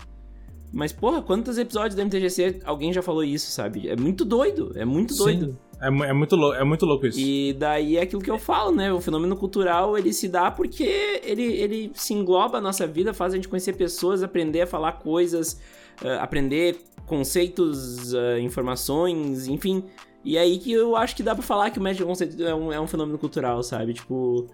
Mas, 0.72 0.94
porra, 0.94 1.22
quantos 1.22 1.58
episódios 1.58 1.96
da 1.96 2.06
MTGC 2.06 2.62
alguém 2.64 2.94
já 2.94 3.02
falou 3.02 3.24
isso, 3.24 3.52
sabe? 3.52 3.90
É 3.90 3.96
muito 3.96 4.24
doido, 4.24 4.72
é 4.76 4.86
muito 4.86 5.16
doido. 5.16 5.52
Sim, 5.52 5.58
é, 5.82 5.88
é, 5.88 6.14
muito 6.14 6.36
louco, 6.36 6.56
é 6.58 6.64
muito 6.64 6.86
louco 6.86 7.08
isso. 7.08 7.20
E 7.20 7.54
daí 7.54 7.98
é 7.98 8.02
aquilo 8.02 8.22
que 8.22 8.30
eu 8.30 8.38
falo, 8.38 8.72
né? 8.72 8.92
O 8.92 9.00
fenômeno 9.00 9.36
cultural, 9.36 9.98
ele 9.98 10.12
se 10.12 10.28
dá 10.28 10.52
porque 10.52 11.22
ele, 11.24 11.44
ele 11.44 11.92
se 11.94 12.14
engloba 12.14 12.58
a 12.58 12.62
nossa 12.62 12.86
vida, 12.86 13.14
faz 13.14 13.34
a 13.34 13.36
gente 13.38 13.48
conhecer 13.48 13.74
pessoas, 13.74 14.22
aprender 14.22 14.62
a 14.62 14.68
falar 14.68 14.94
coisas, 14.94 15.60
uh, 16.02 16.20
aprender 16.20 16.78
conceitos, 17.06 18.14
uh, 18.14 18.38
informações, 18.40 19.48
enfim. 19.48 19.84
E 20.24 20.38
é 20.38 20.42
aí 20.42 20.60
que 20.60 20.72
eu 20.72 20.96
acho 20.96 21.16
que 21.16 21.24
dá 21.24 21.34
pra 21.34 21.44
falar 21.44 21.70
que 21.72 21.80
o 21.80 21.82
Magic 21.82 22.04
é 22.44 22.54
um, 22.54 22.74
é 22.74 22.80
um 22.80 22.88
fenômeno 22.88 23.18
cultural, 23.18 23.64
sabe? 23.64 23.94
Tipo. 23.94 24.48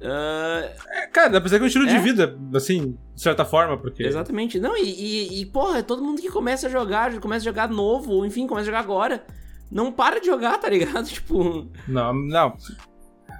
Uh... 0.00 0.68
É, 0.90 1.06
cara, 1.12 1.28
dá 1.28 1.40
pra 1.40 1.44
dizer 1.44 1.56
que 1.56 1.62
é 1.62 1.64
um 1.64 1.66
estilo 1.66 1.86
é? 1.86 1.94
de 1.94 1.98
vida, 1.98 2.38
assim, 2.54 2.96
de 3.14 3.20
certa 3.22 3.44
forma, 3.46 3.78
porque. 3.78 4.02
Exatamente. 4.02 4.60
Não, 4.60 4.76
e, 4.76 4.82
e, 4.82 5.40
e, 5.40 5.46
porra, 5.46 5.82
todo 5.82 6.02
mundo 6.02 6.20
que 6.20 6.30
começa 6.30 6.66
a 6.66 6.70
jogar, 6.70 7.18
começa 7.18 7.42
a 7.42 7.50
jogar 7.50 7.68
novo, 7.68 8.26
enfim, 8.26 8.46
começa 8.46 8.64
a 8.64 8.66
jogar 8.66 8.80
agora, 8.80 9.24
não 9.70 9.92
para 9.92 10.20
de 10.20 10.26
jogar, 10.26 10.58
tá 10.58 10.68
ligado? 10.68 11.06
Tipo. 11.08 11.68
Não, 11.86 12.12
não. 12.12 12.56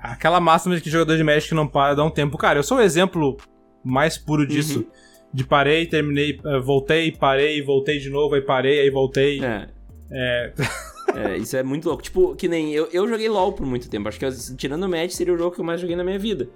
Aquela 0.02 0.40
máxima 0.40 0.76
de 0.76 0.80
que 0.80 0.90
jogador 0.90 1.16
de 1.16 1.24
Magic 1.24 1.54
não 1.54 1.66
para 1.66 1.94
dá 1.94 2.04
um 2.04 2.10
tempo. 2.10 2.38
Cara, 2.38 2.58
eu 2.58 2.62
sou 2.62 2.78
o 2.78 2.80
exemplo 2.80 3.36
mais 3.84 4.16
puro 4.16 4.46
disso. 4.46 4.80
Uhum. 4.80 4.86
De 5.32 5.44
parei, 5.44 5.86
terminei, 5.86 6.40
eh, 6.44 6.58
voltei, 6.58 7.12
parei, 7.12 7.62
voltei 7.62 7.98
de 7.98 8.10
novo, 8.10 8.34
aí 8.34 8.40
parei, 8.40 8.80
aí 8.80 8.90
voltei. 8.90 9.42
É. 9.44 9.68
É. 10.10 10.52
É, 11.12 11.36
isso 11.36 11.56
é 11.56 11.62
muito 11.64 11.88
louco. 11.88 12.04
Tipo, 12.04 12.36
que 12.36 12.46
nem 12.46 12.72
eu, 12.72 12.88
eu 12.92 13.08
joguei 13.08 13.28
LoL 13.28 13.52
por 13.52 13.66
muito 13.66 13.90
tempo. 13.90 14.08
Acho 14.08 14.16
que 14.16 14.56
tirando 14.56 14.84
o 14.84 14.88
Match 14.88 15.10
seria 15.10 15.34
o 15.34 15.36
jogo 15.36 15.54
que 15.54 15.60
eu 15.60 15.64
mais 15.64 15.80
joguei 15.80 15.96
na 15.96 16.04
minha 16.04 16.20
vida. 16.20 16.48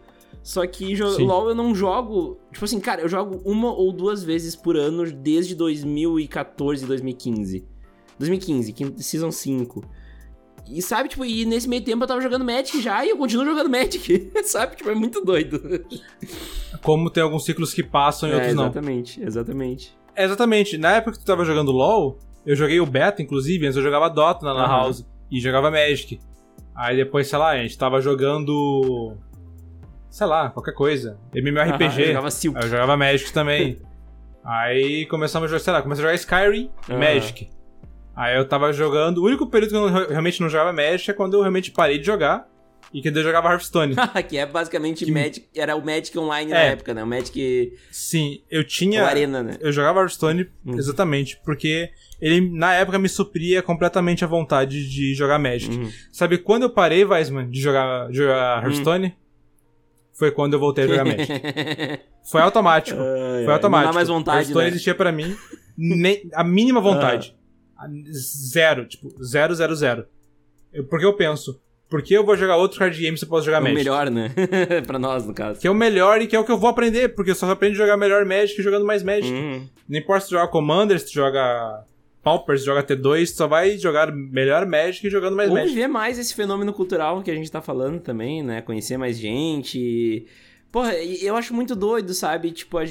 Só 0.42 0.66
que 0.66 0.94
LoL 0.94 1.48
eu 1.48 1.54
não 1.54 1.74
jogo. 1.74 2.38
Tipo 2.52 2.64
assim, 2.64 2.78
cara, 2.78 3.00
eu 3.00 3.08
jogo 3.08 3.40
uma 3.44 3.72
ou 3.72 3.92
duas 3.92 4.22
vezes 4.22 4.54
por 4.54 4.76
ano 4.76 5.10
desde 5.10 5.54
2014, 5.54 6.87
2015. 6.87 7.66
2015, 8.18 8.74
Season 8.98 9.31
5. 9.31 9.85
E 10.70 10.81
sabe, 10.81 11.09
tipo, 11.11 11.24
e 11.24 11.44
nesse 11.44 11.68
meio 11.68 11.83
tempo 11.85 12.05
eu 12.05 12.09
tava 12.09 12.20
jogando 12.20 12.44
Magic 12.44 12.81
já 12.81 13.05
e 13.05 13.11
eu 13.11 13.18
continuo 13.18 13.44
jogando 13.44 13.68
Magic. 13.68 14.31
sabe? 14.44 14.77
Tipo, 14.77 14.90
é 14.90 14.94
muito 14.94 15.22
doido. 15.22 15.85
Como 16.83 17.11
tem 17.11 17.22
alguns 17.22 17.44
ciclos 17.44 17.74
que 17.74 17.83
passam 17.83 18.29
e 18.29 18.33
é, 18.33 18.35
outros 18.37 18.55
não. 18.55 18.64
Exatamente, 18.64 19.22
exatamente. 19.22 19.96
É, 20.16 20.24
exatamente. 20.24 20.79
Na 20.79 20.96
época 20.96 21.12
que 21.12 21.18
tu 21.18 21.27
tava 21.27 21.44
jogando 21.44 21.70
LoL, 21.70 22.18
eu 22.46 22.57
joguei 22.57 22.81
o 22.81 22.87
beta, 22.87 23.22
inclusive, 23.22 23.66
antes 23.66 23.77
eu 23.77 23.83
jogava 23.83 24.09
Dota 24.09 24.44
na 24.44 24.53
Lan 24.53 24.62
uhum. 24.62 24.68
House 24.68 25.07
e 25.31 25.40
jogava 25.40 25.70
Magic. 25.70 26.18
Aí 26.74 26.96
depois, 26.96 27.29
sei 27.29 27.38
lá, 27.38 27.50
a 27.50 27.57
gente 27.59 27.77
tava 27.77 28.00
jogando. 28.00 29.16
Sei 30.09 30.27
lá, 30.27 30.50
qualquer 30.50 30.72
coisa. 30.72 31.18
MMORPG. 31.35 31.85
Uhum, 31.85 32.00
eu 32.00 32.07
jogava 32.07 32.31
Silk. 32.31 32.59
Aí 32.59 32.64
eu 32.64 32.70
jogava 32.70 32.96
Magic 32.96 33.33
também. 33.33 33.79
aí 34.44 35.07
começamos 35.07 35.46
a 35.46 35.48
jogar, 35.48 35.64
sei 35.64 35.72
lá, 35.72 35.83
comecei 35.83 36.05
a 36.05 36.09
jogar 36.09 36.14
Skyrim 36.14 36.70
e 36.88 36.92
uhum. 36.92 36.98
Magic. 36.98 37.50
Aí 38.16 38.37
eu 38.37 38.46
tava 38.46 38.72
jogando. 38.72 39.18
O 39.18 39.27
único 39.27 39.46
período 39.46 39.70
que 39.70 39.77
eu 39.77 40.09
realmente 40.09 40.40
não 40.40 40.48
jogava 40.48 40.72
Magic 40.72 41.11
é 41.11 41.14
quando 41.14 41.35
eu 41.35 41.40
realmente 41.40 41.70
parei 41.70 41.98
de 41.98 42.07
jogar 42.07 42.48
e 42.92 43.03
que 43.03 43.09
eu 43.09 43.22
jogava 43.22 43.48
Hearthstone. 43.48 43.96
que 44.29 44.38
é 44.38 44.46
basicamente 44.46 45.05
que... 45.05 45.11
Magic, 45.11 45.48
era 45.55 45.74
o 45.74 45.85
Magic 45.85 46.16
Online 46.16 46.50
é. 46.53 46.55
na 46.55 46.61
época, 46.61 46.94
né? 46.94 47.03
O 47.03 47.07
Magic. 47.07 47.72
Sim, 47.90 48.40
eu 48.48 48.62
tinha. 48.62 49.03
O 49.03 49.07
Arena, 49.07 49.42
né? 49.42 49.57
Eu 49.61 49.72
jogava 49.72 50.00
Hearthstone 50.00 50.48
uhum. 50.64 50.79
exatamente, 50.79 51.40
porque 51.44 51.90
ele 52.20 52.40
na 52.57 52.72
época 52.74 52.96
me 52.98 53.09
supria 53.09 53.61
completamente 53.62 54.24
a 54.24 54.29
vontade 54.29 54.88
de 54.88 55.12
jogar 55.12 55.40
Magic. 55.40 55.77
Uhum. 55.77 55.90
Sabe 56.12 56.38
quando 56.38 56.62
eu 56.62 56.70
parei, 56.70 57.05
Weisman, 57.05 57.50
de 57.50 57.61
jogar, 57.61 58.09
de 58.09 58.18
jogar 58.18 58.59
uhum. 58.59 58.64
Hearthstone? 58.64 59.16
Foi 60.12 60.31
quando 60.31 60.53
eu 60.53 60.61
voltei 60.61 60.85
a 60.85 60.87
jogar 60.87 61.05
Magic. 61.05 61.27
Foi 62.31 62.40
automático. 62.40 62.96
Foi 62.96 63.53
automático. 63.53 63.87
Não 63.87 63.92
dá 63.92 63.92
mais 63.92 64.09
vontade, 64.09 64.38
Hearthstone 64.38 64.64
né? 64.64 64.70
existia 64.70 64.94
para 64.94 65.11
mim 65.11 65.37
nem, 65.77 66.31
a 66.33 66.44
mínima 66.44 66.81
vontade. 66.81 67.37
Zero, 68.12 68.87
tipo, 68.87 69.11
zero, 69.23 69.55
zero, 69.55 69.75
zero. 69.75 70.07
Eu, 70.73 70.85
porque 70.85 71.05
eu 71.05 71.14
penso, 71.14 71.61
por 71.88 72.03
que 72.03 72.14
eu 72.14 72.25
vou 72.25 72.37
jogar 72.37 72.57
outro 72.57 72.79
card 72.79 73.01
game 73.01 73.16
se 73.16 73.25
eu 73.25 73.29
posso 73.29 73.44
jogar 73.47 73.59
é 73.59 73.61
Magic? 73.61 73.77
O 73.77 73.79
melhor, 73.79 74.11
né? 74.11 74.33
pra 74.87 74.99
nós, 74.99 75.27
no 75.27 75.33
caso. 75.33 75.61
Que 75.61 75.66
é 75.66 75.70
o 75.70 75.75
melhor 75.75 76.20
e 76.20 76.27
que 76.27 76.35
é 76.35 76.38
o 76.38 76.44
que 76.44 76.51
eu 76.51 76.59
vou 76.59 76.68
aprender, 76.68 77.11
porque 77.11 77.31
eu 77.31 77.35
só 77.35 77.49
aprendo 77.51 77.75
a 77.75 77.77
jogar 77.77 77.97
melhor 77.97 78.25
Magic 78.25 78.61
jogando 78.62 78.85
mais 78.85 79.03
Magic. 79.03 79.33
Uhum. 79.33 79.68
Não 79.88 79.99
importa 79.99 80.23
se 80.23 80.29
tu 80.29 80.33
joga 80.33 80.49
Commander, 80.49 80.99
se 80.99 81.07
tu 81.07 81.12
joga 81.12 81.85
Paupers, 82.23 82.61
se 82.61 82.66
joga 82.66 82.83
T2, 82.83 83.27
só 83.27 83.47
vai 83.47 83.79
jogar 83.79 84.11
melhor 84.11 84.66
Magic 84.66 85.09
jogando 85.09 85.37
mais 85.37 85.51
Ou 85.51 85.57
Magic. 85.57 85.75
Ver 85.75 85.87
mais 85.87 86.18
esse 86.18 86.35
fenômeno 86.35 86.73
cultural 86.73 87.23
que 87.23 87.31
a 87.31 87.35
gente 87.35 87.51
tá 87.53 87.61
falando 87.61 88.01
também, 88.01 88.42
né? 88.42 88.61
Conhecer 88.62 88.97
mais 88.97 89.18
gente... 89.18 90.27
Porra, 90.73 90.92
eu 90.97 91.37
acho 91.37 91.55
muito 91.55 91.77
doido, 91.77 92.12
sabe? 92.12 92.51
Tipo, 92.51 92.79
a, 92.79 92.83
a, 92.83 92.87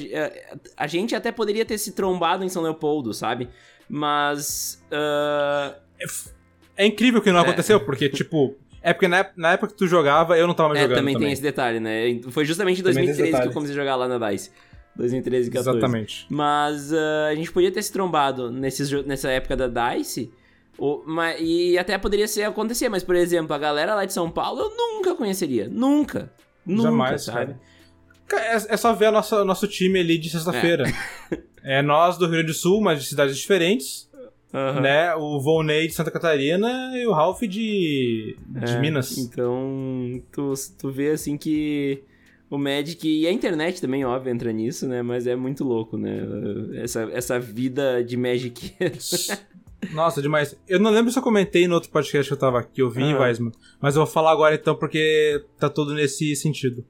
a, 0.86 0.88
gente 0.88 1.14
até 1.14 1.34
poderia 1.34 1.66
ter 1.66 1.78
se 1.78 1.92
trombado 1.92 2.46
em 2.46 2.48
São 2.48 2.64
Leopoldo, 2.64 3.14
sabe? 3.14 3.50
Mas. 3.90 4.84
Uh... 4.92 5.76
É, 6.00 6.84
é, 6.84 6.86
incrível 6.86 7.22
que 7.22 7.32
não 7.32 7.40
é. 7.40 7.44
aconteceu, 7.44 7.80
porque, 7.80 8.10
tipo, 8.10 8.56
é 8.82 8.94
porque 8.94 9.08
na, 9.08 9.26
na, 9.38 9.54
época 9.54 9.72
que 9.72 9.78
tu 9.78 9.88
jogava, 9.88 10.38
eu 10.38 10.46
não 10.46 10.54
tava 10.54 10.70
mais 10.70 10.80
é, 10.80 10.84
jogando. 10.84 10.98
Também, 10.98 11.14
também 11.14 11.28
tem 11.28 11.34
esse 11.34 11.42
detalhe, 11.42 11.80
né? 11.80 12.20
Foi 12.30 12.44
justamente 12.44 12.82
em 12.82 12.84
2013 12.84 13.42
que 13.42 13.48
eu 13.48 13.52
comecei 13.54 13.76
a 13.76 13.80
jogar 13.80 13.96
lá 13.96 14.08
na 14.08 14.30
DICE. 14.30 14.52
2013 14.96 15.50
e 15.50 15.52
14. 15.52 15.78
Exatamente. 15.78 16.26
Mas 16.30 16.92
uh, 16.92 17.28
a 17.32 17.36
gente 17.36 17.52
podia 17.52 17.72
ter 17.72 17.82
se 17.82 17.92
trombado 17.92 18.52
nesses, 18.52 18.92
nessa 19.06 19.30
época 19.30 19.56
da 19.56 19.96
DICE. 19.96 20.32
Ou, 20.78 21.04
mas, 21.06 21.40
e 21.40 21.78
até 21.78 21.98
poderia 21.98 22.28
ser 22.28 22.44
acontecer, 22.44 22.90
mas, 22.90 23.04
por 23.04 23.16
exemplo, 23.16 23.54
a 23.56 23.60
galera 23.60 23.96
lá 23.96 24.06
de 24.06 24.14
São 24.14 24.30
Paulo 24.30 24.62
eu 24.62 24.70
nunca 24.76 25.16
conheceria. 25.16 25.68
Nunca. 25.70 26.32
Nunca, 26.66 26.84
Jamais, 26.84 27.24
sabe? 27.24 27.56
Cara. 28.28 28.44
É, 28.46 28.56
é, 28.56 28.78
só 28.78 28.94
ver 28.94 29.10
o 29.10 29.12
nosso, 29.12 29.46
nosso 29.46 29.68
time 29.68 30.00
ali 30.00 30.18
de 30.18 30.30
sexta-feira. 30.30 30.86
É. 31.32 31.38
é 31.64 31.82
nós 31.82 32.18
do 32.18 32.26
Rio 32.26 32.34
Grande 32.34 32.48
do 32.48 32.54
Sul, 32.54 32.82
mas 32.82 33.02
de 33.02 33.08
cidades 33.08 33.38
diferentes. 33.38 34.10
Uhum. 34.54 34.82
Né? 34.82 35.16
O 35.16 35.40
Volney 35.40 35.88
de 35.88 35.94
Santa 35.94 36.12
Catarina 36.12 36.92
e 36.96 37.08
o 37.08 37.12
Ralph 37.12 37.42
de, 37.42 38.38
de 38.38 38.72
é, 38.72 38.80
Minas. 38.80 39.18
Então, 39.18 40.22
tu, 40.32 40.54
tu 40.78 40.92
vê 40.92 41.10
assim 41.10 41.38
que 41.38 42.04
o 42.52 42.58
Magic 42.58 43.08
e 43.08 43.26
a 43.26 43.32
internet 43.32 43.82
também, 43.82 44.06
óbvio, 44.06 44.32
entra 44.32 44.52
nisso, 44.52 44.88
né? 44.88 45.02
Mas 45.02 45.26
é 45.26 45.36
muito 45.36 45.64
louco, 45.64 45.98
né? 45.98 46.20
Essa, 46.76 47.10
essa 47.12 47.40
vida 47.40 48.04
de 48.04 48.16
Magic. 48.16 48.76
Nossa, 49.92 50.22
demais. 50.22 50.56
Eu 50.68 50.80
não 50.80 50.92
lembro 50.92 51.12
se 51.12 51.18
eu 51.18 51.24
comentei 51.24 51.68
no 51.68 51.74
outro 51.74 51.90
podcast 51.90 52.30
que 52.30 52.34
eu 52.34 52.40
tava 52.40 52.60
aqui, 52.60 52.82
eu 52.82 52.92
vi, 52.92 53.02
uhum. 53.02 53.20
Weisman. 53.20 53.52
Mas 53.82 53.96
eu 53.96 54.06
vou 54.06 54.12
falar 54.12 54.32
agora 54.32 54.54
então, 54.54 54.76
porque 54.76 55.44
tá 55.58 55.68
tudo 55.68 55.96
nesse 55.96 56.36
sentido. 56.36 56.86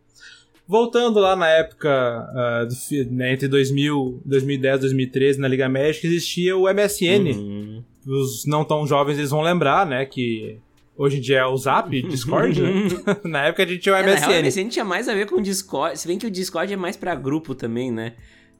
Voltando 0.67 1.19
lá 1.19 1.36
na 1.36 1.47
época, 1.49 1.89
uh, 1.89 2.67
do, 2.67 3.12
né, 3.12 3.34
entre 3.34 3.47
2000, 3.47 4.21
2010 4.23 4.78
e 4.78 4.80
2013, 4.80 5.39
na 5.39 5.47
Liga 5.47 5.67
Magic, 5.67 6.06
existia 6.08 6.56
o 6.56 6.63
MSN. 6.73 7.36
Uhum. 7.36 7.84
Os 8.08 8.45
não 8.45 8.63
tão 8.63 8.88
jovens 8.88 9.17
eles 9.17 9.30
vão 9.30 9.41
lembrar, 9.41 9.86
né, 9.86 10.06
que 10.06 10.60
hoje 10.95 11.17
em 11.17 11.21
dia 11.21 11.39
é 11.39 11.45
o 11.45 11.58
Zap, 11.58 11.89
Discord, 12.08 12.62
né? 12.62 12.71
na 13.26 13.47
época 13.47 13.63
a 13.63 13.65
gente 13.65 13.80
tinha 13.80 13.95
o 13.95 13.97
MSN. 13.97 14.10
É, 14.10 14.19
real, 14.19 14.41
o 14.41 14.45
MSN 14.45 14.69
tinha 14.69 14.86
mais 14.86 15.10
a 15.10 15.13
ver 15.13 15.26
com 15.26 15.36
o 15.36 15.41
Discord, 15.41 15.99
se 15.99 16.08
bem 16.08 16.17
que 16.17 16.28
o 16.28 16.32
Discord 16.32 16.71
é 16.71 16.78
mais 16.78 16.95
pra 16.95 17.13
grupo 17.13 17.54
também, 17.54 17.91
né? 17.91 18.13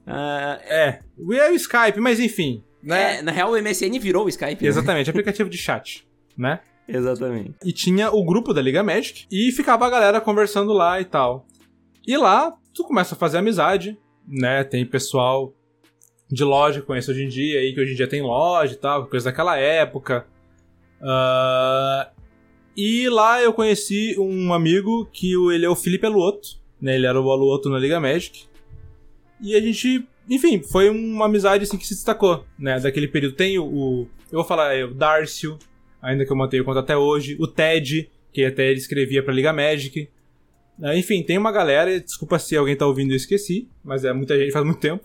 Uh, 0.06 0.60
é, 0.66 1.00
é 1.32 1.50
o 1.50 1.54
Skype, 1.54 1.98
mas 1.98 2.20
enfim. 2.20 2.62
Né? 2.82 3.18
É, 3.18 3.22
na 3.22 3.32
real 3.32 3.50
o 3.50 3.60
MSN 3.60 3.98
virou 3.98 4.26
o 4.26 4.28
Skype. 4.28 4.62
Né? 4.62 4.68
Exatamente, 4.68 5.08
aplicativo 5.08 5.48
de 5.48 5.56
chat, 5.56 6.06
né? 6.36 6.60
Exatamente. 6.86 7.54
E 7.64 7.72
tinha 7.72 8.10
o 8.10 8.22
grupo 8.24 8.52
da 8.52 8.60
Liga 8.60 8.82
Magic 8.82 9.24
e 9.32 9.50
ficava 9.52 9.86
a 9.86 9.90
galera 9.90 10.20
conversando 10.20 10.74
lá 10.74 11.00
e 11.00 11.04
tal. 11.06 11.46
E 12.06 12.16
lá, 12.16 12.54
tu 12.74 12.84
começa 12.84 13.14
a 13.14 13.18
fazer 13.18 13.38
amizade, 13.38 13.98
né? 14.26 14.62
Tem 14.64 14.84
pessoal 14.84 15.54
de 16.30 16.44
loja 16.44 16.80
que 16.80 16.86
conhece 16.86 17.10
hoje 17.10 17.24
em 17.24 17.28
dia, 17.28 17.60
aí 17.60 17.72
que 17.72 17.80
hoje 17.80 17.92
em 17.92 17.96
dia 17.96 18.08
tem 18.08 18.22
loja 18.22 18.72
e 18.72 18.76
tal, 18.76 19.06
coisa 19.06 19.30
daquela 19.30 19.56
época. 19.56 20.26
Uh, 21.00 22.10
e 22.76 23.08
lá 23.08 23.40
eu 23.40 23.52
conheci 23.52 24.16
um 24.18 24.52
amigo 24.52 25.06
que 25.12 25.32
ele 25.52 25.64
é 25.64 25.68
o 25.68 25.76
Felipe 25.76 26.06
Aluoto, 26.06 26.60
né? 26.80 26.96
Ele 26.96 27.06
era 27.06 27.20
o 27.20 27.30
Aluoto 27.30 27.68
na 27.68 27.78
Liga 27.78 28.00
Magic. 28.00 28.46
E 29.40 29.54
a 29.54 29.60
gente, 29.60 30.06
enfim, 30.28 30.62
foi 30.62 30.90
uma 30.90 31.26
amizade 31.26 31.64
assim 31.64 31.78
que 31.78 31.86
se 31.86 31.94
destacou, 31.94 32.44
né? 32.58 32.80
Daquele 32.80 33.08
período. 33.08 33.36
Tem 33.36 33.58
o, 33.58 33.64
o 33.64 34.08
eu 34.30 34.38
vou 34.38 34.44
falar, 34.44 34.74
é, 34.74 34.84
o 34.84 34.92
Darcio, 34.92 35.58
ainda 36.02 36.26
que 36.26 36.32
eu 36.32 36.36
mantenho 36.36 36.62
o 36.62 36.66
conta 36.66 36.80
até 36.80 36.96
hoje, 36.96 37.36
o 37.38 37.46
Ted, 37.46 38.10
que 38.32 38.44
até 38.44 38.66
ele 38.66 38.78
escrevia 38.78 39.22
pra 39.22 39.32
Liga 39.32 39.52
Magic. 39.52 40.08
Ah, 40.82 40.96
enfim, 40.96 41.22
tem 41.22 41.38
uma 41.38 41.52
galera, 41.52 42.00
desculpa 42.00 42.38
se 42.38 42.56
alguém 42.56 42.76
tá 42.76 42.86
ouvindo 42.86 43.10
e 43.10 43.14
eu 43.14 43.16
esqueci, 43.16 43.68
mas 43.82 44.04
é 44.04 44.12
muita 44.12 44.38
gente 44.38 44.52
faz 44.52 44.64
muito 44.64 44.80
tempo. 44.80 45.04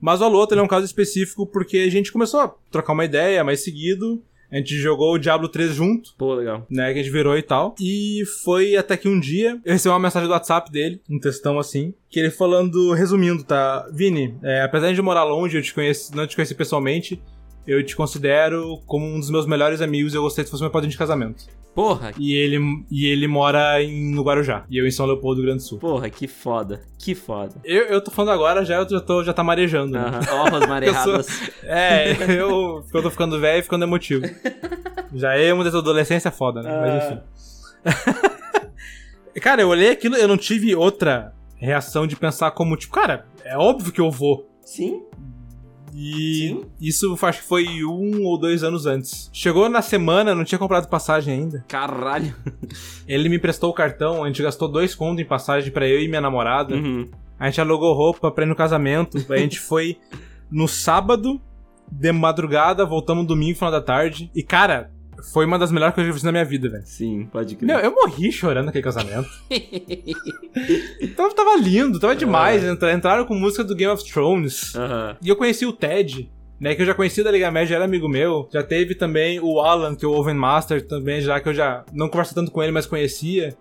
Mas 0.00 0.20
o 0.20 0.24
Alotro 0.24 0.58
é 0.58 0.62
um 0.62 0.68
caso 0.68 0.86
específico 0.86 1.46
porque 1.46 1.78
a 1.78 1.90
gente 1.90 2.10
começou 2.10 2.40
a 2.40 2.54
trocar 2.70 2.92
uma 2.92 3.04
ideia 3.04 3.44
mais 3.44 3.62
seguido. 3.62 4.22
A 4.50 4.56
gente 4.56 4.74
jogou 4.76 5.14
o 5.14 5.18
Diablo 5.18 5.48
3 5.48 5.74
junto. 5.74 6.14
Pô, 6.16 6.34
legal. 6.34 6.66
Né, 6.68 6.92
que 6.92 6.98
a 6.98 7.02
gente 7.02 7.12
virou 7.12 7.36
e 7.36 7.42
tal. 7.42 7.74
E 7.80 8.24
foi 8.42 8.74
até 8.76 8.96
que 8.96 9.08
um 9.08 9.20
dia 9.20 9.60
eu 9.64 9.72
recebi 9.72 9.92
uma 9.92 10.00
mensagem 10.00 10.26
do 10.26 10.32
WhatsApp 10.32 10.72
dele, 10.72 11.00
um 11.08 11.20
textão 11.20 11.58
assim, 11.58 11.94
que 12.08 12.18
ele 12.18 12.30
falando, 12.30 12.92
resumindo, 12.92 13.44
tá? 13.44 13.88
Vini, 13.92 14.36
é, 14.42 14.62
apesar 14.62 14.92
de 14.92 15.02
morar 15.02 15.22
longe, 15.22 15.56
eu 15.56 15.62
te 15.62 15.72
conheço, 15.72 16.16
não 16.16 16.26
te 16.26 16.34
conheci 16.34 16.54
pessoalmente, 16.54 17.22
eu 17.70 17.84
te 17.84 17.94
considero 17.94 18.78
como 18.86 19.06
um 19.06 19.18
dos 19.20 19.30
meus 19.30 19.46
melhores 19.46 19.80
amigos 19.80 20.12
e 20.12 20.16
eu 20.16 20.22
gostaria 20.22 20.44
que 20.44 20.50
fosse 20.50 20.62
meu 20.62 20.70
padrinho 20.70 20.90
de 20.92 20.98
casamento. 20.98 21.44
Porra, 21.74 22.12
E 22.18 22.34
ele, 22.34 22.58
e 22.90 23.06
ele 23.06 23.28
mora 23.28 23.80
em, 23.80 24.12
no 24.12 24.22
Guarujá. 24.24 24.64
E 24.68 24.76
eu 24.76 24.86
em 24.86 24.90
São 24.90 25.06
Leopoldo, 25.06 25.40
do 25.40 25.46
Grande 25.46 25.62
Sul. 25.62 25.78
porra, 25.78 26.10
que 26.10 26.26
foda. 26.26 26.82
Que 26.98 27.14
foda. 27.14 27.54
Eu, 27.64 27.84
eu 27.84 28.00
tô 28.02 28.10
falando 28.10 28.32
agora, 28.32 28.64
já, 28.64 28.74
eu 28.74 28.88
já, 28.88 29.00
tô, 29.00 29.22
já 29.22 29.32
tá 29.32 29.44
marejando. 29.44 29.92
né? 29.92 30.02
As 30.52 30.66
marejadas. 30.68 31.28
É, 31.62 32.10
eu, 32.28 32.84
eu 32.92 33.02
tô 33.02 33.08
ficando 33.10 33.38
velho 33.38 33.60
e 33.60 33.62
ficando 33.62 33.84
emotivo. 33.84 34.22
Já 35.12 35.34
é 35.34 35.52
uma 35.52 35.64
das 35.64 35.74
adolescência 35.74 36.30
foda, 36.30 36.62
né? 36.62 36.70
Mas 36.80 37.04
enfim. 37.04 38.20
cara, 39.40 39.60
eu 39.62 39.68
olhei 39.68 39.90
aquilo, 39.90 40.16
eu 40.16 40.28
não 40.28 40.36
tive 40.36 40.74
outra 40.74 41.32
reação 41.56 42.06
de 42.06 42.14
pensar 42.16 42.52
como, 42.52 42.76
tipo, 42.76 42.92
cara, 42.94 43.26
é 43.44 43.56
óbvio 43.56 43.92
que 43.92 44.00
eu 44.00 44.10
vou. 44.10 44.48
Sim. 44.62 45.02
E 45.94 46.48
Sim. 46.48 46.64
isso 46.80 47.16
acho 47.22 47.40
que 47.40 47.48
foi 47.48 47.84
um 47.84 48.24
ou 48.24 48.38
dois 48.38 48.62
anos 48.62 48.86
antes. 48.86 49.30
Chegou 49.32 49.68
na 49.68 49.82
semana, 49.82 50.34
não 50.34 50.44
tinha 50.44 50.58
comprado 50.58 50.88
passagem 50.88 51.34
ainda. 51.34 51.64
Caralho. 51.68 52.34
Ele 53.06 53.28
me 53.28 53.36
emprestou 53.36 53.70
o 53.70 53.74
cartão, 53.74 54.24
a 54.24 54.26
gente 54.26 54.42
gastou 54.42 54.68
dois 54.68 54.94
contos 54.94 55.20
em 55.20 55.26
passagem 55.26 55.72
pra 55.72 55.88
eu 55.88 56.00
e 56.00 56.08
minha 56.08 56.20
namorada. 56.20 56.74
Uhum. 56.74 57.08
A 57.38 57.46
gente 57.46 57.60
alugou 57.60 57.94
roupa 57.94 58.30
pra 58.30 58.44
ir 58.44 58.48
no 58.48 58.54
casamento. 58.56 59.18
A 59.32 59.36
gente 59.36 59.58
foi 59.60 59.98
no 60.50 60.68
sábado, 60.68 61.40
de 61.90 62.12
madrugada, 62.12 62.84
voltamos 62.84 63.22
no 63.22 63.28
domingo, 63.28 63.56
final 63.56 63.70
da 63.70 63.80
tarde. 63.80 64.30
E, 64.34 64.42
cara, 64.42 64.92
foi 65.32 65.44
uma 65.46 65.58
das 65.58 65.70
melhores 65.72 65.94
coisas 65.94 66.08
que 66.08 66.10
eu 66.10 66.14
fiz 66.14 66.22
na 66.24 66.32
minha 66.32 66.44
vida, 66.44 66.68
velho. 66.68 66.82
Sim, 66.86 67.28
pode 67.32 67.56
crer. 67.56 67.66
Meu, 67.66 67.78
eu 67.78 67.92
morri 67.94 68.30
chorando 68.32 68.66
naquele 68.66 68.84
casamento. 68.84 69.28
Tava, 71.16 71.34
tava 71.34 71.56
lindo, 71.56 71.98
tava 72.00 72.14
demais. 72.16 72.64
Entra- 72.64 72.92
Entraram 72.92 73.24
com 73.24 73.34
música 73.34 73.62
do 73.64 73.74
Game 73.74 73.92
of 73.92 74.04
Thrones. 74.10 74.72
E 75.22 75.28
eu 75.28 75.36
conheci 75.36 75.64
o 75.66 75.72
Ted, 75.72 76.30
né? 76.58 76.74
Que 76.74 76.82
eu 76.82 76.86
já 76.86 76.94
conhecia 76.94 77.22
da 77.24 77.30
Liga 77.30 77.50
Média, 77.50 77.74
era 77.74 77.84
amigo 77.84 78.08
meu. 78.08 78.48
Já 78.52 78.62
teve 78.62 78.94
também 78.94 79.38
o 79.40 79.60
Alan, 79.60 79.94
que 79.94 80.04
é 80.04 80.08
o 80.08 80.12
Oven 80.12 80.34
Master 80.34 80.86
também, 80.86 81.20
já 81.20 81.40
que 81.40 81.48
eu 81.48 81.54
já 81.54 81.84
não 81.92 82.08
converso 82.08 82.34
tanto 82.34 82.50
com 82.50 82.62
ele, 82.62 82.72
mas 82.72 82.86
conhecia. 82.86 83.56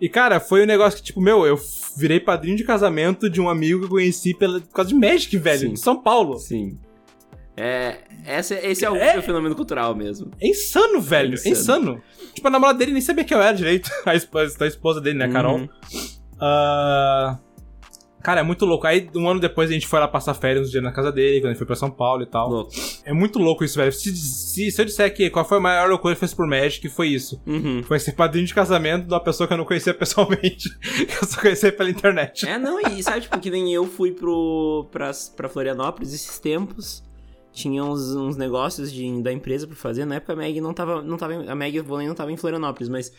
E, 0.00 0.08
cara, 0.08 0.40
foi 0.40 0.62
um 0.62 0.66
negócio 0.66 0.98
que, 0.98 1.04
tipo, 1.04 1.20
meu, 1.20 1.44
eu 1.46 1.58
virei 1.96 2.18
padrinho 2.18 2.56
de 2.56 2.64
casamento 2.64 3.28
de 3.28 3.38
um 3.40 3.50
amigo 3.50 3.80
que 3.80 3.84
eu 3.86 3.90
conheci 3.90 4.32
pela, 4.32 4.58
por 4.60 4.72
causa 4.72 4.88
de 4.88 4.94
Magic, 4.94 5.36
velho, 5.36 5.58
Sim. 5.60 5.72
de 5.74 5.80
São 5.80 6.00
Paulo. 6.00 6.38
Sim. 6.38 6.78
É, 7.60 7.98
esse, 8.38 8.54
esse 8.54 8.84
é 8.84 8.90
o, 8.90 8.96
É. 8.96 9.20
fenômeno 9.20 9.54
cultural 9.54 9.94
mesmo. 9.94 10.30
É 10.40 10.48
insano, 10.48 11.00
velho. 11.00 11.32
É 11.32 11.34
insano. 11.34 11.52
insano. 11.52 12.02
Tipo, 12.34 12.48
a 12.48 12.50
namorada 12.50 12.78
dele 12.78 12.92
nem 12.92 13.02
sabia 13.02 13.22
que 13.24 13.34
eu 13.34 13.42
era 13.42 13.52
direito. 13.52 13.90
A 14.06 14.14
esposa, 14.14 14.64
a 14.64 14.66
esposa 14.66 15.00
dele, 15.00 15.18
né, 15.18 15.26
a 15.26 15.30
Carol. 15.30 15.58
Uhum. 15.58 15.68
Ah, 16.40 17.38
Cara, 18.22 18.40
é 18.40 18.42
muito 18.42 18.66
louco. 18.66 18.86
Aí, 18.86 19.08
um 19.16 19.28
ano 19.28 19.40
depois, 19.40 19.70
a 19.70 19.72
gente 19.72 19.86
foi 19.86 19.98
lá 19.98 20.06
passar 20.06 20.34
férias 20.34 20.68
um 20.68 20.70
dia 20.70 20.82
na 20.82 20.92
casa 20.92 21.10
dele, 21.10 21.40
quando 21.40 21.46
a 21.46 21.48
gente 21.50 21.58
foi 21.58 21.66
pra 21.66 21.76
São 21.76 21.90
Paulo 21.90 22.22
e 22.22 22.26
tal. 22.26 22.50
Louco. 22.50 22.70
É 23.04 23.14
muito 23.14 23.38
louco 23.38 23.64
isso, 23.64 23.76
velho. 23.76 23.90
Se, 23.92 24.14
se, 24.14 24.70
se 24.70 24.80
eu 24.80 24.84
disser 24.84 25.14
que 25.14 25.30
qual 25.30 25.44
foi 25.44 25.56
a 25.56 25.60
maior 25.60 25.88
loucura 25.88 26.14
que 26.14 26.20
fez 26.20 26.34
por 26.34 26.46
Magic, 26.46 26.86
foi 26.90 27.08
isso. 27.08 27.40
Uhum. 27.46 27.82
Foi 27.82 27.98
ser 27.98 28.12
padrinho 28.12 28.46
de 28.46 28.54
casamento 28.54 29.06
de 29.06 29.14
uma 29.14 29.20
pessoa 29.22 29.46
que 29.46 29.54
eu 29.54 29.58
não 29.58 29.64
conhecia 29.64 29.94
pessoalmente. 29.94 30.68
que 30.80 31.24
eu 31.24 31.26
só 31.26 31.40
conhecia 31.40 31.72
pela 31.72 31.88
internet. 31.88 32.46
É, 32.46 32.58
não, 32.58 32.78
e 32.80 33.02
sabe, 33.02 33.22
tipo, 33.22 33.38
que 33.40 33.50
nem 33.50 33.72
eu 33.72 33.86
fui 33.86 34.12
pro, 34.12 34.86
pra, 34.92 35.10
pra 35.34 35.48
Florianópolis 35.48 36.12
esses 36.12 36.38
tempos. 36.38 37.02
Tinha 37.52 37.84
uns, 37.84 38.14
uns 38.14 38.36
negócios 38.36 38.92
de, 38.92 39.22
da 39.22 39.32
empresa 39.32 39.66
pra 39.66 39.76
fazer. 39.76 40.04
Na 40.04 40.16
época 40.16 40.32
a 40.32 40.36
Meg 40.36 40.60
não 40.60 40.72
tava. 40.72 41.02
Não 41.02 41.16
tava 41.16 41.34
a 41.34 41.54
Meg 41.54 41.80
Volen 41.80 42.08
não 42.08 42.14
tava 42.14 42.32
em 42.32 42.36
Florianópolis, 42.36 42.88
mas. 42.88 43.12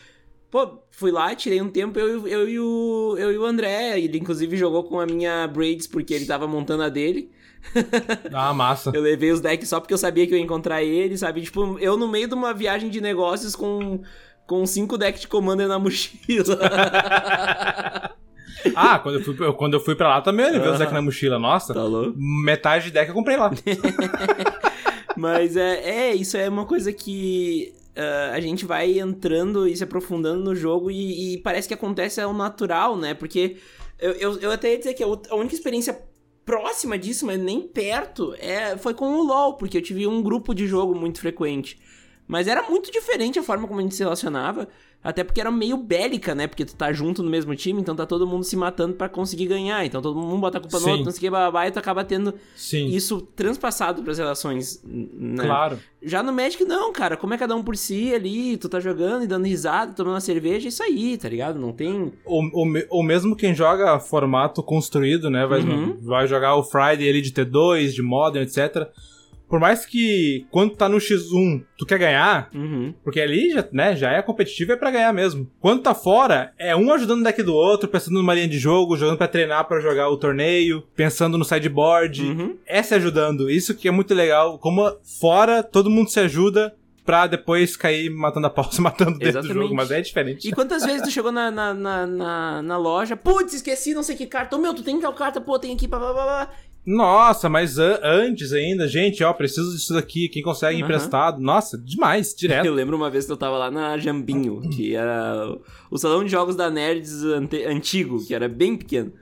Pô, 0.50 0.80
fui 0.92 1.12
lá, 1.12 1.34
tirei 1.34 1.62
um 1.62 1.70
tempo, 1.70 1.98
eu, 1.98 2.28
eu, 2.28 2.50
e 2.50 2.60
o, 2.60 3.16
eu 3.18 3.32
e 3.32 3.38
o 3.38 3.46
André. 3.46 4.00
Ele 4.00 4.18
inclusive 4.18 4.58
jogou 4.58 4.84
com 4.84 5.00
a 5.00 5.06
minha 5.06 5.48
Braids 5.48 5.88
porque 5.88 6.14
ele 6.14 6.26
tava 6.26 6.46
montando 6.46 6.84
a 6.84 6.90
dele. 6.90 7.32
Ah, 8.34 8.54
massa. 8.54 8.92
Eu 8.94 9.02
levei 9.02 9.32
os 9.32 9.40
decks 9.40 9.70
só 9.70 9.80
porque 9.80 9.94
eu 9.94 9.98
sabia 9.98 10.26
que 10.26 10.34
eu 10.34 10.38
ia 10.38 10.44
encontrar 10.44 10.82
ele, 10.84 11.18
sabe? 11.18 11.42
Tipo, 11.42 11.78
eu 11.80 11.96
no 11.96 12.08
meio 12.08 12.28
de 12.28 12.34
uma 12.34 12.54
viagem 12.54 12.90
de 12.90 13.00
negócios 13.00 13.56
com, 13.56 14.02
com 14.48 14.66
cinco 14.66 14.98
decks 14.98 15.22
de 15.22 15.28
Commander 15.28 15.68
na 15.68 15.78
mochila. 15.78 16.60
Ah, 18.76 19.00
quando 19.00 19.16
eu 19.20 19.24
fui, 19.24 19.36
eu- 19.48 19.54
quando 19.54 19.74
eu 19.76 19.80
fui 19.80 19.96
pra 19.96 20.08
lá 20.10 20.22
também 20.22 20.46
eu 20.46 20.52
levei 20.54 20.70
Aham. 20.70 20.78
decks 20.78 20.94
na 20.94 21.02
mochila. 21.02 21.40
Nossa, 21.40 21.74
tá 21.74 21.84
louco? 21.84 22.14
metade 22.18 22.86
de 22.86 22.92
deck 22.92 23.10
eu 23.10 23.16
comprei 23.16 23.38
lá. 23.38 23.52
Mas 25.16 25.56
é, 25.56 26.10
é, 26.10 26.16
isso 26.16 26.38
é 26.38 26.48
uma 26.48 26.66
coisa 26.66 26.92
que 26.94 27.74
ah, 27.96 28.32
a 28.34 28.40
gente 28.40 28.66
vai 28.66 29.00
entrando 29.00 29.68
e 29.68 29.76
se 29.76 29.84
aprofundando 29.84 30.44
no 30.44 30.56
jogo 30.56 30.90
e, 30.90 31.34
e 31.36 31.38
parece 31.40 31.68
que 31.68 31.74
acontece 31.74 32.22
ao 32.22 32.34
natural, 32.34 32.96
né? 32.98 33.14
Porque 33.14 33.58
eu, 34.00 34.12
eu, 34.14 34.40
eu 34.40 34.52
até 34.52 34.72
ia 34.72 34.78
dizer 34.78 34.94
que 34.94 35.04
a 35.04 35.36
única 35.36 35.54
experiência 35.54 36.00
próxima 36.46 36.98
disso, 36.98 37.26
mas 37.26 37.40
nem 37.40 37.62
perto, 37.62 38.34
é, 38.40 38.76
foi 38.78 38.94
com 38.94 39.06
o 39.14 39.24
LoL, 39.24 39.58
porque 39.58 39.78
eu 39.78 39.82
tive 39.82 40.08
um 40.08 40.22
grupo 40.24 40.54
de 40.56 40.66
jogo 40.68 40.96
muito 40.96 41.20
frequente. 41.20 41.80
Mas 42.32 42.48
era 42.48 42.64
muito 42.64 42.90
diferente 42.90 43.38
a 43.38 43.44
forma 43.44 43.68
como 43.68 43.82
a 43.82 43.84
gente 43.84 43.94
se 43.94 44.02
relacionava, 44.02 44.66
até 45.04 45.22
porque 45.22 45.42
era 45.42 45.52
meio 45.52 45.76
bélica, 45.76 46.34
né? 46.34 46.48
Porque 46.48 46.64
tu 46.64 46.74
tá 46.74 46.94
junto 46.94 47.22
no 47.22 47.30
mesmo 47.30 47.54
time, 47.58 47.82
então 47.82 47.94
tá 47.94 48.06
todo 48.06 48.26
mundo 48.26 48.46
se 48.46 48.56
matando 48.56 48.94
pra 48.94 49.10
conseguir 49.10 49.48
ganhar. 49.48 49.86
Então 49.86 50.02
todo 50.02 50.18
mundo 50.18 50.40
bota 50.40 50.58
a 50.58 50.62
culpa 50.62 50.78
no 50.78 50.84
Sim. 50.86 50.90
outro, 50.92 51.06
não 51.06 51.12
sei 51.12 51.18
o 51.18 51.22
que, 51.22 51.30
babá, 51.30 51.68
e 51.68 51.72
tu 51.72 51.80
acaba 51.80 52.06
tendo 52.06 52.34
Sim, 52.56 52.86
isso 52.86 53.20
transpassado 53.36 54.02
pras 54.02 54.18
relações, 54.18 54.82
né? 54.86 55.44
claro. 55.44 55.78
Já 56.02 56.24
no 56.24 56.32
Magic, 56.32 56.64
não, 56.64 56.94
cara. 56.94 57.18
Como 57.18 57.34
é 57.34 57.38
cada 57.38 57.54
um 57.54 57.62
por 57.62 57.76
si 57.76 58.14
ali, 58.16 58.56
tu 58.56 58.70
tá 58.70 58.80
jogando 58.80 59.26
e 59.26 59.28
dando 59.28 59.46
risada, 59.46 59.92
tomando 59.92 60.14
uma 60.14 60.22
cerveja, 60.22 60.70
isso 60.70 60.82
aí, 60.82 61.18
tá 61.18 61.28
ligado? 61.28 61.60
Não 61.60 61.74
tem. 61.74 62.14
Ou, 62.24 62.44
ou, 62.54 62.66
ou 62.92 63.04
mesmo 63.04 63.36
quem 63.36 63.54
joga 63.54 64.00
formato 64.00 64.64
construído, 64.64 65.30
né? 65.30 65.46
Vai, 65.46 65.60
Uhum. 65.60 65.98
vai 66.02 66.28
jogar 66.28 66.56
o 66.56 66.64
Friday 66.64 67.10
ali 67.10 67.22
de 67.22 67.34
T2, 67.34 67.90
de 67.92 68.02
Modern, 68.02 68.46
etc. 68.46 68.88
Por 69.52 69.60
mais 69.60 69.86
que 69.86 70.46
quando 70.50 70.76
tá 70.78 70.88
no 70.88 70.98
X1 70.98 71.62
tu 71.78 71.86
quer 71.86 72.00
ganhar, 72.00 72.50
Uhum. 72.56 72.94
porque 73.04 73.20
ali 73.20 73.52
já, 73.52 73.68
né, 73.72 73.96
já 73.98 74.12
é 74.14 74.22
competitivo 74.22 74.72
e 74.72 74.74
é 74.74 74.78
pra 74.78 74.90
ganhar 74.90 75.12
mesmo. 75.14 75.52
Quando 75.60 75.82
tá 75.82 75.94
fora, 75.94 76.54
é 76.58 76.74
um 76.76 76.92
ajudando 76.94 77.20
o 77.20 77.24
deck 77.26 77.44
do 77.44 77.54
outro, 77.54 77.90
pensando 77.90 78.14
numa 78.14 78.34
linha 78.34 78.48
de 78.48 78.58
jogo, 78.58 78.96
jogando 78.96 79.18
pra 79.18 79.28
treinar 79.28 79.68
pra 79.68 79.82
jogar 79.82 80.10
o 80.10 80.16
torneio, 80.18 80.82
pensando 80.96 81.38
no 81.38 81.44
sideboard. 81.44 82.24
Uhum. 82.24 82.58
É 82.66 82.82
se 82.82 82.96
ajudando. 82.96 83.50
Isso 83.50 83.76
que 83.76 83.90
é 83.90 83.92
muito 83.92 84.14
legal. 84.14 84.58
Como 84.58 84.90
fora, 85.20 85.62
todo 85.62 85.90
mundo 85.90 86.10
se 86.10 86.20
ajuda 86.22 86.74
pra 87.04 87.28
depois 87.28 87.76
cair 87.76 88.10
matando 88.10 88.48
a 88.48 88.50
pau, 88.50 88.64
se 88.72 88.80
matando 88.80 89.18
dentro 89.18 89.34
do 89.34 89.40
Exatamente. 89.40 89.64
jogo. 89.64 89.76
Mas 89.76 89.92
é 89.92 90.00
diferente. 90.00 90.48
E 90.48 90.52
quantas 90.54 90.86
vezes 90.86 91.02
tu 91.02 91.12
chegou 91.12 91.32
na, 91.32 91.52
na, 91.52 91.74
na, 91.74 92.08
na, 92.08 92.62
na 92.62 92.78
loja, 92.78 93.18
putz, 93.18 93.54
esqueci 93.54 93.94
não 93.94 94.04
sei 94.04 94.16
que 94.16 94.26
carta. 94.28 94.56
Ô, 94.56 94.60
meu, 94.60 94.74
tu 94.74 94.82
tem 94.82 94.98
tal 95.02 95.12
carta, 95.14 95.42
pô, 95.42 95.60
tem 95.60 95.74
aqui, 95.74 95.88
blá, 95.88 96.00
blá, 96.00 96.14
blá. 96.14 96.50
Nossa, 96.86 97.48
mas 97.48 97.78
an- 97.78 98.00
antes 98.04 98.52
ainda, 98.54 98.88
gente, 98.88 99.24
ó, 99.24 99.32
preciso 99.34 99.72
disso 99.72 99.94
daqui, 99.94 100.28
quem 100.30 100.42
consegue 100.42 100.78
Aham. 100.78 100.84
emprestado. 100.86 101.40
Nossa, 101.40 101.78
demais, 101.78 102.34
direto. 102.38 102.66
Eu 102.66 102.74
lembro 102.74 102.96
uma 102.98 103.10
vez 103.10 103.26
que 103.26 103.32
eu 103.32 103.38
tava 103.38 103.58
lá 103.58 103.70
na 103.70 103.98
Jambinho, 103.98 104.62
que 104.70 104.96
era 104.96 105.48
o- 105.52 105.62
o 105.92 105.98
salão 105.98 106.24
de 106.24 106.32
jogos 106.32 106.56
da 106.56 106.70
Nerds 106.70 107.24
antigo, 107.68 108.26
que 108.26 108.34
era 108.34 108.50
bem 108.50 108.76
pequeno. 108.76 109.14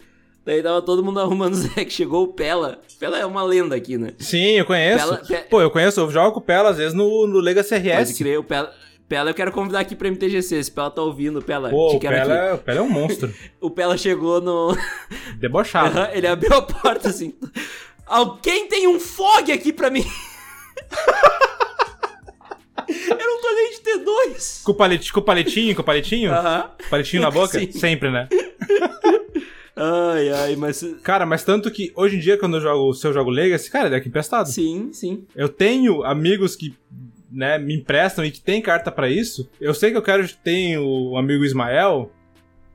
Daí 0.45 0.63
tava 0.63 0.81
todo 0.81 1.03
mundo 1.03 1.19
arrumando 1.21 1.53
os 1.53 1.63
decks, 1.75 1.93
chegou 1.93 2.23
o 2.23 2.27
Pela. 2.29 2.79
Pela 2.97 3.19
é 3.19 3.25
uma 3.25 3.43
lenda 3.43 3.75
aqui, 3.75 3.97
né? 3.97 4.13
Sim, 4.17 4.51
eu 4.51 4.65
conheço. 4.65 5.05
Pela- 5.05 5.17
pe- 5.17 5.47
Pô, 5.49 5.61
eu 5.61 5.69
conheço, 5.69 5.99
eu 5.99 6.09
jogo 6.09 6.31
com 6.31 6.39
o 6.39 6.43
Pela 6.43 6.69
às 6.69 6.77
vezes 6.77 6.93
no, 6.93 7.27
no 7.27 7.39
Legacy 7.39 7.75
Pode 7.75 7.89
RS. 7.89 8.17
crer, 8.17 8.39
o 8.39 8.43
Pela, 8.43 8.73
Pela 9.09 9.31
eu 9.31 9.33
quero 9.33 9.51
convidar 9.51 9.79
aqui 9.79 9.95
pra 9.95 10.07
MTGC, 10.07 10.63
se 10.63 10.71
Pela 10.71 10.91
tá 10.91 11.01
ouvindo, 11.01 11.41
Pela, 11.41 11.71
Pô, 11.71 11.95
o 11.95 11.99
Pela, 11.99 12.33
é- 12.35 12.53
o 12.53 12.57
Pela 12.59 12.77
é 12.77 12.81
um 12.81 12.89
monstro. 12.89 13.33
O 13.59 13.71
Pela 13.71 13.97
chegou 13.97 14.39
no... 14.39 14.77
Debochado. 15.39 15.99
Ele 16.15 16.27
abriu 16.27 16.53
a 16.53 16.61
porta 16.61 17.09
assim... 17.09 17.33
Alguém 18.05 18.67
tem 18.67 18.87
um 18.87 18.99
fog 18.99 19.51
aqui 19.51 19.71
pra 19.73 19.89
mim? 19.91 20.03
Era 22.87 23.35
um 23.35 23.41
torneio 23.41 23.69
de 23.71 23.81
T2. 24.35 24.63
Com 24.63 24.71
o 24.71 24.75
paletinho, 24.75 25.13
com 25.13 25.19
o 25.19 25.23
paletinho, 25.23 25.75
com 25.75 25.81
o 25.81 25.85
paletinho? 25.85 26.31
Aham. 26.33 26.71
Paletinho 26.89 27.21
na 27.21 27.29
boca? 27.29 27.57
Sim. 27.59 27.71
Sempre, 27.71 28.09
né? 28.09 28.27
Ai, 29.75 30.29
ai, 30.29 30.55
mas... 30.55 30.83
Cara, 31.03 31.25
mas 31.25 31.43
tanto 31.43 31.69
que 31.71 31.91
hoje 31.95 32.15
em 32.17 32.19
dia, 32.19 32.37
quando 32.37 32.57
eu 32.57 32.61
jogo, 32.61 32.93
se 32.93 33.05
eu 33.05 33.13
jogo 33.13 33.29
Legacy, 33.29 33.69
cara, 33.69 33.87
é 33.87 33.91
deck 33.91 34.07
emprestado. 34.07 34.47
Sim, 34.47 34.89
sim. 34.91 35.25
Eu 35.35 35.47
tenho 35.47 36.03
amigos 36.03 36.55
que, 36.55 36.75
né, 37.31 37.57
me 37.57 37.75
emprestam 37.75 38.23
e 38.25 38.31
que 38.31 38.41
tem 38.41 38.61
carta 38.61 38.91
pra 38.91 39.09
isso. 39.09 39.49
Eu 39.59 39.73
sei 39.73 39.91
que 39.91 39.97
eu 39.97 40.01
quero 40.01 40.27
tem 40.43 40.77
o 40.77 41.15
amigo 41.17 41.43
Ismael, 41.45 42.11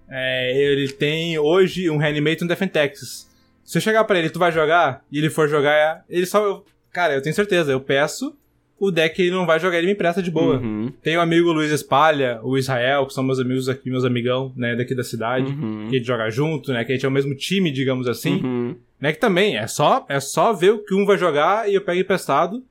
é, 0.09 0.57
ele 0.73 0.89
tem 0.93 1.39
hoje 1.39 1.89
um 1.91 1.97
Reanimate 1.97 2.43
e 2.43 2.45
um 2.45 2.49
Defentex. 2.49 3.31
Se 3.65 3.79
eu 3.79 3.83
chegar 3.83 4.05
pra 4.05 4.19
ele, 4.19 4.31
tu 4.31 4.39
vai 4.39 4.53
jogar? 4.53 5.03
E 5.11 5.19
ele 5.19 5.31
for 5.31 5.49
jogar, 5.49 6.05
ele 6.09 6.27
só... 6.27 6.63
cara, 6.93 7.15
eu 7.15 7.23
tenho 7.23 7.35
certeza, 7.35 7.73
eu 7.73 7.81
peço, 7.81 8.37
o 8.79 8.91
deck 8.91 9.21
ele 9.23 9.31
não 9.31 9.47
vai 9.47 9.59
jogar, 9.59 9.79
ele 9.79 9.87
me 9.87 9.95
empresta 9.95 10.23
de 10.23 10.31
boa. 10.31 10.59
Uhum, 10.59 10.93
Tem 11.03 11.17
o 11.17 11.21
amigo 11.21 11.51
Luiz 11.53 11.71
Espalha, 11.71 12.39
o 12.43 12.59
Israel, 12.59 13.07
que 13.07 13.15
são 13.15 13.25
meus 13.25 13.41
amigos 13.41 13.69
aqui, 13.69 13.89
meus 13.89 14.05
amigão, 14.05 14.53
né, 14.57 14.77
daqui 14.77 14.95
da 14.95 15.03
cidade. 15.03 15.47
uhum, 15.51 15.87
Que 15.89 15.97
a 15.97 15.99
gente 15.99 16.07
joga 16.07 16.29
junto, 16.29 16.73
né? 16.73 16.85
Que 16.85 16.93
a 16.93 16.95
gente 16.95 17.07
é 17.07 17.09
o 17.09 17.13
mesmo 17.13 17.35
time, 17.35 17.71
digamos 17.71 18.07
assim. 18.07 18.43
uhum. 18.45 18.77
Né, 19.01 19.13
que 19.13 19.19
também 19.19 19.57
é 19.57 19.67
só, 19.67 20.05
é 20.09 20.19
só 20.21 20.53
ver 20.53 20.71
o 20.73 20.79
que 20.85 20.95
um 20.95 21.05
vai 21.07 21.17
jogar 21.19 21.69
e 21.69 21.75
eu 21.75 21.81
pego 21.83 22.01
emprestado 22.01 22.63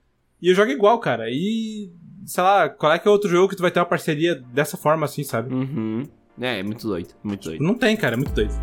e 0.43 0.49
eu 0.49 0.55
jogo 0.55 0.69
igual, 0.71 0.99
cara. 0.99 1.29
E. 1.29 1.89
Sei 2.25 2.43
lá, 2.43 2.67
qual 2.67 2.91
é 2.91 2.99
que 2.99 3.07
é 3.07 3.11
outro 3.11 3.29
jogo 3.29 3.47
que 3.47 3.55
tu 3.55 3.61
vai 3.61 3.71
ter 3.71 3.79
uma 3.79 3.85
parceria 3.85 4.35
dessa 4.35 4.75
forma, 4.75 5.05
assim, 5.05 5.23
sabe? 5.23 5.53
Uhum. 5.53 6.05
É, 6.37 6.59
é 6.59 6.63
muito 6.63 6.85
doido, 6.85 7.13
muito 7.23 7.39
tipo, 7.39 7.51
doido. 7.51 7.63
Não 7.63 7.75
tem, 7.75 7.95
cara, 7.95 8.15
é 8.15 8.17
muito 8.17 8.33
doido. 8.33 8.53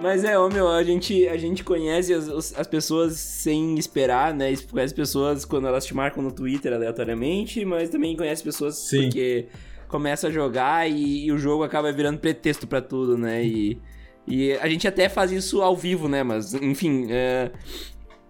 Mas 0.00 0.24
é, 0.24 0.38
ô 0.38 0.48
meu, 0.48 0.68
a 0.68 0.82
gente, 0.82 1.28
a 1.28 1.36
gente 1.36 1.62
conhece 1.62 2.14
as, 2.14 2.56
as 2.56 2.66
pessoas 2.66 3.18
sem 3.18 3.78
esperar, 3.78 4.32
né? 4.32 4.56
Conhece 4.70 4.94
pessoas 4.94 5.44
quando 5.44 5.66
elas 5.66 5.84
te 5.84 5.94
marcam 5.94 6.22
no 6.22 6.32
Twitter 6.32 6.72
aleatoriamente, 6.72 7.62
mas 7.66 7.90
também 7.90 8.16
conhece 8.16 8.42
pessoas 8.42 8.76
Sim. 8.76 9.02
porque 9.02 9.48
começa 9.88 10.28
a 10.28 10.30
jogar 10.30 10.88
e, 10.90 11.26
e 11.26 11.32
o 11.32 11.38
jogo 11.38 11.62
acaba 11.64 11.90
virando 11.92 12.18
pretexto 12.18 12.66
pra 12.66 12.80
tudo, 12.80 13.16
né? 13.18 13.44
E, 13.44 13.80
e 14.26 14.52
a 14.54 14.68
gente 14.68 14.86
até 14.86 15.08
faz 15.08 15.32
isso 15.32 15.62
ao 15.62 15.76
vivo, 15.76 16.08
né? 16.08 16.22
Mas, 16.22 16.52
enfim, 16.54 17.06
é, 17.10 17.50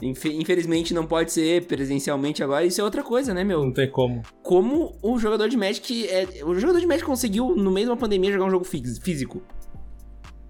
infe- 0.00 0.32
infelizmente 0.34 0.94
não 0.94 1.06
pode 1.06 1.32
ser 1.32 1.64
presencialmente 1.66 2.42
agora. 2.42 2.64
Isso 2.64 2.80
é 2.80 2.84
outra 2.84 3.02
coisa, 3.02 3.34
né, 3.34 3.42
meu? 3.44 3.62
Não 3.64 3.72
tem 3.72 3.90
como. 3.90 4.22
Como 4.42 4.96
o 5.02 5.18
jogador 5.18 5.48
de 5.48 5.56
Magic. 5.56 6.06
É, 6.08 6.26
o 6.44 6.54
jogador 6.54 6.80
de 6.80 6.86
Magic 6.86 7.04
conseguiu, 7.04 7.54
no 7.56 7.70
meio 7.70 7.86
de 7.86 7.90
uma 7.92 7.96
pandemia, 7.98 8.32
jogar 8.32 8.46
um 8.46 8.50
jogo 8.50 8.64
fí- 8.64 8.82
físico. 9.02 9.42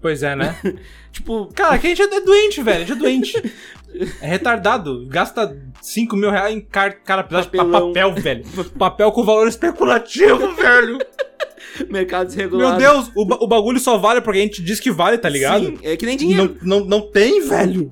Pois 0.01 0.23
é, 0.23 0.35
né? 0.35 0.55
Tipo, 1.11 1.49
Cara, 1.55 1.77
que 1.79 1.87
a 1.87 1.89
gente 1.89 2.01
é 2.01 2.21
doente, 2.21 2.61
velho. 2.61 2.77
A 2.77 2.79
gente 2.85 2.91
é 2.91 2.95
doente. 2.95 3.53
É 4.21 4.27
retardado. 4.27 5.07
Gasta 5.07 5.57
5 5.81 6.15
mil 6.15 6.29
reais 6.29 6.55
em 6.55 6.61
car 6.61 7.01
cara, 7.03 7.23
pedaço 7.23 7.49
Papelão. 7.49 7.87
papel, 7.91 8.13
velho. 8.13 8.45
Papel 8.77 9.11
com 9.11 9.25
valor 9.25 9.47
especulativo, 9.47 10.53
velho. 10.55 10.99
mercado 11.89 12.21
Meu 12.21 12.27
desregulado. 12.27 12.77
Deus, 12.77 13.11
o, 13.15 13.25
ba- 13.25 13.39
o 13.41 13.47
bagulho 13.47 13.79
só 13.79 13.97
vale 13.97 14.21
porque 14.21 14.37
a 14.39 14.41
gente 14.43 14.61
diz 14.61 14.79
que 14.79 14.91
vale, 14.91 15.17
tá 15.17 15.27
ligado? 15.27 15.65
Sim, 15.65 15.79
é 15.81 15.97
que 15.97 16.05
nem 16.05 16.15
dinheiro. 16.15 16.55
Não, 16.61 16.79
não, 16.81 16.85
não 16.85 17.01
tem, 17.11 17.41
velho. 17.41 17.91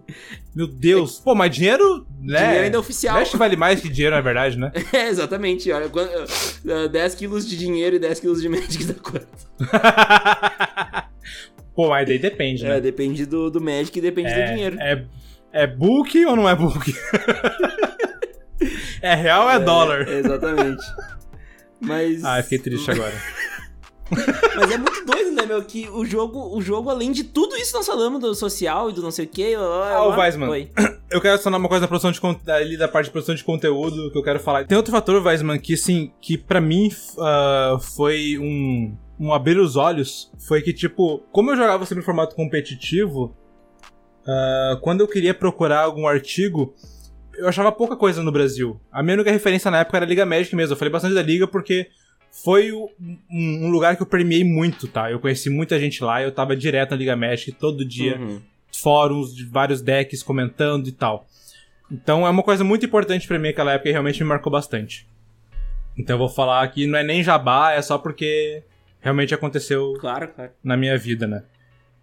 Meu 0.55 0.68
Deus. 0.68 1.20
Pô, 1.20 1.34
mas 1.36 1.53
dinheiro, 1.53 2.05
né? 2.22 2.39
Dinheiro 2.43 2.64
ainda 2.66 2.78
é 2.78 2.80
oficial. 2.80 3.18
Mexe 3.18 3.36
vale 3.36 3.55
mais 3.55 3.82
que 3.82 3.89
dinheiro, 3.89 4.16
na 4.16 4.22
verdade, 4.22 4.58
né? 4.58 4.72
É, 4.93 5.08
exatamente. 5.08 5.72
Olha, 5.72 5.89
quando, 5.89 6.10
uh, 6.10 6.88
10 6.89 7.16
quilos 7.16 7.47
de 7.47 7.58
dinheiro 7.58 7.95
e 7.95 7.99
10 7.99 8.20
quilos 8.20 8.41
de 8.41 8.47
Magic 8.49 8.84
dá 8.86 8.93
quanto? 8.93 9.28
Pô, 11.78 11.90
mas 11.90 12.08
daí 12.08 12.18
depende, 12.18 12.66
É, 12.66 12.70
né? 12.70 12.82
depende 12.82 13.24
do, 13.28 13.52
do 13.52 13.62
Magic 13.62 13.96
e 13.96 14.02
depende 14.02 14.34
do 14.34 14.46
dinheiro. 14.48 14.78
É, 14.80 15.06
é 15.54 15.68
book 15.68 16.26
ou 16.26 16.36
não 16.36 16.50
é 16.50 16.56
book? 16.56 16.92
é 19.00 19.14
real 19.14 19.44
ou 19.44 19.52
é, 19.52 19.60
dólar? 19.60 20.08
É, 20.08 20.18
exatamente. 20.18 20.84
Mas. 21.80 22.26
Ah, 22.26 22.40
eu 22.40 22.44
fiquei 22.44 22.58
triste 22.58 22.90
agora. 22.90 23.14
Mas 24.56 24.72
é 24.72 24.78
muito 24.80 25.06
doido, 25.06 25.32
né, 25.34 25.46
meu? 25.46 25.62
Que 25.64 25.88
o 25.90 26.04
jogo, 26.04 26.58
o 26.58 26.60
jogo, 26.64 26.90
além 26.90 27.12
de 27.12 27.24
tudo 27.26 27.56
isso, 27.56 27.76
nós 27.76 27.86
falamos 27.86 28.20
do 28.22 28.34
social 28.34 28.90
e 28.90 28.94
do 28.94 29.04
não 29.04 29.12
sei 29.12 29.26
o 29.26 29.28
quê. 29.28 29.54
Ah, 29.56 30.02
o 30.04 30.18
Weisman. 30.18 30.50
Oi. 30.50 30.72
Eu 31.12 31.22
quero 31.22 31.36
adicionar 31.36 31.58
uma 31.58 31.70
coisa 31.70 31.82
da 31.82 31.88
produção 31.88 32.12
de 32.12 32.52
ali 32.52 32.76
da 32.76 32.88
parte 32.88 33.06
de 33.06 33.12
produção 33.12 33.36
de 33.36 33.44
conteúdo 33.44 34.12
que 34.12 34.18
eu 34.18 34.24
quero 34.24 34.42
falar. 34.42 34.66
Tem 34.66 34.76
outro 34.76 34.92
fator, 34.92 35.26
Weisman, 35.26 35.58
que 35.58 35.76
assim, 35.76 36.12
que 36.20 36.38
pra 36.38 36.60
mim 36.60 36.90
ah, 37.18 37.78
foi 37.80 38.38
um, 38.38 38.94
um 39.20 39.34
abrir 39.34 39.57
os 39.59 39.76
olhos. 39.76 40.32
Foi 40.47 40.61
que, 40.61 40.74
tipo, 40.74 41.20
como 41.32 41.51
eu 41.51 41.55
jogava 41.57 41.86
sempre 41.86 42.01
em 42.01 42.05
formato 42.05 42.36
competitivo, 42.36 43.36
ah, 44.26 44.78
quando 44.82 45.01
eu 45.01 45.07
queria 45.07 45.34
procurar 45.34 45.82
algum 45.82 46.07
artigo, 46.07 46.74
eu 47.36 47.47
achava 47.47 47.72
pouca 47.72 47.95
coisa 47.95 48.22
no 48.24 48.32
Brasil. 48.32 48.80
A 48.91 49.01
minha 49.03 49.15
única 49.15 49.32
referência 49.32 49.70
na 49.72 49.80
época 49.80 49.97
era 49.97 50.05
a 50.05 50.09
Liga 50.09 50.26
Magic 50.26 50.55
mesmo. 50.55 50.74
Eu 50.74 50.78
falei 50.78 50.91
bastante 50.91 51.13
da 51.15 51.22
Liga 51.22 51.47
porque 51.47 51.88
foi 52.32 52.72
um, 52.72 52.89
um 53.32 53.70
lugar 53.70 53.95
que 53.95 54.01
eu 54.01 54.07
premiei 54.07 54.43
muito, 54.43 54.88
tá? 54.88 55.09
Eu 55.11 55.20
conheci 55.20 55.49
muita 55.49 55.80
gente 55.80 56.03
lá, 56.03 56.22
eu 56.22 56.32
tava 56.32 56.55
direto 56.55 56.91
na 56.91 56.97
Liga 56.97 57.15
Magic 57.15 57.51
todo 57.53 57.86
dia 57.86 58.18
Uhum. 58.20 58.41
fóruns 58.72 59.34
de 59.34 59.45
vários 59.45 59.82
decks 59.82 60.22
comentando 60.22 60.88
e 60.88 60.91
tal. 60.91 61.26
Então 61.91 62.28
é 62.28 62.30
uma 62.30 62.43
coisa 62.43 62.63
muito 62.63 62.86
importante 62.86 63.28
pra 63.28 63.39
mim 63.39 63.47
aquela 63.49 63.72
época 63.74 63.89
e 63.89 63.91
realmente 63.91 64.22
me 64.22 64.28
marcou 64.30 64.51
bastante. 64.51 65.07
Então 65.97 66.15
eu 66.15 66.20
vou 66.20 66.30
falar 66.30 66.61
aqui, 66.61 66.86
não 66.86 66.99
é 66.99 67.03
nem 67.03 67.24
jabá, 67.24 67.72
é 67.72 67.82
só 67.82 67.97
porque 67.97 68.61
realmente 69.08 69.34
aconteceu 69.34 69.93
Claro, 69.99 70.28
claro. 70.30 70.51
na 70.64 70.76
minha 70.78 70.97
vida, 70.97 71.26
né? 71.26 71.43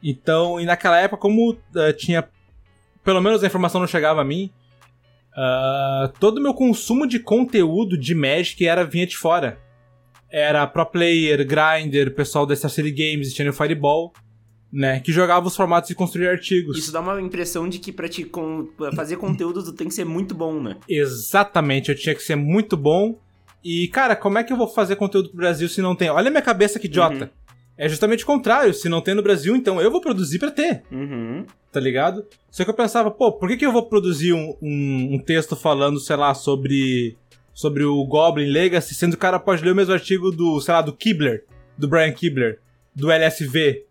Então, 0.03 0.61
e 0.61 0.65
naquela 0.65 0.99
época, 0.99 1.21
como 1.21 1.57
eh, 1.77 1.93
tinha. 1.93 2.29
Pelo 3.05 3.21
menos 3.21 3.43
a 3.43 3.47
informação 3.47 3.81
não 3.81 3.87
chegava 3.89 4.21
a 4.21 4.25
mim, 4.25 4.51
ah, 5.37 6.13
todo 6.19 6.39
o 6.39 6.43
meu 6.43 6.55
consumo 6.55 7.07
de 7.07 7.19
conteúdo 7.19 7.99
de 7.99 8.15
Magic 8.15 8.67
era 8.67 8.85
vinha 8.85 9.07
de 9.07 9.17
fora. 9.17 9.59
Era 10.31 10.67
pro 10.67 10.85
player, 10.87 11.47
grinder, 11.47 12.15
pessoal 12.15 12.45
da 12.47 12.57
Star 12.57 12.71
City 12.71 12.91
Games 12.91 13.33
Channel 13.35 13.53
Fireball, 13.53 14.13
né? 14.73 15.01
Que 15.01 15.13
jogava 15.13 15.47
os 15.47 15.55
formatos 15.57 15.91
e 15.91 15.95
construía 15.95 16.31
artigos. 16.31 16.77
Isso 16.77 16.93
dá 16.93 17.01
uma 17.01 17.21
impressão 17.21 17.69
de 17.69 17.79
que 17.79 17.93
pra 17.93 18.09
te 18.09 18.25
con- 18.25 18.67
pra 18.77 18.91
fazer 18.93 19.17
conteúdo 19.17 19.63
tu 19.63 19.73
tem 19.73 19.87
que 19.89 19.95
ser 19.95 20.05
muito 20.05 20.35
bom, 20.35 20.61
né? 20.61 20.77
Exatamente, 20.89 21.91
eu 21.91 21.95
tinha 21.97 22.15
que 22.15 22.23
ser 22.23 22.37
muito 22.37 22.77
bom. 22.77 23.19
E, 23.65 23.89
cara, 23.89 24.15
como 24.15 24.37
é 24.39 24.45
que 24.45 24.53
eu 24.53 24.57
vou 24.57 24.69
fazer 24.69 24.97
conteúdo 24.97 25.29
pro 25.31 25.39
Brasil 25.39 25.69
se 25.69 25.81
não 25.81 25.97
tem? 25.97 26.11
Olha 26.11 26.29
a 26.29 26.31
minha 26.31 26.43
cabeça 26.43 26.79
que 26.79 26.87
idiota. 26.87 27.31
É 27.77 27.89
justamente 27.89 28.23
o 28.23 28.27
contrário. 28.27 28.73
Se 28.75 28.89
não 28.89 29.01
tem 29.01 29.15
no 29.15 29.23
Brasil, 29.23 29.57
então 29.57 29.81
eu 29.81 29.91
vou 29.91 30.01
produzir 30.01 30.39
pra 30.39 30.51
ter, 30.51 30.83
Uhum. 30.93 31.45
tá 31.73 31.81
ligado? 31.81 32.25
Só 32.51 32.63
que 32.63 32.71
eu 32.71 32.75
pensava, 32.75 33.11
pô, 33.11 33.33
por 33.33 33.49
que, 33.49 33.57
que 33.57 33.67
eu 33.67 33.73
vou 33.73 33.87
produzir 33.89 34.33
um, 34.33 34.55
um, 34.63 35.15
um 35.15 35.19
texto 35.19 35.57
falando, 35.57 35.99
sei 35.99 36.15
lá, 36.15 36.35
sobre, 36.35 37.17
sobre 37.53 37.83
o 37.85 38.05
Goblin 38.05 38.51
Legacy, 38.51 38.95
sendo 38.95 39.13
que 39.13 39.17
o 39.17 39.21
cara 39.21 39.41
pode 39.41 39.65
ler 39.65 39.73
o 39.73 39.75
mesmo 39.75 39.93
artigo 39.95 40.31
do, 40.31 40.61
sei 40.61 40.73
lá, 40.75 40.83
do 40.83 40.93
Kibler, 40.93 41.45
do 41.77 41.89
Brian 41.89 42.13
Kibler, 42.13 42.61
do 42.95 43.11
LSV, 43.11 43.83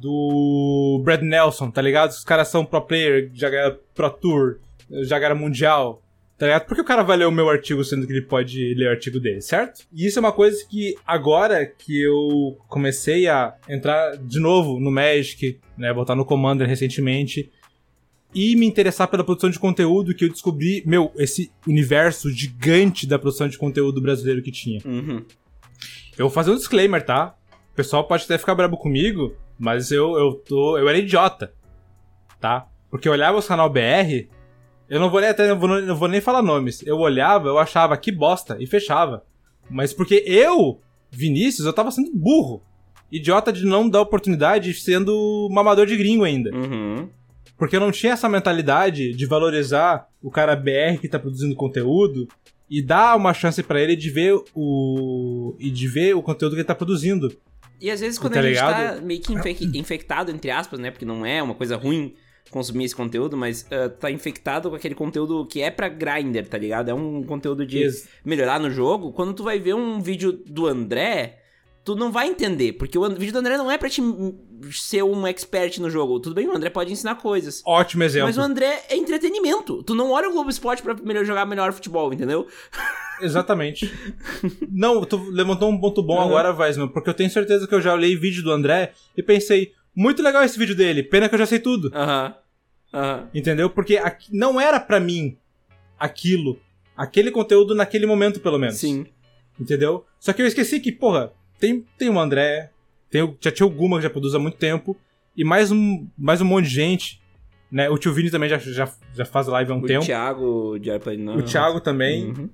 do 0.00 1.00
Brad 1.04 1.22
Nelson, 1.22 1.70
tá 1.70 1.80
ligado? 1.82 2.10
Os 2.10 2.24
caras 2.24 2.48
são 2.48 2.64
pro 2.64 2.80
player, 2.82 3.30
já 3.34 3.48
ganharam 3.50 3.76
Pro 3.94 4.10
Tour, 4.10 4.58
já 5.04 5.18
ganharam 5.18 5.36
Mundial, 5.36 6.02
tá 6.38 6.46
ligado? 6.46 6.66
Por 6.66 6.74
que 6.74 6.80
o 6.80 6.84
cara 6.84 7.02
vai 7.02 7.16
ler 7.16 7.26
o 7.26 7.32
meu 7.32 7.48
artigo 7.48 7.84
sendo 7.84 8.06
que 8.06 8.12
ele 8.12 8.22
pode 8.22 8.74
ler 8.74 8.88
o 8.88 8.90
artigo 8.90 9.20
dele, 9.20 9.40
certo? 9.40 9.86
E 9.92 10.06
isso 10.06 10.18
é 10.18 10.20
uma 10.20 10.32
coisa 10.32 10.58
que 10.68 10.94
agora 11.06 11.64
que 11.66 12.02
eu 12.02 12.58
comecei 12.68 13.28
a 13.28 13.54
entrar 13.68 14.16
de 14.16 14.40
novo 14.40 14.80
no 14.80 14.90
Magic, 14.90 15.60
né, 15.76 15.92
botar 15.92 16.14
no 16.14 16.24
Commander 16.24 16.66
recentemente, 16.66 17.50
e 18.34 18.56
me 18.56 18.66
interessar 18.66 19.08
pela 19.08 19.24
produção 19.24 19.50
de 19.50 19.58
conteúdo 19.58 20.14
que 20.14 20.24
eu 20.24 20.28
descobri, 20.28 20.82
meu, 20.86 21.12
esse 21.16 21.52
universo 21.66 22.30
gigante 22.30 23.06
da 23.06 23.18
produção 23.18 23.46
de 23.46 23.58
conteúdo 23.58 24.00
brasileiro 24.00 24.42
que 24.42 24.50
tinha. 24.50 24.80
Uhum. 24.84 25.24
Eu 26.16 26.26
vou 26.26 26.30
fazer 26.30 26.50
um 26.50 26.56
disclaimer, 26.56 27.04
tá? 27.04 27.34
O 27.72 27.74
pessoal 27.74 28.06
pode 28.06 28.24
até 28.24 28.38
ficar 28.38 28.54
brabo 28.54 28.76
comigo, 28.76 29.36
mas 29.58 29.90
eu, 29.90 30.18
eu 30.18 30.34
tô. 30.34 30.78
Eu 30.78 30.88
era 30.88 30.98
idiota. 30.98 31.52
Tá? 32.40 32.66
Porque 32.90 33.08
eu 33.08 33.12
olhava 33.12 33.38
os 33.38 33.46
canal 33.46 33.70
BR, 33.70 34.28
eu 34.92 35.00
não 35.00 35.10
vou 35.10 35.20
nem 35.20 35.30
até. 35.30 35.48
Eu 35.50 35.58
vou, 35.58 35.68
não 35.68 35.96
vou 35.96 36.08
nem 36.08 36.20
falar 36.20 36.42
nomes. 36.42 36.82
Eu 36.86 36.98
olhava, 36.98 37.48
eu 37.48 37.58
achava 37.58 37.96
que 37.96 38.12
bosta 38.12 38.56
e 38.60 38.66
fechava. 38.66 39.24
Mas 39.70 39.92
porque 39.92 40.22
eu, 40.26 40.80
Vinícius, 41.10 41.66
eu 41.66 41.72
tava 41.72 41.90
sendo 41.90 42.10
burro. 42.14 42.62
Idiota 43.10 43.52
de 43.52 43.64
não 43.64 43.88
dar 43.88 44.00
oportunidade 44.00 44.72
sendo 44.74 45.48
mamador 45.50 45.86
de 45.86 45.96
gringo 45.96 46.24
ainda. 46.24 46.50
Uhum. 46.54 47.08
Porque 47.58 47.76
eu 47.76 47.80
não 47.80 47.90
tinha 47.92 48.12
essa 48.12 48.28
mentalidade 48.28 49.12
de 49.12 49.26
valorizar 49.26 50.08
o 50.22 50.30
cara 50.30 50.56
BR 50.56 50.98
que 51.00 51.08
tá 51.08 51.18
produzindo 51.18 51.54
conteúdo 51.54 52.26
e 52.68 52.80
dar 52.82 53.16
uma 53.16 53.34
chance 53.34 53.62
pra 53.62 53.80
ele 53.80 53.94
de 53.96 54.10
ver 54.10 54.34
o 54.54 55.54
e 55.58 55.70
de 55.70 55.86
ver 55.88 56.14
o 56.16 56.22
conteúdo 56.22 56.52
que 56.54 56.60
ele 56.60 56.66
tá 56.66 56.74
produzindo. 56.74 57.30
E 57.80 57.90
às 57.90 58.00
vezes 58.00 58.18
quando 58.18 58.32
Tá 58.34 58.40
a 58.40 58.42
gente 58.42 58.52
ligado? 58.52 58.96
tá 58.98 59.02
meio 59.04 59.20
que 59.20 59.32
infec- 59.32 59.76
infectado, 59.76 60.30
entre 60.30 60.50
aspas, 60.50 60.78
né? 60.80 60.90
Porque 60.90 61.04
não 61.04 61.24
é 61.26 61.42
uma 61.42 61.54
coisa 61.54 61.76
ruim 61.76 62.14
consumir 62.52 62.84
esse 62.84 62.94
conteúdo, 62.94 63.36
mas 63.36 63.66
ah, 63.72 63.88
tá 63.88 64.10
infectado 64.10 64.70
com 64.70 64.76
aquele 64.76 64.94
conteúdo 64.94 65.44
que 65.46 65.60
é 65.60 65.70
pra 65.70 65.88
grinder, 65.88 66.46
tá 66.48 66.56
ligado? 66.58 66.88
É 66.90 66.94
um 66.94 67.22
conteúdo 67.24 67.66
de 67.66 67.78
Ex- 67.82 68.06
melhorar 68.24 68.60
no 68.60 68.70
jogo. 68.70 69.12
Quando 69.12 69.32
tu 69.34 69.42
vai 69.42 69.58
ver 69.58 69.74
um 69.74 70.00
vídeo 70.00 70.32
do 70.46 70.66
André, 70.66 71.38
tu 71.84 71.96
não 71.96 72.12
vai 72.12 72.28
entender, 72.28 72.74
porque 72.74 72.96
o 72.96 73.08
vídeo 73.10 73.32
do 73.32 73.38
André 73.40 73.56
não 73.56 73.68
é 73.70 73.76
pra 73.76 73.88
te 73.88 74.00
ser 74.70 75.02
um 75.02 75.26
expert 75.26 75.78
no 75.80 75.90
jogo. 75.90 76.20
Tudo 76.20 76.34
bem, 76.36 76.46
o 76.46 76.54
André 76.56 76.70
pode 76.70 76.92
ensinar 76.92 77.16
coisas. 77.16 77.60
Ótimo 77.66 78.04
exemplo. 78.04 78.28
Mas 78.28 78.38
o 78.38 78.40
André 78.40 78.84
é 78.88 78.96
entretenimento. 78.96 79.82
Tu 79.82 79.92
não 79.94 80.12
olha 80.12 80.28
o 80.28 80.32
Globo 80.32 80.48
Esporte 80.50 80.80
pra 80.82 80.94
melhor 81.02 81.24
jogar 81.24 81.44
melhor 81.46 81.72
futebol, 81.72 82.12
entendeu? 82.12 82.46
Exatamente. 83.20 83.92
não, 84.70 85.04
tu 85.04 85.16
levantou 85.30 85.70
um 85.70 85.78
ponto 85.80 86.02
bom 86.02 86.16
Uhum. 86.18 86.22
agora, 86.22 86.52
Weisman, 86.54 86.88
porque 86.88 87.10
eu 87.10 87.14
tenho 87.14 87.30
certeza 87.30 87.66
que 87.66 87.74
eu 87.74 87.80
já 87.80 87.92
olhei 87.94 88.16
vídeo 88.16 88.42
do 88.42 88.52
André 88.52 88.92
e 89.16 89.22
pensei, 89.22 89.72
muito 89.94 90.22
legal 90.22 90.42
esse 90.44 90.58
vídeo 90.58 90.74
dele, 90.74 91.02
pena 91.02 91.28
que 91.28 91.34
eu 91.34 91.38
já 91.38 91.46
sei 91.46 91.58
tudo. 91.58 91.90
Aham. 91.94 92.34
Aham. 92.92 93.28
Entendeu? 93.34 93.70
Porque 93.70 93.98
não 94.30 94.60
era 94.60 94.78
pra 94.78 95.00
mim 95.00 95.36
aquilo, 95.98 96.58
aquele 96.96 97.30
conteúdo 97.30 97.74
naquele 97.74 98.06
momento, 98.06 98.40
pelo 98.40 98.58
menos. 98.58 98.76
Sim. 98.76 99.06
Entendeu? 99.58 100.04
Só 100.18 100.32
que 100.32 100.42
eu 100.42 100.46
esqueci 100.46 100.80
que, 100.80 100.90
porra, 100.90 101.32
tem, 101.58 101.86
tem 101.96 102.08
o 102.08 102.18
André, 102.18 102.70
tem 103.10 103.22
o, 103.22 103.36
já 103.40 103.50
tinha 103.50 103.66
o 103.66 103.70
Guma 103.70 103.98
que 103.98 104.02
já 104.02 104.10
produz 104.10 104.34
há 104.34 104.38
muito 104.38 104.56
tempo, 104.56 104.96
e 105.36 105.44
mais 105.44 105.70
um, 105.70 106.06
mais 106.18 106.40
um 106.40 106.44
monte 106.44 106.64
de 106.64 106.74
gente, 106.74 107.22
né? 107.70 107.88
O 107.88 107.96
tio 107.96 108.12
Vini 108.12 108.30
também 108.30 108.48
já, 108.48 108.58
já, 108.58 108.90
já 109.14 109.24
faz 109.24 109.46
live 109.46 109.72
há 109.72 109.74
um 109.74 109.78
O 109.78 109.86
tempo. 109.86 110.04
Thiago 110.04 110.78
de 110.78 110.90
Arpanã. 110.90 111.36
O 111.36 111.42
Thiago 111.42 111.80
também. 111.80 112.26
Uhum. 112.26 112.50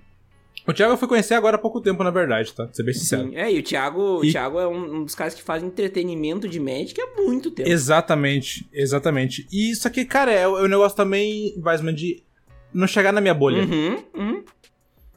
O 0.68 0.72
Thiago 0.74 0.92
eu 0.92 0.98
fui 0.98 1.08
conhecer 1.08 1.34
agora 1.34 1.56
há 1.56 1.58
pouco 1.58 1.80
tempo, 1.80 2.04
na 2.04 2.10
verdade, 2.10 2.52
tá? 2.52 2.64
Pra 2.66 2.74
ser 2.74 2.82
bem 2.82 2.92
sincero. 2.94 3.28
Sim. 3.30 3.36
É, 3.36 3.50
e 3.50 3.58
o 3.58 3.62
Thiago, 3.62 4.00
o 4.20 4.24
E- 4.24 4.30
Thiago 4.30 4.58
é 4.60 4.68
um, 4.68 4.96
um 4.96 5.04
dos 5.04 5.14
caras 5.14 5.34
que 5.34 5.42
faz 5.42 5.62
entretenimento 5.62 6.46
de 6.46 6.60
Magic 6.60 7.00
há 7.00 7.20
muito 7.22 7.50
tempo. 7.50 7.68
Exatamente, 7.68 8.68
exatamente. 8.72 9.46
E 9.50 9.70
isso 9.70 9.88
aqui, 9.88 10.04
cara, 10.04 10.30
é 10.30 10.46
o 10.46 10.58
é 10.58 10.62
o 10.62 10.68
negócio 10.68 10.96
também, 10.96 11.54
Weisman, 11.64 11.94
de 11.94 12.22
não 12.72 12.86
chegar 12.86 13.12
na 13.12 13.20
minha 13.20 13.32
bolha. 13.34 13.62
Uhum, 13.64 14.04
uhum. 14.14 14.44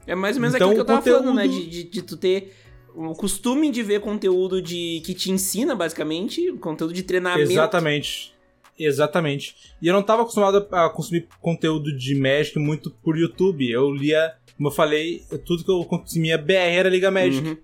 É 0.06 0.14
mais 0.14 0.36
ou 0.36 0.40
menos 0.42 0.54
Então, 0.56 0.70
aquilo 0.70 0.84
que 0.84 0.90
eu 0.90 0.96
o 0.96 0.98
tava 1.00 1.02
falando, 1.20 1.34
né? 1.34 1.42
conteúdo- 1.46 1.64
De, 1.70 1.84
de, 1.84 1.90
de 1.90 2.02
tu 2.02 2.16
ter 2.16 2.54
o 2.94 3.14
costume 3.14 3.70
de 3.70 3.82
ver 3.82 4.00
conteúdo 4.00 4.60
de 4.60 5.00
que 5.04 5.14
te 5.14 5.30
ensina, 5.30 5.74
basicamente, 5.74 6.50
conteúdo 6.54 6.92
de 6.94 7.02
treinamento. 7.02 7.50
Exatamente. 7.52 8.32
Exatamente. 8.78 9.54
E 9.80 9.86
eu 9.86 9.92
não 9.92 10.02
tava 10.02 10.22
acostumado 10.22 10.66
a 10.72 10.88
consumir 10.90 11.28
conteúdo 11.40 11.94
de 11.96 12.14
Magic 12.14 12.58
muito 12.58 12.90
por 12.90 13.16
YouTube. 13.18 13.70
Eu 13.70 13.92
lia, 13.92 14.32
como 14.62 14.68
eu 14.68 14.76
falei, 14.76 15.24
tudo 15.44 15.64
que 15.64 15.70
eu 15.72 15.84
consumia 15.84 16.38
BR 16.38 16.52
era 16.52 16.88
Liga 16.88 17.10
Magic. 17.10 17.48
Uhum. 17.48 17.56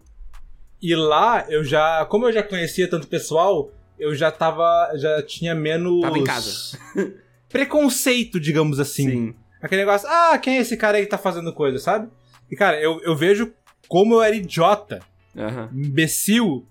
E 0.83 0.97
lá 0.97 1.47
eu 1.49 1.63
já, 1.63 2.05
como 2.07 2.27
eu 2.27 2.33
já 2.33 2.43
conhecia 2.43 2.91
tanto 2.91 3.07
pessoal, 3.07 3.71
eu 3.97 4.17
já 4.17 4.33
tava, 4.33 4.91
já 4.97 5.23
tinha 5.23 5.55
menos 5.55 6.01
Tava 6.01 6.19
em 6.19 6.25
casa. 6.25 6.77
preconceito, 7.49 8.41
digamos 8.41 8.81
assim. 8.81 9.11
Sim. 9.11 9.35
Aquele 9.63 9.83
negócio, 9.83 10.09
ah, 10.11 10.37
quem 10.39 10.59
é 10.59 10.61
esse 10.61 10.77
cara 10.77 10.99
aí 10.99 11.05
que 11.05 11.11
tá 11.11 11.19
fazendo 11.19 11.53
coisa, 11.53 11.79
sabe? 11.79 12.09
E 12.51 12.57
cara, 12.57 12.81
eu, 12.81 13.01
eu 13.05 13.15
vejo 13.15 13.53
como 13.87 14.15
eu 14.15 14.23
era 14.23 14.35
idiota, 14.35 14.99
Aham. 15.37 15.71
imbecil 15.73 16.67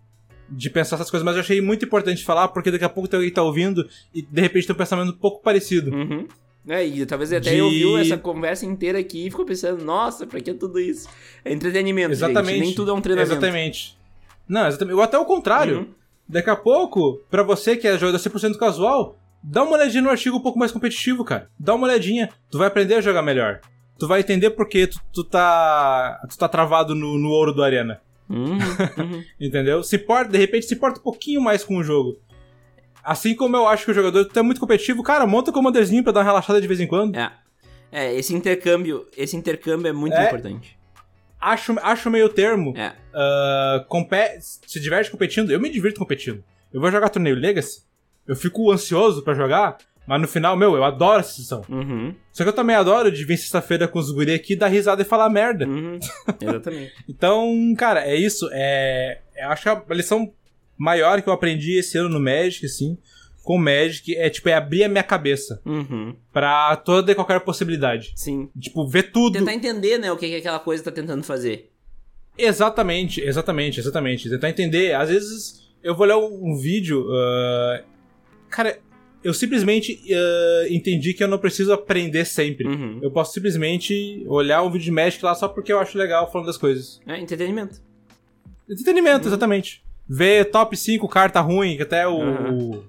de 0.50 0.70
pensar 0.70 0.98
essas 0.98 1.10
coisas, 1.10 1.24
mas 1.24 1.36
eu 1.36 1.42
achei 1.42 1.62
muito 1.62 1.86
importante 1.86 2.22
falar, 2.22 2.50
porque 2.50 2.70
daqui 2.70 2.84
a 2.84 2.90
pouco 2.90 3.08
tem 3.08 3.18
alguém 3.18 3.30
que 3.30 3.36
tá 3.36 3.44
ouvindo 3.44 3.88
e 4.14 4.22
de 4.22 4.42
repente 4.42 4.68
tem 4.68 4.74
um 4.74 4.78
pensamento 4.78 5.10
um 5.10 5.18
pouco 5.18 5.42
parecido. 5.42 5.90
Uhum. 5.90 6.28
É, 6.68 6.86
e 6.86 7.06
talvez 7.06 7.32
até 7.32 7.52
De- 7.56 7.62
ouviu 7.62 7.98
essa 7.98 8.18
conversa 8.18 8.66
inteira 8.66 9.00
aqui 9.00 9.26
e 9.28 9.30
ficou 9.30 9.46
pensando, 9.46 9.84
nossa, 9.86 10.28
pra 10.28 10.40
que 10.42 10.54
tudo 10.54 10.80
isso? 10.80 11.08
É 11.46 11.54
entretenimento, 11.54 12.12
Exatamente. 12.12 12.56
gente. 12.56 12.66
Nem 12.66 12.74
tudo 12.76 12.92
é 12.92 12.94
um 12.94 13.02
treinamento. 13.02 13.32
Exatamente. 13.34 13.98
Não, 14.48 14.68
exatamente. 14.68 14.96
Ou 14.96 15.02
até 15.02 15.18
o 15.18 15.26
contrário. 15.26 15.78
Uhum. 15.80 15.88
Daqui 16.28 16.50
a 16.50 16.56
pouco, 16.58 17.22
pra 17.32 17.42
você 17.42 17.78
que 17.78 17.88
é 17.88 17.98
jogador 17.98 18.18
100% 18.18 18.58
casual, 18.58 19.18
dá 19.42 19.64
uma 19.64 19.74
olhadinha 19.78 20.02
no 20.04 20.10
artigo 20.10 20.36
um 20.38 20.42
pouco 20.42 20.60
mais 20.60 20.72
competitivo, 20.74 21.24
cara. 21.24 21.50
Dá 21.58 21.74
uma 21.74 21.88
olhadinha. 21.88 22.30
Tu 22.52 22.58
vai 22.58 22.68
aprender 22.68 22.96
a 22.96 23.02
jogar 23.02 23.22
melhor. 23.22 23.62
Tu 23.98 24.06
vai 24.08 24.20
entender 24.20 24.50
porque 24.52 24.88
tu, 24.88 25.00
tu 25.14 25.24
tá. 25.24 26.20
Tu 26.30 26.38
tá 26.38 26.48
travado 26.50 26.94
no, 26.94 27.18
no 27.18 27.30
ouro 27.30 27.54
do 27.54 27.64
Arena. 27.64 28.02
Uhum, 28.30 28.58
uhum. 28.98 29.24
Entendeu? 29.40 29.82
Se 29.84 29.98
porta, 29.98 30.32
de 30.34 30.38
repente, 30.38 30.66
se 30.66 30.76
porta 30.76 31.00
um 31.00 31.04
pouquinho 31.04 31.40
mais 31.42 31.64
com 31.64 31.78
o 31.78 31.84
jogo. 31.84 32.18
Assim 33.10 33.34
como 33.36 33.56
eu 33.56 33.66
acho 33.68 33.86
que 33.86 33.92
o 33.92 33.94
jogador 33.94 34.30
é 34.36 34.42
muito 34.42 34.60
competitivo, 34.60 35.02
cara, 35.02 35.26
monta 35.26 35.50
o 35.50 35.54
commanderzinho 35.54 36.04
pra 36.04 36.12
dar 36.12 36.20
uma 36.20 36.26
relaxada 36.26 36.60
de 36.60 36.68
vez 36.68 36.80
em 36.82 36.88
quando. 36.88 37.16
É. 37.16 37.32
É, 37.90 38.14
esse 38.14 38.34
intercâmbio, 38.36 39.08
esse 39.16 39.38
intercâmbio 39.38 39.88
é 39.88 39.94
muito 39.94 40.14
É. 40.14 40.28
importante. 40.28 40.78
Acho, 41.40 41.74
acho 41.82 42.10
meio 42.12 42.28
termo. 42.28 42.74
É. 42.76 42.92
Compe- 43.88 44.38
se 44.42 44.80
diverte 44.80 45.10
competindo, 45.10 45.52
eu 45.52 45.60
me 45.60 45.70
divirto 45.70 46.00
competindo. 46.00 46.44
Eu 46.74 46.82
vou 46.82 46.92
jogar 46.92 47.08
torneio 47.10 47.36
Legacy, 47.38 47.82
eu 48.28 48.36
fico 48.36 48.70
ansioso 48.72 49.24
pra 49.24 49.34
jogar, 49.34 49.78
mas 50.06 50.20
no 50.22 50.28
final, 50.28 50.58
meu, 50.58 50.76
eu 50.76 50.84
adoro 50.84 51.20
essa 51.22 51.32
sessão. 51.34 51.62
Uhum, 51.70 52.14
Só 52.34 52.44
que 52.44 52.50
eu 52.50 52.54
também 52.54 52.76
adoro 52.76 53.10
de 53.12 53.24
vir 53.24 53.38
sexta-feira 53.38 53.88
com 53.88 54.00
os 54.00 54.12
guri 54.12 54.34
aqui, 54.34 54.56
dar 54.56 54.68
risada 54.68 55.02
e 55.02 55.06
falar 55.06 55.30
merda. 55.30 55.66
uhum. 55.66 55.98
Exatamente. 56.42 56.94
Então, 57.08 57.74
cara, 57.78 58.06
é 58.06 58.16
isso. 58.16 58.50
É, 58.52 59.20
eu 59.38 59.50
acho 59.50 59.64
que 59.64 59.70
a 59.70 59.84
lição 59.96 60.32
maior 60.78 61.22
que 61.22 61.30
eu 61.30 61.34
aprendi 61.34 61.78
esse 61.78 61.98
ano 61.98 62.10
no 62.10 62.20
Magic, 62.20 62.66
assim, 62.66 62.98
com 63.44 63.56
o 63.56 63.60
Magic, 63.60 64.16
é 64.16 64.30
tipo, 64.30 64.50
é 64.50 64.54
abrir 64.54 64.84
a 64.84 64.90
minha 64.90 65.04
cabeça 65.04 65.62
Uhum. 65.66 66.16
pra 66.34 66.76
toda 66.76 67.12
e 67.12 67.16
qualquer 67.16 67.40
possibilidade. 67.42 68.12
Sim. 68.16 68.50
Tipo, 68.60 68.86
ver 68.88 69.12
tudo. 69.12 69.40
Tentar 69.40 69.54
entender, 69.54 69.98
né, 69.98 70.12
o 70.12 70.18
que, 70.18 70.28
que 70.28 70.36
aquela 70.36 70.60
coisa 70.60 70.84
tá 70.84 70.92
tentando 70.92 71.24
fazer. 71.24 71.72
Exatamente, 72.38 73.22
exatamente, 73.22 73.80
exatamente. 73.80 74.30
Tentar 74.30 74.50
entender. 74.50 74.94
Às 74.96 75.10
vezes 75.10 75.68
eu 75.84 75.96
vou 75.96 76.06
ler 76.06 76.16
um, 76.16 76.52
um 76.52 76.58
vídeo. 76.58 77.08
ah, 77.12 77.82
cara, 78.50 78.78
eu 79.24 79.34
simplesmente 79.34 80.00
ah, 80.14 80.68
entendi 80.70 81.14
que 81.14 81.24
eu 81.24 81.28
não 81.28 81.40
preciso 81.40 81.74
aprender 81.74 82.26
sempre. 82.26 82.68
Uhum. 82.68 83.00
Eu 83.02 83.10
posso 83.12 83.34
simplesmente 83.34 84.24
olhar 84.28 84.62
um 84.62 84.70
vídeo 84.70 84.86
de 84.86 84.92
Magic 84.92 85.24
lá 85.24 85.34
só 85.34 85.48
porque 85.48 85.74
eu 85.74 85.80
acho 85.80 85.98
legal 85.98 86.32
falando 86.32 86.48
das 86.48 86.58
coisas. 86.58 87.00
É, 87.08 87.20
entretenimento. 87.20 87.82
Entretenimento, 88.70 89.22
Uhum. 89.24 89.28
exatamente. 89.30 89.84
Ver 90.10 90.46
top 90.46 90.76
5 90.76 91.08
carta 91.08 91.42
ruim, 91.42 91.76
que 91.76 91.84
até 91.84 92.08
o. 92.08 92.18
Uhum. 92.18 92.84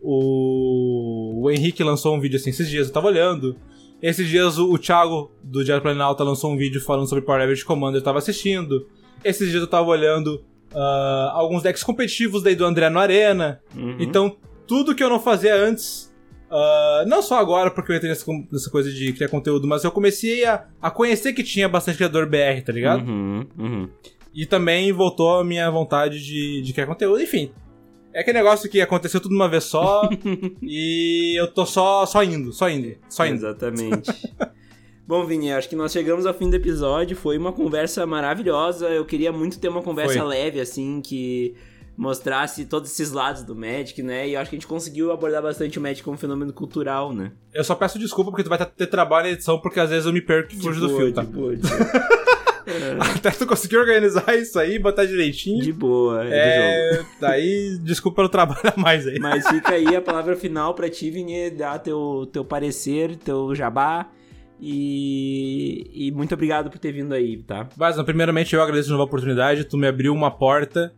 O, 0.00 1.42
o 1.42 1.50
Henrique 1.50 1.82
lançou 1.82 2.14
um 2.14 2.20
vídeo 2.20 2.36
assim 2.36 2.50
esses 2.50 2.68
dias, 2.68 2.86
eu 2.86 2.92
tava 2.92 3.08
olhando. 3.08 3.56
Esses 4.00 4.28
dias 4.28 4.58
o, 4.58 4.72
o 4.72 4.78
Thiago, 4.78 5.30
do 5.42 5.64
Diário 5.64 5.82
Planalta, 5.82 6.22
lançou 6.22 6.52
um 6.52 6.56
vídeo 6.56 6.80
falando 6.80 7.08
sobre 7.08 7.24
Power 7.24 7.42
Average 7.42 7.64
Commander, 7.64 8.00
eu 8.00 8.04
tava 8.04 8.18
assistindo. 8.18 8.86
Esses 9.24 9.50
dias 9.50 9.60
eu 9.60 9.66
tava 9.66 9.88
olhando 9.88 10.44
ah, 10.74 11.32
alguns 11.34 11.62
decks 11.62 11.82
competitivos 11.82 12.42
daí 12.42 12.54
do 12.54 12.64
André 12.64 12.88
no 12.88 12.98
Arena. 12.98 13.60
Uhum. 13.76 13.96
Então, 13.98 14.36
tudo 14.66 14.94
que 14.94 15.02
eu 15.02 15.08
não 15.08 15.18
fazia 15.18 15.54
antes, 15.54 16.14
ah, 16.50 17.04
não 17.06 17.22
só 17.22 17.38
agora 17.38 17.70
porque 17.70 17.92
eu 17.92 17.96
entrei 17.96 18.10
nessa, 18.10 18.24
nessa 18.50 18.70
coisa 18.70 18.92
de 18.92 19.12
criar 19.12 19.28
conteúdo, 19.28 19.66
mas 19.66 19.84
eu 19.84 19.90
comecei 19.90 20.44
a, 20.44 20.66
a 20.80 20.90
conhecer 20.90 21.32
que 21.32 21.42
tinha 21.42 21.68
bastante 21.68 21.96
criador 21.96 22.26
BR, 22.26 22.62
tá 22.64 22.72
ligado? 22.72 23.06
Uhum, 23.06 23.46
uhum. 23.58 23.88
E 24.34 24.46
também 24.46 24.92
voltou 24.92 25.38
a 25.38 25.44
minha 25.44 25.70
vontade 25.70 26.22
de, 26.22 26.62
de 26.62 26.72
criar 26.72 26.86
conteúdo. 26.86 27.20
Enfim, 27.20 27.50
é 28.12 28.20
aquele 28.20 28.38
negócio 28.38 28.70
que 28.70 28.80
aconteceu 28.80 29.20
tudo 29.20 29.30
de 29.30 29.36
uma 29.36 29.48
vez 29.48 29.64
só 29.64 30.08
e 30.62 31.38
eu 31.38 31.48
tô 31.48 31.64
só, 31.66 32.04
só 32.06 32.22
indo, 32.22 32.52
só 32.52 32.68
indo, 32.68 32.96
só 33.08 33.26
indo. 33.26 33.36
Exatamente. 33.36 34.10
Bom, 35.06 35.24
Vini, 35.24 35.50
acho 35.50 35.70
que 35.70 35.76
nós 35.76 35.90
chegamos 35.90 36.26
ao 36.26 36.34
fim 36.34 36.50
do 36.50 36.56
episódio. 36.56 37.16
Foi 37.16 37.38
uma 37.38 37.50
conversa 37.50 38.04
maravilhosa. 38.04 38.88
Eu 38.88 39.06
queria 39.06 39.32
muito 39.32 39.58
ter 39.58 39.68
uma 39.68 39.80
conversa 39.80 40.18
Foi. 40.18 40.28
leve, 40.28 40.60
assim, 40.60 41.00
que 41.00 41.54
mostrasse 41.96 42.66
todos 42.66 42.90
esses 42.90 43.10
lados 43.10 43.42
do 43.42 43.56
Magic, 43.56 44.02
né? 44.02 44.28
E 44.28 44.34
eu 44.34 44.40
acho 44.40 44.50
que 44.50 44.56
a 44.56 44.58
gente 44.58 44.68
conseguiu 44.68 45.10
abordar 45.10 45.42
bastante 45.42 45.78
o 45.78 45.82
Magic 45.82 46.02
como 46.02 46.18
fenômeno 46.18 46.52
cultural, 46.52 47.14
né? 47.14 47.32
Eu 47.54 47.64
só 47.64 47.74
peço 47.74 47.98
desculpa 47.98 48.30
porque 48.30 48.44
tu 48.44 48.50
vai 48.50 48.58
ter 48.58 48.86
trabalho 48.86 49.28
na 49.28 49.32
edição 49.32 49.58
porque 49.58 49.80
às 49.80 49.88
vezes 49.88 50.04
eu 50.04 50.12
me 50.12 50.20
perco 50.20 50.52
e 50.52 50.56
fujo 50.60 50.78
do 50.78 50.88
boa, 50.88 51.00
fio, 51.00 51.12
tá? 51.12 51.22
De 51.22 51.28
boa, 51.28 51.56
de 51.56 51.62
boa. 51.62 51.78
Até 53.16 53.30
tu 53.30 53.46
conseguir 53.46 53.76
organizar 53.76 54.34
isso 54.36 54.58
aí, 54.58 54.78
botar 54.78 55.04
direitinho. 55.04 55.62
De 55.62 55.72
boa, 55.72 56.24
é. 56.26 56.30
É, 56.32 57.04
daí, 57.20 57.78
desculpa 57.82 58.16
pelo 58.16 58.28
trabalho 58.28 58.60
a 58.64 58.74
mais 58.80 59.06
aí. 59.06 59.18
Mas 59.18 59.46
fica 59.48 59.72
aí 59.72 59.94
a 59.94 60.00
palavra 60.00 60.36
final 60.36 60.74
pra 60.74 60.88
ti, 60.88 61.10
Vini, 61.10 61.50
dar 61.50 61.78
teu, 61.78 62.28
teu 62.32 62.44
parecer, 62.44 63.16
teu 63.16 63.54
jabá. 63.54 64.08
E, 64.60 65.88
e 65.94 66.10
muito 66.10 66.34
obrigado 66.34 66.68
por 66.68 66.78
ter 66.78 66.90
vindo 66.90 67.14
aí, 67.14 67.36
tá? 67.38 67.68
Mas, 67.76 67.96
não, 67.96 68.04
primeiramente, 68.04 68.54
eu 68.54 68.62
agradeço 68.62 68.86
de 68.86 68.90
novo 68.92 69.02
a 69.02 69.06
oportunidade. 69.06 69.64
Tu 69.64 69.76
me 69.76 69.86
abriu 69.86 70.12
uma 70.12 70.32
porta 70.32 70.92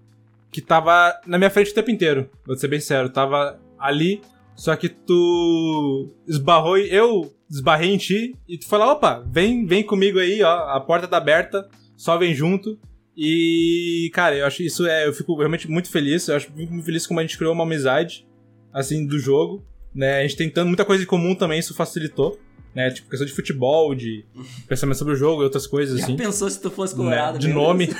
que 0.51 0.63
tava 0.63 1.15
na 1.27 1.37
minha 1.37 1.51
frente 1.51 1.71
o 1.71 1.75
tempo 1.75 1.91
inteiro. 1.91 2.31
Vou 2.47 2.57
ser 2.57 2.69
bem 2.69 2.81
sério. 2.81 3.11
Tava 3.11 3.61
ali, 3.79 4.23
só 4.61 4.77
que 4.77 4.91
tu 4.91 6.15
esbarrou 6.29 6.77
e 6.77 6.93
eu 6.95 7.33
esbarrei 7.51 7.95
em 7.95 7.97
ti 7.97 8.35
e 8.47 8.59
tu 8.59 8.69
falou: 8.69 8.89
opa, 8.89 9.25
vem, 9.27 9.65
vem 9.65 9.83
comigo 9.83 10.19
aí, 10.19 10.43
ó. 10.43 10.69
A 10.77 10.81
porta 10.83 11.09
tá 11.09 11.17
aberta, 11.17 11.67
só 11.97 12.19
vem 12.19 12.35
junto. 12.35 12.79
E, 13.17 14.11
cara, 14.13 14.37
eu 14.37 14.45
acho 14.47 14.63
isso 14.63 14.87
é. 14.87 15.07
Eu 15.07 15.15
fico 15.15 15.35
realmente 15.35 15.67
muito 15.71 15.91
feliz. 15.91 16.29
Eu 16.29 16.37
acho 16.37 16.53
muito 16.55 16.85
feliz 16.85 17.07
como 17.07 17.21
a 17.21 17.23
gente 17.23 17.39
criou 17.39 17.55
uma 17.55 17.65
amizade, 17.65 18.27
assim, 18.71 19.07
do 19.07 19.19
jogo. 19.19 19.65
Né? 19.95 20.19
A 20.19 20.23
gente 20.23 20.37
tentando 20.37 20.69
muita 20.69 20.85
coisa 20.85 21.03
em 21.05 21.07
comum 21.07 21.35
também, 21.35 21.59
isso 21.59 21.75
facilitou. 21.75 22.39
Né? 22.75 22.91
Tipo, 22.91 23.09
questão 23.09 23.27
de 23.27 23.33
futebol, 23.33 23.95
de 23.95 24.27
pensamento 24.69 24.99
sobre 24.99 25.15
o 25.15 25.17
jogo 25.17 25.41
e 25.41 25.45
outras 25.45 25.67
coisas, 25.67 25.99
Já 25.99 26.05
assim. 26.05 26.17
pensou 26.17 26.51
se 26.51 26.61
tu 26.61 26.71
fosse 26.71 26.93
né, 26.95 26.99
colorado? 26.99 27.39
de 27.39 27.49
meu 27.49 27.57
nome. 27.57 27.89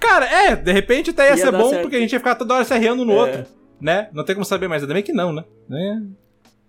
Cara, 0.00 0.26
é, 0.26 0.56
de 0.56 0.72
repente 0.72 1.10
até 1.10 1.24
ia, 1.24 1.30
Ia 1.30 1.36
ser 1.36 1.52
bom 1.52 1.68
certo. 1.70 1.82
porque 1.82 1.96
a 1.96 2.00
gente 2.00 2.12
ia 2.12 2.18
ficar 2.18 2.34
toda 2.34 2.54
hora 2.54 2.64
se 2.64 2.72
arreando 2.72 3.04
no 3.04 3.12
É. 3.12 3.16
outro, 3.16 3.44
né? 3.82 4.08
Não 4.12 4.24
tem 4.24 4.34
como 4.36 4.44
saber, 4.44 4.68
mas 4.68 4.82
ainda 4.82 4.94
bem 4.94 5.02
que 5.02 5.12
não, 5.12 5.32
né? 5.32 5.44
né? 5.68 6.06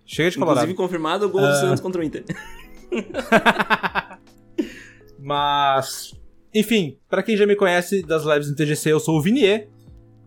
Chega 0.04 0.30
de 0.30 0.36
colorado. 0.36 0.64
Inclusive 0.64 0.76
confirmado 0.76 1.26
o 1.26 1.28
gol 1.30 1.40
do 1.40 1.46
Ah. 1.46 1.54
Santos 1.54 1.80
contra 1.80 2.00
o 2.00 2.04
Inter. 2.04 2.24
Mas, 5.18 6.12
enfim, 6.54 6.98
pra 7.08 7.22
quem 7.22 7.36
já 7.36 7.46
me 7.46 7.56
conhece 7.56 8.02
das 8.02 8.24
lives 8.24 8.50
no 8.50 8.56
TGC, 8.56 8.92
eu 8.92 9.00
sou 9.00 9.16
o 9.16 9.22
Vinier. 9.22 9.68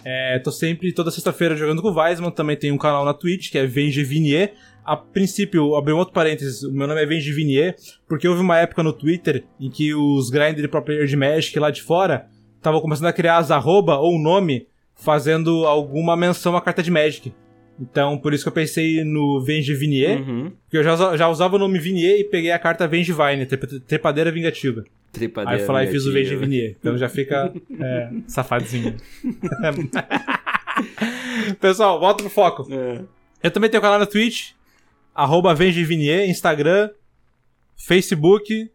É, 0.03 0.39
tô 0.39 0.51
sempre 0.51 0.91
toda 0.93 1.11
sexta-feira 1.11 1.55
jogando 1.55 1.81
com 1.81 1.89
o 1.89 1.95
Weisman. 1.95 2.31
Também 2.31 2.55
tem 2.57 2.71
um 2.71 2.77
canal 2.77 3.05
na 3.05 3.13
Twitch 3.13 3.51
que 3.51 3.57
é 3.59 3.65
Venge 3.67 4.03
Vinier. 4.03 4.53
A 4.83 4.95
princípio, 4.97 5.75
abri 5.75 5.93
um 5.93 5.97
outro 5.97 6.13
parênteses, 6.13 6.63
o 6.63 6.71
meu 6.71 6.87
nome 6.87 7.01
é 7.01 7.05
Venge 7.05 7.31
Vinier, 7.31 7.75
porque 8.07 8.27
houve 8.27 8.41
uma 8.41 8.57
época 8.57 8.81
no 8.81 8.93
Twitter 8.93 9.45
em 9.59 9.69
que 9.69 9.93
os 9.93 10.29
grinders 10.29 10.61
de 10.61 10.67
pro 10.67 10.81
player 10.81 11.05
de 11.05 11.15
Magic 11.17 11.59
lá 11.59 11.69
de 11.69 11.83
fora 11.83 12.27
estavam 12.55 12.79
começando 12.79 13.07
a 13.07 13.13
criar 13.13 13.37
as 13.37 13.51
arroba 13.51 13.97
ou 13.97 14.17
nome 14.17 14.65
fazendo 14.97 15.65
alguma 15.65 16.17
menção 16.17 16.57
à 16.57 16.61
carta 16.61 16.83
de 16.83 16.91
Magic. 16.91 17.33
Então, 17.79 18.17
por 18.17 18.33
isso 18.33 18.43
que 18.43 18.47
eu 18.49 18.53
pensei 18.53 19.03
no 19.03 19.39
Venge 19.43 19.71
Vinier, 19.75 20.19
Uhum. 20.19 20.51
porque 20.63 20.77
eu 20.77 20.83
já, 20.83 21.15
já 21.15 21.29
usava 21.29 21.55
o 21.55 21.59
nome 21.59 21.77
Vinier 21.77 22.19
e 22.19 22.23
peguei 22.23 22.51
a 22.51 22.57
carta 22.57 22.87
Venge 22.87 23.13
Vine, 23.13 23.45
trepa- 23.45 23.67
trepadeira 23.87 24.31
vingativa. 24.31 24.83
Tripadeira 25.11 25.61
Aí 25.61 25.65
eu 25.67 25.71
lá 25.71 25.83
e 25.83 25.87
fiz 25.87 26.05
o 26.05 26.11
Venge. 26.11 26.35
Vinier. 26.35 26.75
Então 26.79 26.97
já 26.97 27.07
fica 27.07 27.53
é, 27.79 28.09
safadinho. 28.27 28.95
Pessoal, 31.59 31.99
volta 31.99 32.23
pro 32.23 32.29
foco. 32.31 32.67
É. 32.71 33.01
Eu 33.43 33.51
também 33.51 33.69
tenho 33.69 33.81
canal 33.81 33.99
na 33.99 34.05
Twitch, 34.05 34.51
arroba 35.13 35.53
Venge 35.53 35.83
Vinier, 35.83 36.29
Instagram, 36.29 36.89
Facebook 37.75 38.69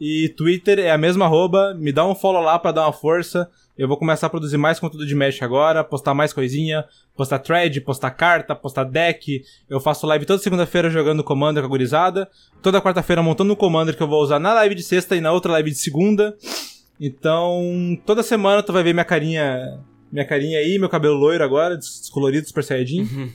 e 0.00 0.28
Twitter 0.30 0.78
é 0.78 0.90
a 0.90 0.98
mesma 0.98 1.24
arroba. 1.24 1.74
Me 1.74 1.92
dá 1.92 2.06
um 2.06 2.14
follow 2.14 2.42
lá 2.42 2.58
pra 2.58 2.72
dar 2.72 2.86
uma 2.86 2.92
força. 2.92 3.48
Eu 3.76 3.88
vou 3.88 3.96
começar 3.96 4.28
a 4.28 4.30
produzir 4.30 4.56
mais 4.56 4.78
conteúdo 4.78 5.04
de 5.04 5.14
Mesh 5.16 5.42
agora, 5.42 5.82
postar 5.82 6.14
mais 6.14 6.32
coisinha, 6.32 6.84
postar 7.16 7.40
thread, 7.40 7.80
postar 7.80 8.12
carta, 8.12 8.54
postar 8.54 8.84
deck. 8.84 9.42
Eu 9.68 9.80
faço 9.80 10.06
live 10.06 10.24
toda 10.24 10.40
segunda-feira 10.40 10.88
jogando 10.88 11.24
Commander 11.24 11.62
com 11.62 11.66
a 11.66 11.70
gurizada. 11.70 12.28
Toda 12.62 12.80
quarta-feira 12.80 13.20
montando 13.22 13.52
um 13.52 13.56
Commander 13.56 13.96
que 13.96 14.02
eu 14.02 14.08
vou 14.08 14.22
usar 14.22 14.38
na 14.38 14.54
live 14.54 14.76
de 14.76 14.82
sexta 14.82 15.16
e 15.16 15.20
na 15.20 15.32
outra 15.32 15.50
live 15.52 15.70
de 15.70 15.78
segunda. 15.78 16.36
Então, 17.00 17.98
toda 18.06 18.22
semana 18.22 18.62
tu 18.62 18.72
vai 18.72 18.84
ver 18.84 18.92
minha 18.92 19.04
carinha 19.04 19.80
minha 20.14 20.24
carinha 20.24 20.60
aí, 20.60 20.78
meu 20.78 20.88
cabelo 20.88 21.16
loiro 21.16 21.42
agora, 21.42 21.76
descolorido, 21.76 22.46
Super 22.46 22.62
Saiyajin. 22.62 23.00
Uhum. 23.02 23.32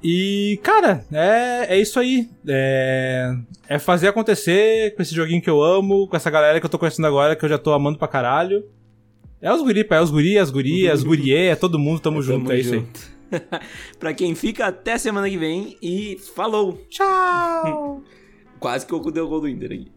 E, 0.00 0.60
cara, 0.62 1.04
é, 1.12 1.74
é 1.74 1.80
isso 1.80 1.98
aí. 1.98 2.30
É, 2.46 3.34
é 3.68 3.78
fazer 3.80 4.06
acontecer 4.06 4.94
com 4.94 5.02
esse 5.02 5.12
joguinho 5.12 5.42
que 5.42 5.50
eu 5.50 5.60
amo, 5.60 6.06
com 6.06 6.16
essa 6.16 6.30
galera 6.30 6.60
que 6.60 6.66
eu 6.66 6.70
tô 6.70 6.78
conhecendo 6.78 7.08
agora, 7.08 7.34
que 7.34 7.44
eu 7.44 7.48
já 7.48 7.58
tô 7.58 7.72
amando 7.72 7.98
pra 7.98 8.06
caralho. 8.06 8.64
É 9.42 9.52
os 9.52 9.62
guri, 9.62 9.84
pá, 9.84 9.96
é 9.96 10.00
os 10.02 10.10
guri, 10.10 10.38
as 10.38 10.50
guri, 10.50 10.88
as 10.88 11.02
guriê, 11.02 11.46
é 11.46 11.56
todo 11.56 11.78
mundo, 11.78 12.00
tamo, 12.00 12.20
junto, 12.22 12.40
Tamo 12.44 12.52
é 12.52 12.60
isso 12.60 12.74
aí. 12.74 12.80
junto. 12.80 13.00
pra 13.98 14.12
quem 14.12 14.34
fica, 14.34 14.66
até 14.66 14.98
semana 14.98 15.30
que 15.30 15.38
vem 15.38 15.76
e 15.80 16.18
falou! 16.34 16.84
Tchau! 16.90 18.02
Quase 18.60 18.84
que 18.84 18.92
eu 18.92 19.00
dei 19.10 19.22
o 19.22 19.28
gol 19.28 19.40
do 19.40 19.48
Inter 19.48 19.72
aqui. 19.72 19.90